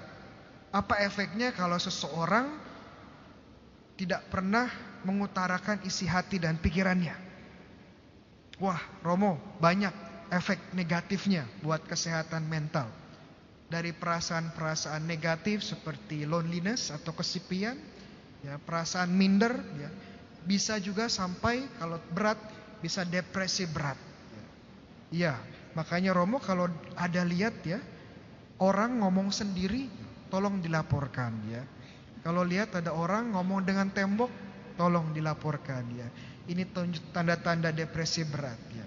Apa 0.70 1.02
efeknya 1.02 1.50
kalau 1.50 1.74
seseorang 1.74 2.54
tidak 3.98 4.22
pernah 4.30 4.70
mengutarakan 5.04 5.82
isi 5.86 6.08
hati 6.08 6.38
dan 6.42 6.58
pikirannya? 6.58 7.14
Wah, 8.62 8.78
Romo, 9.02 9.40
banyak 9.58 9.92
efek 10.32 10.72
negatifnya 10.72 11.44
buat 11.60 11.84
kesehatan 11.84 12.46
mental 12.46 12.88
dari 13.72 13.96
perasaan-perasaan 13.96 15.04
negatif 15.08 15.64
seperti 15.64 16.28
loneliness 16.28 16.92
atau 16.92 17.16
kesepian, 17.16 17.80
ya, 18.44 18.60
perasaan 18.60 19.08
minder, 19.08 19.56
ya, 19.80 19.88
bisa 20.44 20.76
juga 20.76 21.08
sampai 21.08 21.64
kalau 21.80 21.96
berat 22.12 22.36
bisa 22.84 23.06
depresi 23.08 23.64
berat. 23.64 23.96
Ya, 25.08 25.32
ya 25.32 25.34
makanya 25.72 26.12
Romo 26.12 26.36
kalau 26.42 26.68
ada 26.98 27.22
lihat 27.24 27.56
ya 27.64 27.80
orang 28.60 29.00
ngomong 29.00 29.32
sendiri, 29.32 29.88
tolong 30.28 30.60
dilaporkan 30.60 31.32
ya. 31.48 31.62
Kalau 32.22 32.46
lihat 32.46 32.76
ada 32.78 32.94
orang 32.94 33.34
ngomong 33.34 33.66
dengan 33.66 33.90
tembok, 33.90 34.30
tolong 34.74 35.12
dilaporkan 35.12 35.84
ya. 35.94 36.08
Ini 36.48 36.68
tanda-tanda 37.14 37.70
depresi 37.70 38.26
berat 38.26 38.60
ya. 38.74 38.86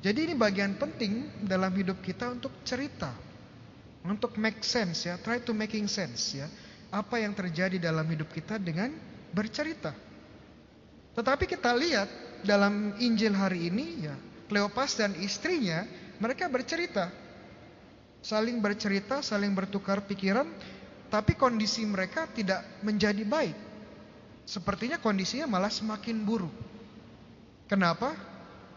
Jadi 0.00 0.32
ini 0.32 0.34
bagian 0.34 0.80
penting 0.80 1.44
dalam 1.44 1.70
hidup 1.76 2.00
kita 2.00 2.32
untuk 2.32 2.64
cerita 2.64 3.30
untuk 4.00 4.40
make 4.40 4.64
sense 4.64 5.04
ya, 5.04 5.20
try 5.20 5.44
to 5.44 5.52
making 5.52 5.84
sense 5.84 6.32
ya. 6.32 6.48
Apa 6.88 7.20
yang 7.20 7.36
terjadi 7.36 7.76
dalam 7.76 8.08
hidup 8.08 8.32
kita 8.32 8.56
dengan 8.56 8.90
bercerita. 9.30 9.92
Tetapi 11.14 11.44
kita 11.46 11.70
lihat 11.76 12.08
dalam 12.42 12.96
Injil 12.98 13.36
hari 13.36 13.68
ini 13.68 14.08
ya, 14.08 14.16
Kleopas 14.50 14.98
dan 14.98 15.14
istrinya 15.20 15.86
mereka 16.18 16.50
bercerita. 16.50 17.12
Saling 18.24 18.58
bercerita, 18.58 19.22
saling 19.22 19.54
bertukar 19.54 20.02
pikiran, 20.02 20.48
tapi 21.12 21.38
kondisi 21.38 21.86
mereka 21.86 22.26
tidak 22.34 22.66
menjadi 22.82 23.22
baik. 23.22 23.69
Sepertinya 24.50 24.98
kondisinya 24.98 25.46
malah 25.46 25.70
semakin 25.70 26.26
buruk. 26.26 26.50
Kenapa? 27.70 28.18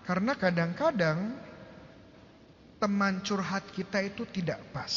Karena 0.05 0.37
kadang-kadang 0.37 1.33
teman 2.77 3.25
curhat 3.25 3.65
kita 3.73 4.05
itu 4.05 4.21
tidak 4.29 4.61
pas. 4.69 4.93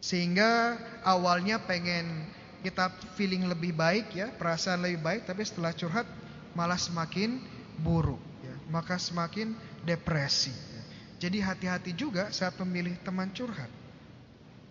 Sehingga 0.00 0.80
awalnya 1.04 1.60
pengen 1.60 2.32
kita 2.64 2.88
feeling 3.12 3.44
lebih 3.44 3.76
baik 3.76 4.16
ya, 4.16 4.32
perasaan 4.32 4.88
lebih 4.88 5.04
baik, 5.04 5.28
tapi 5.28 5.44
setelah 5.44 5.76
curhat 5.76 6.08
malah 6.56 6.80
semakin 6.80 7.44
buruk, 7.76 8.20
ya. 8.40 8.56
maka 8.72 8.96
semakin 8.96 9.52
depresi. 9.84 10.48
Ya. 10.48 10.82
Jadi 11.28 11.44
hati-hati 11.44 11.92
juga 11.92 12.32
saat 12.32 12.56
memilih 12.64 12.96
teman 13.04 13.28
curhat, 13.36 13.68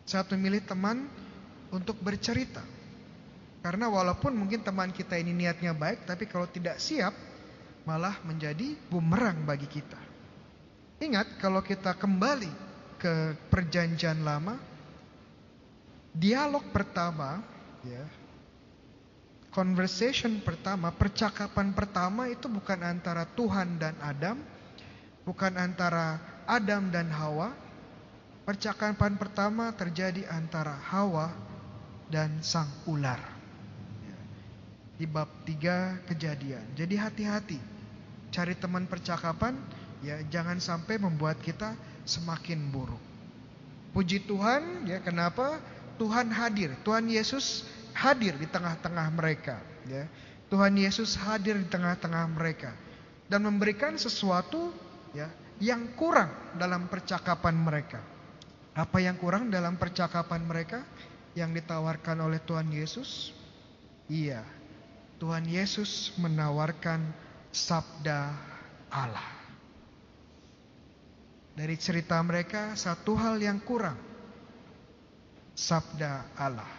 saat 0.09 0.25
memilih 0.33 0.65
teman 0.65 1.05
untuk 1.69 2.01
bercerita. 2.01 2.78
Karena 3.59 3.91
walaupun 3.91 4.31
mungkin 4.39 4.63
teman 4.63 4.95
kita 4.95 5.19
ini 5.19 5.35
niatnya 5.35 5.75
baik, 5.75 6.07
tapi 6.07 6.23
kalau 6.31 6.47
tidak 6.47 6.79
siap, 6.79 7.11
malah 7.83 8.15
menjadi 8.23 8.75
bumerang 8.87 9.43
bagi 9.43 9.67
kita. 9.67 9.99
Ingat 10.99 11.39
kalau 11.39 11.59
kita 11.59 11.95
kembali 11.95 12.51
ke 12.99 13.35
perjanjian 13.51 14.23
lama, 14.23 14.55
dialog 16.15 16.63
pertama, 16.71 17.43
ya, 17.83 18.03
conversation 19.51 20.39
pertama, 20.43 20.91
percakapan 20.91 21.71
pertama 21.75 22.27
itu 22.31 22.47
bukan 22.47 22.79
antara 22.83 23.27
Tuhan 23.27 23.79
dan 23.79 23.95
Adam, 23.99 24.39
bukan 25.27 25.55
antara 25.59 26.19
Adam 26.47 26.91
dan 26.91 27.11
Hawa. 27.11 27.51
Percakapan 28.47 29.13
pertama 29.13 29.69
terjadi 29.77 30.25
antara 30.25 30.73
Hawa 30.73 31.29
dan 32.09 32.41
sang 32.41 32.65
ular. 32.89 33.38
Di 34.99 35.07
bab 35.07 35.31
3 35.47 36.03
kejadian. 36.11 36.75
Jadi 36.75 36.95
hati-hati. 36.99 37.59
Cari 38.29 38.53
teman 38.59 38.85
percakapan 38.85 39.55
ya 40.03 40.19
jangan 40.27 40.59
sampai 40.59 40.99
membuat 40.99 41.39
kita 41.39 41.73
semakin 42.03 42.69
buruk. 42.69 43.01
Puji 43.95 44.27
Tuhan 44.27 44.85
ya 44.85 45.01
kenapa 45.01 45.57
Tuhan 45.97 46.29
hadir, 46.29 46.75
Tuhan 46.85 47.09
Yesus 47.09 47.65
hadir 47.97 48.37
di 48.37 48.45
tengah-tengah 48.45 49.07
mereka 49.11 49.59
ya. 49.89 50.05
Tuhan 50.49 50.77
Yesus 50.77 51.13
hadir 51.17 51.57
di 51.57 51.67
tengah-tengah 51.69 52.25
mereka 52.33 52.73
dan 53.29 53.45
memberikan 53.45 53.93
sesuatu 53.97 54.73
ya 55.13 55.29
yang 55.61 55.93
kurang 55.93 56.31
dalam 56.57 56.89
percakapan 56.89 57.53
mereka. 57.53 58.01
Apa 58.73 59.03
yang 59.03 59.19
kurang 59.19 59.51
dalam 59.51 59.75
percakapan 59.75 60.41
mereka 60.45 60.81
yang 61.35 61.53
ditawarkan 61.53 62.25
oleh 62.25 62.39
Tuhan 62.41 62.71
Yesus? 62.71 63.35
Iya. 64.09 64.58
Tuhan 65.19 65.43
Yesus 65.43 66.15
menawarkan 66.15 67.03
sabda 67.51 68.31
Allah. 68.87 69.29
Dari 71.59 71.75
cerita 71.75 72.15
mereka 72.23 72.71
satu 72.79 73.19
hal 73.19 73.35
yang 73.43 73.59
kurang. 73.59 73.99
Sabda 75.59 76.23
Allah. 76.39 76.71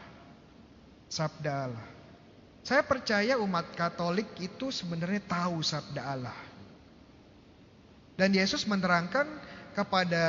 Sabda 1.12 1.52
Allah. 1.68 1.86
Saya 2.64 2.80
percaya 2.80 3.36
umat 3.44 3.76
Katolik 3.76 4.32
itu 4.40 4.72
sebenarnya 4.72 5.20
tahu 5.20 5.60
sabda 5.60 6.00
Allah. 6.00 6.38
Dan 8.16 8.32
Yesus 8.32 8.64
menerangkan 8.64 9.28
kepada 9.76 10.24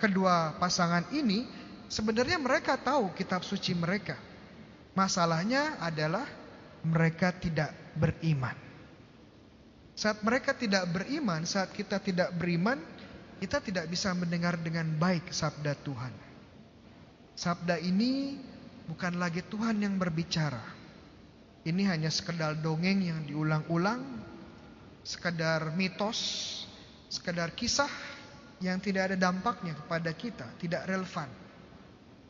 kedua 0.00 0.56
pasangan 0.56 1.04
ini 1.12 1.44
sebenarnya 1.92 2.40
mereka 2.40 2.80
tahu 2.80 3.12
kitab 3.12 3.44
suci 3.44 3.76
mereka. 3.76 4.16
Masalahnya 4.96 5.76
adalah 5.80 6.37
mereka 6.86 7.34
tidak 7.34 7.74
beriman. 7.98 8.54
Saat 9.98 10.22
mereka 10.22 10.54
tidak 10.54 10.86
beriman, 10.94 11.42
saat 11.42 11.74
kita 11.74 11.98
tidak 11.98 12.30
beriman, 12.38 12.78
kita 13.42 13.58
tidak 13.58 13.90
bisa 13.90 14.14
mendengar 14.14 14.54
dengan 14.58 14.86
baik 14.94 15.34
sabda 15.34 15.74
Tuhan. 15.82 16.14
Sabda 17.34 17.82
ini 17.82 18.38
bukan 18.86 19.18
lagi 19.18 19.42
Tuhan 19.46 19.82
yang 19.82 19.98
berbicara. 19.98 20.62
Ini 21.66 21.82
hanya 21.90 22.10
sekedar 22.10 22.58
dongeng 22.62 23.02
yang 23.02 23.20
diulang-ulang, 23.26 24.02
sekedar 25.02 25.74
mitos, 25.74 26.18
sekedar 27.10 27.50
kisah 27.54 27.90
yang 28.62 28.78
tidak 28.82 29.10
ada 29.12 29.16
dampaknya 29.18 29.74
kepada 29.74 30.10
kita, 30.14 30.46
tidak 30.58 30.86
relevan. 30.86 31.30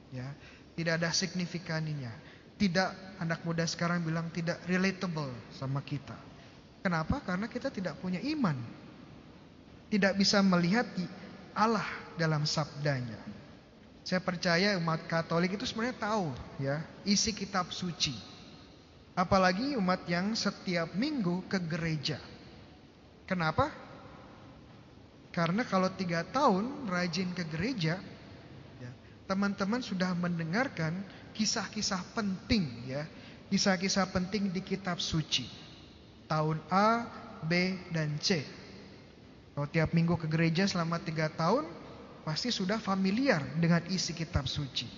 Ya, 0.08 0.32
tidak 0.72 1.04
ada 1.04 1.12
signifikaninya. 1.12 2.12
Tidak 2.58 3.22
anak 3.22 3.46
muda 3.46 3.62
sekarang 3.64 4.02
bilang 4.02 4.28
tidak 4.34 4.58
relatable 4.66 5.30
sama 5.54 5.78
kita. 5.86 6.14
Kenapa? 6.82 7.22
Karena 7.22 7.46
kita 7.46 7.70
tidak 7.70 7.98
punya 8.02 8.18
iman 8.22 8.58
tidak 9.88 10.20
bisa 10.20 10.44
melihat 10.44 10.84
Allah 11.56 11.84
dalam 12.20 12.44
sabdanya. 12.44 13.16
Saya 14.04 14.24
percaya 14.24 14.76
umat 14.80 15.04
Katolik 15.04 15.56
itu 15.56 15.68
sebenarnya 15.68 15.96
tahu 16.00 16.32
ya 16.60 16.80
isi 17.04 17.32
kitab 17.32 17.72
suci. 17.72 18.16
Apalagi 19.18 19.74
umat 19.74 20.06
yang 20.06 20.32
setiap 20.38 20.94
minggu 20.94 21.44
ke 21.50 21.58
gereja. 21.58 22.22
Kenapa? 23.26 23.68
Karena 25.34 25.66
kalau 25.66 25.90
tiga 25.92 26.22
tahun 26.24 26.88
rajin 26.88 27.34
ke 27.34 27.44
gereja, 27.50 27.98
ya, 28.78 28.90
teman-teman 29.26 29.82
sudah 29.82 30.14
mendengarkan 30.14 31.02
kisah-kisah 31.38 32.02
penting 32.18 32.66
ya, 32.90 33.06
kisah-kisah 33.46 34.10
penting 34.10 34.50
di 34.50 34.58
kitab 34.58 34.98
suci. 34.98 35.46
Tahun 36.26 36.58
A, 36.66 37.06
B, 37.46 37.78
dan 37.94 38.18
C. 38.18 38.42
Kalau 39.54 39.70
tiap 39.70 39.94
minggu 39.94 40.18
ke 40.18 40.26
gereja 40.26 40.66
selama 40.66 40.98
tiga 40.98 41.30
tahun, 41.30 41.62
pasti 42.26 42.50
sudah 42.50 42.82
familiar 42.82 43.40
dengan 43.56 43.80
isi 43.86 44.12
kitab 44.12 44.50
suci. 44.50 44.90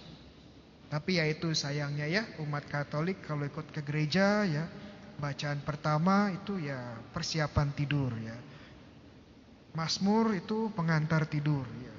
Tapi 0.90 1.22
ya 1.22 1.24
itu 1.28 1.54
sayangnya 1.54 2.08
ya, 2.08 2.26
umat 2.42 2.66
Katolik 2.66 3.22
kalau 3.22 3.46
ikut 3.46 3.70
ke 3.70 3.84
gereja 3.84 4.42
ya, 4.42 4.66
bacaan 5.20 5.62
pertama 5.62 6.34
itu 6.34 6.58
ya 6.58 6.98
persiapan 7.14 7.68
tidur 7.76 8.10
ya. 8.18 8.34
Masmur 9.70 10.34
itu 10.34 10.66
pengantar 10.74 11.30
tidur 11.30 11.62
ya. 11.62 11.94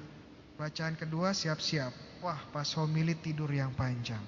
Bacaan 0.60 0.92
kedua 0.92 1.32
siap-siap. 1.32 2.11
Wah, 2.22 2.38
pas 2.54 2.70
homili 2.78 3.18
tidur 3.18 3.50
yang 3.50 3.74
panjang. 3.74 4.22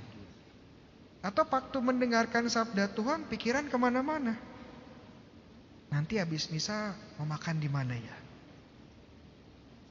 Atau 1.23 1.47
waktu 1.47 1.79
mendengarkan 1.79 2.51
sabda 2.51 2.91
Tuhan, 2.91 3.31
pikiran 3.31 3.71
ke 3.71 3.77
mana-mana. 3.79 4.35
Nanti 5.95 6.19
habis 6.19 6.51
misa 6.51 6.93
mau 7.17 7.25
makan 7.25 7.63
di 7.63 7.71
mana 7.71 7.95
ya? 7.95 8.17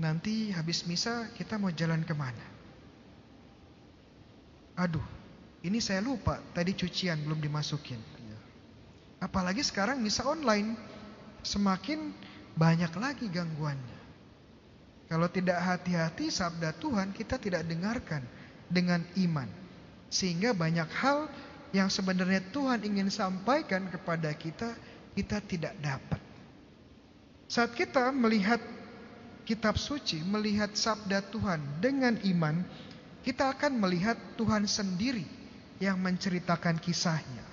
Nanti 0.04 0.52
habis 0.52 0.84
misa 0.84 1.32
kita 1.40 1.56
mau 1.56 1.72
jalan 1.72 2.04
ke 2.04 2.12
mana? 2.12 2.44
Aduh, 4.76 5.06
ini 5.64 5.80
saya 5.80 6.04
lupa 6.04 6.44
tadi 6.52 6.76
cucian 6.76 7.24
belum 7.24 7.40
dimasukin. 7.40 8.04
Apalagi 9.24 9.64
sekarang 9.64 10.04
misa 10.04 10.28
online, 10.28 10.76
semakin 11.48 12.12
banyak 12.60 12.92
lagi 13.00 13.32
gangguannya. 13.32 14.03
Kalau 15.14 15.30
tidak 15.30 15.62
hati-hati 15.62 16.34
sabda 16.34 16.74
Tuhan 16.82 17.14
kita 17.14 17.38
tidak 17.38 17.70
dengarkan 17.70 18.26
dengan 18.66 19.06
iman. 19.22 19.46
Sehingga 20.10 20.58
banyak 20.58 20.90
hal 20.90 21.30
yang 21.70 21.86
sebenarnya 21.86 22.42
Tuhan 22.50 22.82
ingin 22.82 23.14
sampaikan 23.14 23.94
kepada 23.94 24.34
kita, 24.34 24.74
kita 25.14 25.38
tidak 25.46 25.78
dapat. 25.78 26.18
Saat 27.46 27.78
kita 27.78 28.10
melihat 28.10 28.58
kitab 29.46 29.78
suci, 29.78 30.18
melihat 30.26 30.74
sabda 30.74 31.22
Tuhan 31.30 31.62
dengan 31.78 32.18
iman, 32.34 32.66
kita 33.22 33.54
akan 33.54 33.78
melihat 33.78 34.18
Tuhan 34.34 34.66
sendiri 34.66 35.30
yang 35.78 36.02
menceritakan 36.02 36.82
kisahnya. 36.82 37.46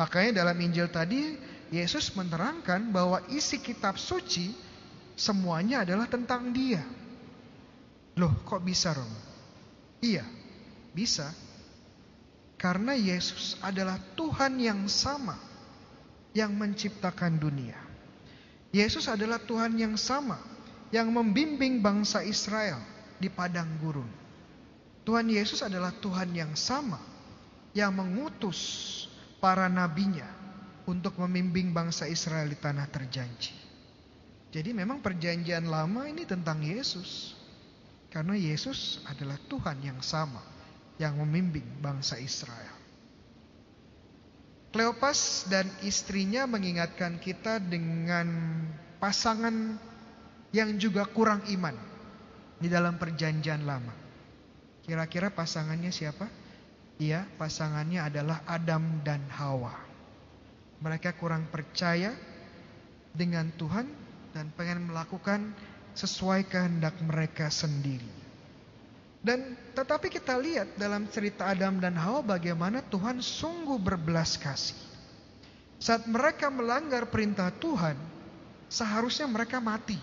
Makanya 0.00 0.40
dalam 0.40 0.56
Injil 0.56 0.88
tadi 0.88 1.36
Yesus 1.68 2.16
menerangkan 2.16 2.88
bahwa 2.88 3.20
isi 3.28 3.60
kitab 3.60 4.00
suci 4.00 4.64
semuanya 5.16 5.82
adalah 5.82 6.06
tentang 6.06 6.52
dia. 6.52 6.84
Loh 8.20 8.32
kok 8.44 8.62
bisa 8.62 8.92
Romo? 8.92 9.20
Iya 10.04 10.24
bisa. 10.96 11.28
Karena 12.56 12.96
Yesus 12.96 13.60
adalah 13.60 14.00
Tuhan 14.16 14.56
yang 14.56 14.88
sama 14.88 15.36
yang 16.32 16.56
menciptakan 16.56 17.36
dunia. 17.36 17.76
Yesus 18.72 19.08
adalah 19.08 19.40
Tuhan 19.40 19.76
yang 19.76 19.96
sama 20.00 20.40
yang 20.88 21.12
membimbing 21.12 21.84
bangsa 21.84 22.24
Israel 22.24 22.80
di 23.20 23.28
padang 23.28 23.68
gurun. 23.80 24.08
Tuhan 25.04 25.28
Yesus 25.28 25.60
adalah 25.60 25.92
Tuhan 25.96 26.32
yang 26.32 26.52
sama 26.56 26.98
yang 27.76 27.92
mengutus 27.92 29.04
para 29.36 29.68
nabinya 29.68 30.26
untuk 30.88 31.20
membimbing 31.20 31.76
bangsa 31.76 32.08
Israel 32.08 32.48
di 32.48 32.56
tanah 32.56 32.88
terjanji. 32.88 33.65
Jadi 34.56 34.72
memang 34.72 35.04
perjanjian 35.04 35.68
lama 35.68 36.08
ini 36.08 36.24
tentang 36.24 36.64
Yesus. 36.64 37.36
Karena 38.08 38.32
Yesus 38.32 39.04
adalah 39.04 39.36
Tuhan 39.52 39.84
yang 39.84 40.00
sama 40.00 40.40
yang 40.96 41.20
membimbing 41.20 41.76
bangsa 41.84 42.16
Israel. 42.16 42.72
Kleopas 44.72 45.44
dan 45.52 45.68
istrinya 45.84 46.48
mengingatkan 46.48 47.20
kita 47.20 47.60
dengan 47.60 48.32
pasangan 48.96 49.76
yang 50.56 50.72
juga 50.80 51.04
kurang 51.04 51.44
iman 51.52 51.76
di 52.56 52.72
dalam 52.72 52.96
perjanjian 52.96 53.60
lama. 53.68 53.92
Kira-kira 54.88 55.28
pasangannya 55.28 55.92
siapa? 55.92 56.32
Ia 56.96 57.28
pasangannya 57.36 58.08
adalah 58.08 58.40
Adam 58.48 59.04
dan 59.04 59.20
Hawa. 59.36 59.76
Mereka 60.80 61.12
kurang 61.20 61.52
percaya 61.52 62.16
dengan 63.12 63.52
Tuhan 63.52 64.05
dan 64.36 64.52
pengen 64.52 64.92
melakukan 64.92 65.56
sesuai 65.96 66.44
kehendak 66.52 66.92
mereka 67.00 67.48
sendiri. 67.48 68.28
Dan 69.24 69.56
tetapi 69.72 70.12
kita 70.12 70.36
lihat 70.36 70.76
dalam 70.76 71.08
cerita 71.08 71.48
Adam 71.48 71.80
dan 71.80 71.96
Hawa 71.96 72.36
bagaimana 72.36 72.84
Tuhan 72.84 73.24
sungguh 73.24 73.80
berbelas 73.80 74.36
kasih. 74.36 74.76
Saat 75.80 76.04
mereka 76.04 76.52
melanggar 76.52 77.08
perintah 77.08 77.48
Tuhan, 77.48 77.96
seharusnya 78.68 79.24
mereka 79.24 79.56
mati. 79.56 79.96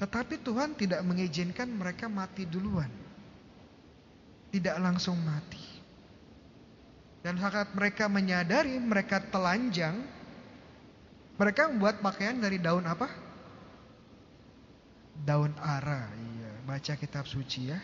Tetapi 0.00 0.40
Tuhan 0.40 0.74
tidak 0.74 1.04
mengizinkan 1.04 1.68
mereka 1.70 2.08
mati 2.08 2.48
duluan. 2.48 2.90
Tidak 4.48 4.74
langsung 4.80 5.20
mati. 5.22 5.62
Dan 7.22 7.40
saat 7.40 7.72
mereka 7.72 8.10
menyadari 8.10 8.76
mereka 8.76 9.22
telanjang, 9.22 9.96
mereka 11.34 11.66
membuat 11.66 11.98
pakaian 11.98 12.38
dari 12.38 12.62
daun 12.62 12.86
apa? 12.86 13.10
Daun 15.24 15.50
ara. 15.58 16.06
Iya, 16.14 16.52
baca 16.66 16.92
kitab 16.94 17.26
suci 17.26 17.70
ya. 17.74 17.78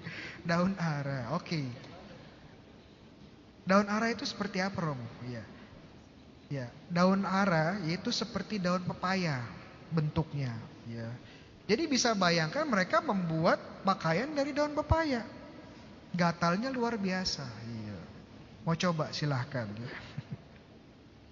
daun 0.48 0.72
ara. 0.80 1.32
Oke. 1.36 1.48
Okay. 1.48 1.66
Daun 3.64 3.88
ara 3.88 4.12
itu 4.12 4.28
seperti 4.28 4.60
apa, 4.60 4.76
Romo? 4.76 5.08
Iya. 5.24 5.44
Ya, 6.52 6.68
daun 6.92 7.24
ara 7.24 7.80
yaitu 7.88 8.12
seperti 8.12 8.60
daun 8.60 8.84
pepaya 8.84 9.40
bentuknya, 9.88 10.52
ya. 10.84 11.08
Jadi 11.64 11.88
bisa 11.88 12.12
bayangkan 12.12 12.68
mereka 12.68 13.00
membuat 13.00 13.56
pakaian 13.80 14.28
dari 14.28 14.52
daun 14.52 14.76
pepaya. 14.76 15.24
Gatalnya 16.12 16.68
luar 16.68 17.00
biasa. 17.00 17.48
Iya. 17.48 17.98
Mau 18.68 18.76
coba 18.76 19.08
silahkan. 19.16 19.64
Ya. 19.72 19.88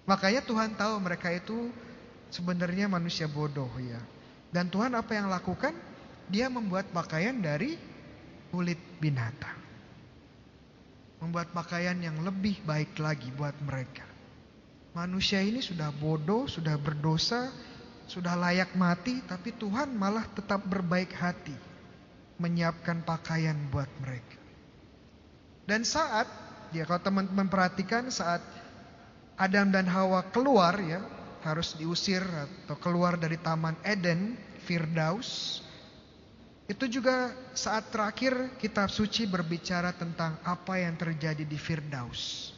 Makanya 0.03 0.43
Tuhan 0.43 0.75
tahu 0.75 0.99
mereka 0.99 1.31
itu 1.31 1.71
sebenarnya 2.27 2.91
manusia 2.91 3.29
bodoh 3.29 3.69
ya. 3.79 3.99
Dan 4.51 4.67
Tuhan 4.67 4.93
apa 4.93 5.15
yang 5.15 5.31
lakukan? 5.31 5.73
Dia 6.27 6.47
membuat 6.51 6.91
pakaian 6.91 7.35
dari 7.39 7.75
kulit 8.51 8.79
binatang. 8.99 9.59
Membuat 11.23 11.55
pakaian 11.55 11.95
yang 11.97 12.19
lebih 12.19 12.59
baik 12.67 12.99
lagi 12.99 13.31
buat 13.33 13.55
mereka. 13.63 14.03
Manusia 14.93 15.41
ini 15.41 15.63
sudah 15.63 15.89
bodoh, 15.89 16.45
sudah 16.45 16.77
berdosa, 16.77 17.49
sudah 18.05 18.35
layak 18.35 18.75
mati, 18.75 19.23
tapi 19.25 19.55
Tuhan 19.55 19.95
malah 19.95 20.27
tetap 20.35 20.61
berbaik 20.67 21.15
hati 21.15 21.55
menyiapkan 22.37 23.01
pakaian 23.07 23.55
buat 23.71 23.89
mereka. 24.03 24.37
Dan 25.63 25.87
saat, 25.87 26.27
ya 26.75 26.83
kalau 26.83 26.99
teman-teman 26.99 27.47
perhatikan 27.47 28.11
saat 28.11 28.43
Adam 29.37 29.73
dan 29.73 29.89
Hawa 29.89 30.29
keluar 30.29 30.77
ya, 30.77 31.01
harus 31.43 31.75
diusir 31.75 32.21
atau 32.21 32.77
keluar 32.77 33.17
dari 33.17 33.35
Taman 33.41 33.75
Eden, 33.81 34.37
Firdaus. 34.63 35.61
Itu 36.69 36.87
juga 36.87 37.35
saat 37.51 37.91
terakhir 37.91 38.55
kitab 38.55 38.87
suci 38.87 39.27
berbicara 39.27 39.91
tentang 39.91 40.39
apa 40.47 40.79
yang 40.79 40.95
terjadi 40.95 41.43
di 41.43 41.59
Firdaus. 41.59 42.53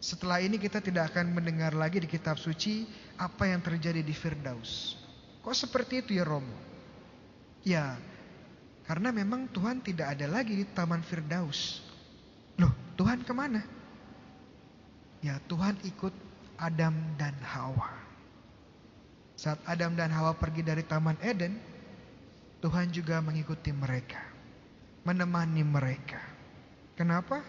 Setelah 0.00 0.40
ini 0.40 0.56
kita 0.56 0.80
tidak 0.80 1.12
akan 1.14 1.36
mendengar 1.36 1.76
lagi 1.76 2.00
di 2.00 2.08
kitab 2.08 2.40
suci 2.40 2.88
apa 3.20 3.46
yang 3.46 3.60
terjadi 3.60 4.00
di 4.00 4.16
Firdaus. 4.16 4.96
Kok 5.44 5.56
seperti 5.56 6.00
itu 6.02 6.16
ya 6.16 6.24
Romo? 6.24 6.56
Ya, 7.60 8.00
karena 8.88 9.12
memang 9.12 9.46
Tuhan 9.52 9.84
tidak 9.84 10.16
ada 10.16 10.26
lagi 10.26 10.56
di 10.56 10.64
Taman 10.66 11.04
Firdaus. 11.04 11.84
Loh, 12.58 12.72
Tuhan 12.96 13.22
ke 13.22 13.32
mana? 13.36 13.79
Ya, 15.20 15.36
Tuhan 15.48 15.76
ikut 15.84 16.12
Adam 16.56 16.96
dan 17.20 17.36
Hawa. 17.44 17.92
Saat 19.36 19.60
Adam 19.64 19.96
dan 19.96 20.12
Hawa 20.12 20.36
pergi 20.36 20.60
dari 20.64 20.84
Taman 20.84 21.16
Eden, 21.24 21.56
Tuhan 22.60 22.92
juga 22.92 23.20
mengikuti 23.24 23.72
mereka, 23.72 24.20
menemani 25.04 25.64
mereka. 25.64 26.20
Kenapa? 26.96 27.40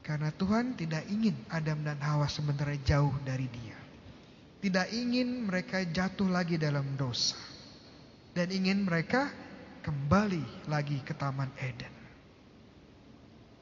Karena 0.00 0.32
Tuhan 0.32 0.80
tidak 0.80 1.04
ingin 1.12 1.36
Adam 1.52 1.84
dan 1.84 2.00
Hawa 2.00 2.24
sebenarnya 2.24 2.80
jauh 2.96 3.12
dari 3.20 3.44
dia. 3.52 3.76
Tidak 4.60 4.92
ingin 4.92 5.44
mereka 5.44 5.84
jatuh 5.84 6.28
lagi 6.28 6.56
dalam 6.56 6.96
dosa. 6.96 7.36
Dan 8.32 8.48
ingin 8.48 8.88
mereka 8.88 9.28
kembali 9.84 10.68
lagi 10.68 11.00
ke 11.04 11.12
Taman 11.12 11.52
Eden. 11.60 11.92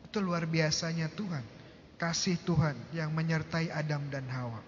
Itu 0.06 0.22
luar 0.22 0.46
biasanya 0.46 1.10
Tuhan. 1.10 1.57
Kasih 1.98 2.38
Tuhan 2.46 2.78
yang 2.94 3.10
menyertai 3.10 3.74
Adam 3.74 4.06
dan 4.06 4.24
Hawa. 4.30 4.62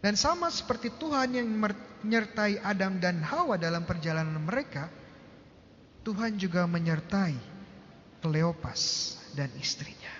Dan 0.00 0.16
sama 0.16 0.48
seperti 0.48 0.94
Tuhan 0.96 1.34
yang 1.36 1.50
menyertai 1.50 2.62
Adam 2.62 2.96
dan 3.02 3.20
Hawa 3.20 3.60
dalam 3.60 3.84
perjalanan 3.84 4.40
mereka. 4.40 4.88
Tuhan 6.00 6.40
juga 6.40 6.64
menyertai 6.64 7.36
Kleopas 8.24 9.16
dan 9.36 9.52
istrinya 9.60 10.12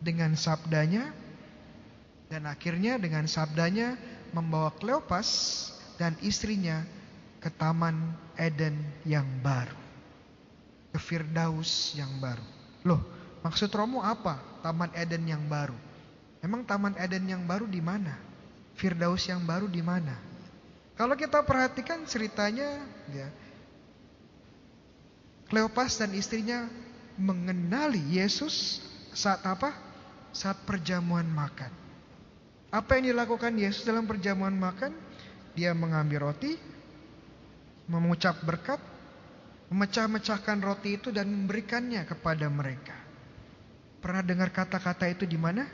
dengan 0.00 0.36
sabdanya 0.36 1.08
dan 2.28 2.44
akhirnya 2.44 3.00
dengan 3.00 3.24
sabdanya 3.24 3.96
membawa 4.36 4.74
Kleopas 4.76 5.28
dan 5.96 6.12
istrinya 6.20 6.84
ke 7.40 7.48
taman 7.54 8.12
Eden 8.36 8.76
yang 9.08 9.26
baru. 9.40 9.78
Ke 10.92 10.98
Firdaus 11.00 11.94
yang 11.96 12.10
baru. 12.20 12.44
Loh, 12.88 13.00
maksud 13.46 13.70
Romo 13.70 14.02
apa? 14.02 14.42
Taman 14.66 14.90
Eden 14.98 15.22
yang 15.30 15.46
baru. 15.46 15.78
Emang 16.42 16.66
taman 16.66 16.98
Eden 16.98 17.30
yang 17.30 17.42
baru 17.46 17.70
di 17.70 17.78
mana? 17.78 18.18
Firdaus 18.74 19.22
yang 19.30 19.46
baru 19.46 19.70
di 19.70 19.80
mana? 19.80 20.18
Kalau 20.98 21.14
kita 21.14 21.46
perhatikan 21.46 22.02
ceritanya 22.08 22.82
ya 23.14 23.28
Kleopas 25.46 26.02
dan 26.02 26.10
istrinya 26.18 26.66
mengenali 27.14 28.02
Yesus 28.18 28.82
saat 29.14 29.46
apa? 29.46 29.70
Saat 30.34 30.66
perjamuan 30.66 31.24
makan. 31.24 31.70
Apa 32.74 32.98
yang 32.98 33.14
dilakukan 33.14 33.54
Yesus 33.54 33.86
dalam 33.86 34.10
perjamuan 34.10 34.52
makan? 34.52 34.90
Dia 35.54 35.70
mengambil 35.72 36.28
roti, 36.28 36.58
mengucap 37.86 38.42
berkat, 38.42 38.82
memecah-mecahkan 39.70 40.58
roti 40.60 40.98
itu 40.98 41.08
dan 41.14 41.30
memberikannya 41.30 42.02
kepada 42.04 42.50
mereka. 42.50 43.05
Pernah 44.00 44.22
dengar 44.22 44.52
kata-kata 44.52 45.08
itu 45.10 45.24
di 45.24 45.38
mana? 45.40 45.66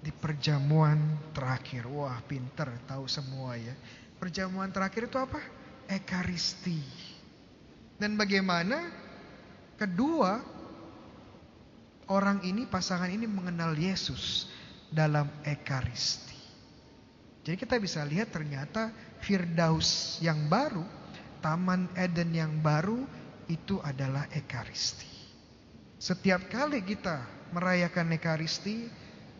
Di 0.00 0.12
perjamuan 0.14 1.18
terakhir. 1.36 1.88
Wah, 1.88 2.20
pinter, 2.24 2.70
tahu 2.88 3.04
semua 3.10 3.56
ya. 3.56 3.74
Perjamuan 4.20 4.68
terakhir 4.68 5.08
itu 5.08 5.16
apa? 5.16 5.40
Ekaristi. 5.88 6.80
Dan 8.00 8.16
bagaimana 8.16 8.88
kedua 9.76 10.40
orang 12.08 12.40
ini, 12.48 12.64
pasangan 12.64 13.12
ini 13.12 13.28
mengenal 13.28 13.76
Yesus 13.76 14.48
dalam 14.88 15.28
Ekaristi. 15.44 16.36
Jadi 17.44 17.56
kita 17.56 17.80
bisa 17.80 18.04
lihat 18.04 18.32
ternyata 18.32 18.92
Firdaus 19.20 20.20
yang 20.20 20.48
baru, 20.48 20.84
Taman 21.40 21.88
Eden 21.96 22.36
yang 22.36 22.52
baru 22.60 23.04
itu 23.48 23.80
adalah 23.80 24.28
Ekaristi. 24.32 25.19
Setiap 26.00 26.48
kali 26.48 26.80
kita 26.80 27.28
merayakan 27.52 28.16
Ekaristi, 28.16 28.88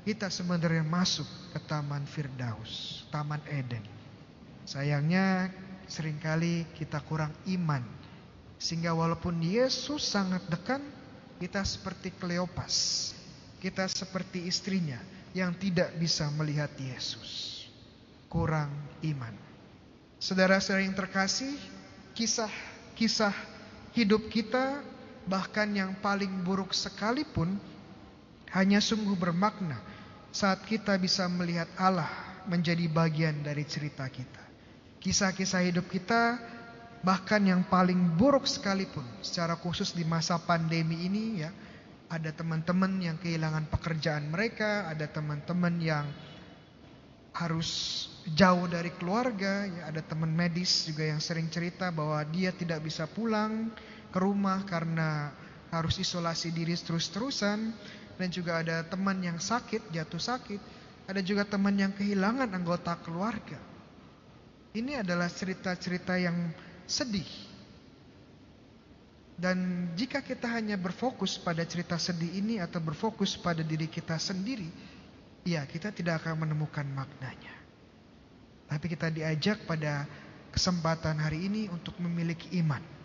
kita 0.04 0.28
sebenarnya 0.28 0.84
masuk 0.84 1.24
ke 1.56 1.60
Taman 1.64 2.04
Firdaus, 2.04 3.00
Taman 3.08 3.40
Eden. 3.48 3.80
Sayangnya 4.68 5.48
sering 5.88 6.20
kali 6.20 6.68
kita 6.76 7.00
kurang 7.08 7.32
iman. 7.48 7.80
Sehingga 8.60 8.92
walaupun 8.92 9.40
Yesus 9.40 10.04
sangat 10.04 10.44
dekat, 10.52 10.84
kita 11.40 11.64
seperti 11.64 12.12
Kleopas. 12.20 13.16
Kita 13.56 13.88
seperti 13.88 14.44
istrinya 14.44 15.00
yang 15.32 15.56
tidak 15.56 15.96
bisa 15.96 16.28
melihat 16.36 16.68
Yesus. 16.76 17.64
Kurang 18.28 18.68
iman. 19.00 19.32
Saudara-saudara 20.20 20.84
yang 20.84 20.92
terkasih, 20.92 21.56
kisah-kisah 22.12 23.32
hidup 23.96 24.28
kita 24.28 24.84
bahkan 25.30 25.70
yang 25.70 25.94
paling 26.02 26.42
buruk 26.42 26.74
sekalipun 26.74 27.54
hanya 28.50 28.82
sungguh 28.82 29.14
bermakna 29.14 29.78
saat 30.34 30.66
kita 30.66 30.98
bisa 30.98 31.30
melihat 31.30 31.70
Allah 31.78 32.10
menjadi 32.50 32.90
bagian 32.90 33.46
dari 33.46 33.62
cerita 33.62 34.10
kita. 34.10 34.42
Kisah-kisah 34.98 35.62
hidup 35.70 35.86
kita 35.86 36.36
Bahkan 37.00 37.48
yang 37.48 37.64
paling 37.64 37.96
buruk 38.20 38.44
sekalipun 38.44 39.04
secara 39.24 39.56
khusus 39.56 39.96
di 39.96 40.04
masa 40.04 40.36
pandemi 40.36 41.08
ini 41.08 41.40
ya, 41.40 41.48
ada 42.12 42.28
teman-teman 42.28 42.92
yang 43.00 43.16
kehilangan 43.16 43.72
pekerjaan 43.72 44.28
mereka, 44.28 44.84
ada 44.84 45.08
teman-teman 45.08 45.80
yang 45.80 46.04
harus 47.32 48.04
jauh 48.36 48.68
dari 48.68 48.92
keluarga, 49.00 49.64
ya, 49.64 49.88
ada 49.88 50.04
teman 50.04 50.28
medis 50.28 50.84
juga 50.84 51.08
yang 51.08 51.24
sering 51.24 51.48
cerita 51.48 51.88
bahwa 51.88 52.20
dia 52.28 52.52
tidak 52.52 52.84
bisa 52.84 53.08
pulang 53.08 53.72
ke 54.10 54.18
rumah 54.18 54.66
karena 54.66 55.30
harus 55.70 56.02
isolasi 56.02 56.50
diri 56.50 56.74
terus-terusan 56.74 57.58
dan 58.18 58.28
juga 58.28 58.60
ada 58.60 58.84
teman 58.84 59.16
yang 59.22 59.38
sakit, 59.40 59.88
jatuh 59.94 60.20
sakit, 60.20 60.60
ada 61.08 61.22
juga 61.24 61.46
teman 61.46 61.72
yang 61.72 61.94
kehilangan 61.94 62.52
anggota 62.52 62.98
keluarga. 63.00 63.56
Ini 64.70 65.02
adalah 65.02 65.26
cerita-cerita 65.26 66.20
yang 66.20 66.54
sedih. 66.86 67.26
Dan 69.40 69.88
jika 69.96 70.20
kita 70.20 70.52
hanya 70.52 70.76
berfokus 70.76 71.40
pada 71.40 71.64
cerita 71.64 71.96
sedih 71.96 72.44
ini 72.44 72.60
atau 72.60 72.76
berfokus 72.76 73.40
pada 73.40 73.64
diri 73.64 73.88
kita 73.88 74.20
sendiri, 74.20 74.68
ya 75.48 75.64
kita 75.64 75.96
tidak 75.96 76.20
akan 76.20 76.44
menemukan 76.44 76.84
maknanya. 76.92 77.56
Tapi 78.68 78.86
kita 78.86 79.08
diajak 79.08 79.64
pada 79.64 80.04
kesempatan 80.52 81.16
hari 81.18 81.48
ini 81.48 81.72
untuk 81.72 81.96
memiliki 81.98 82.52
iman. 82.60 82.99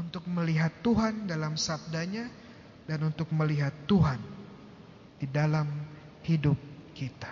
Untuk 0.00 0.24
melihat 0.24 0.72
Tuhan 0.80 1.28
dalam 1.28 1.60
sabdanya 1.60 2.24
dan 2.88 3.04
untuk 3.04 3.28
melihat 3.36 3.70
Tuhan 3.84 4.18
di 5.20 5.28
dalam 5.28 5.68
hidup 6.24 6.56
kita. 6.96 7.28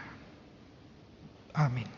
Amin. 1.57 1.98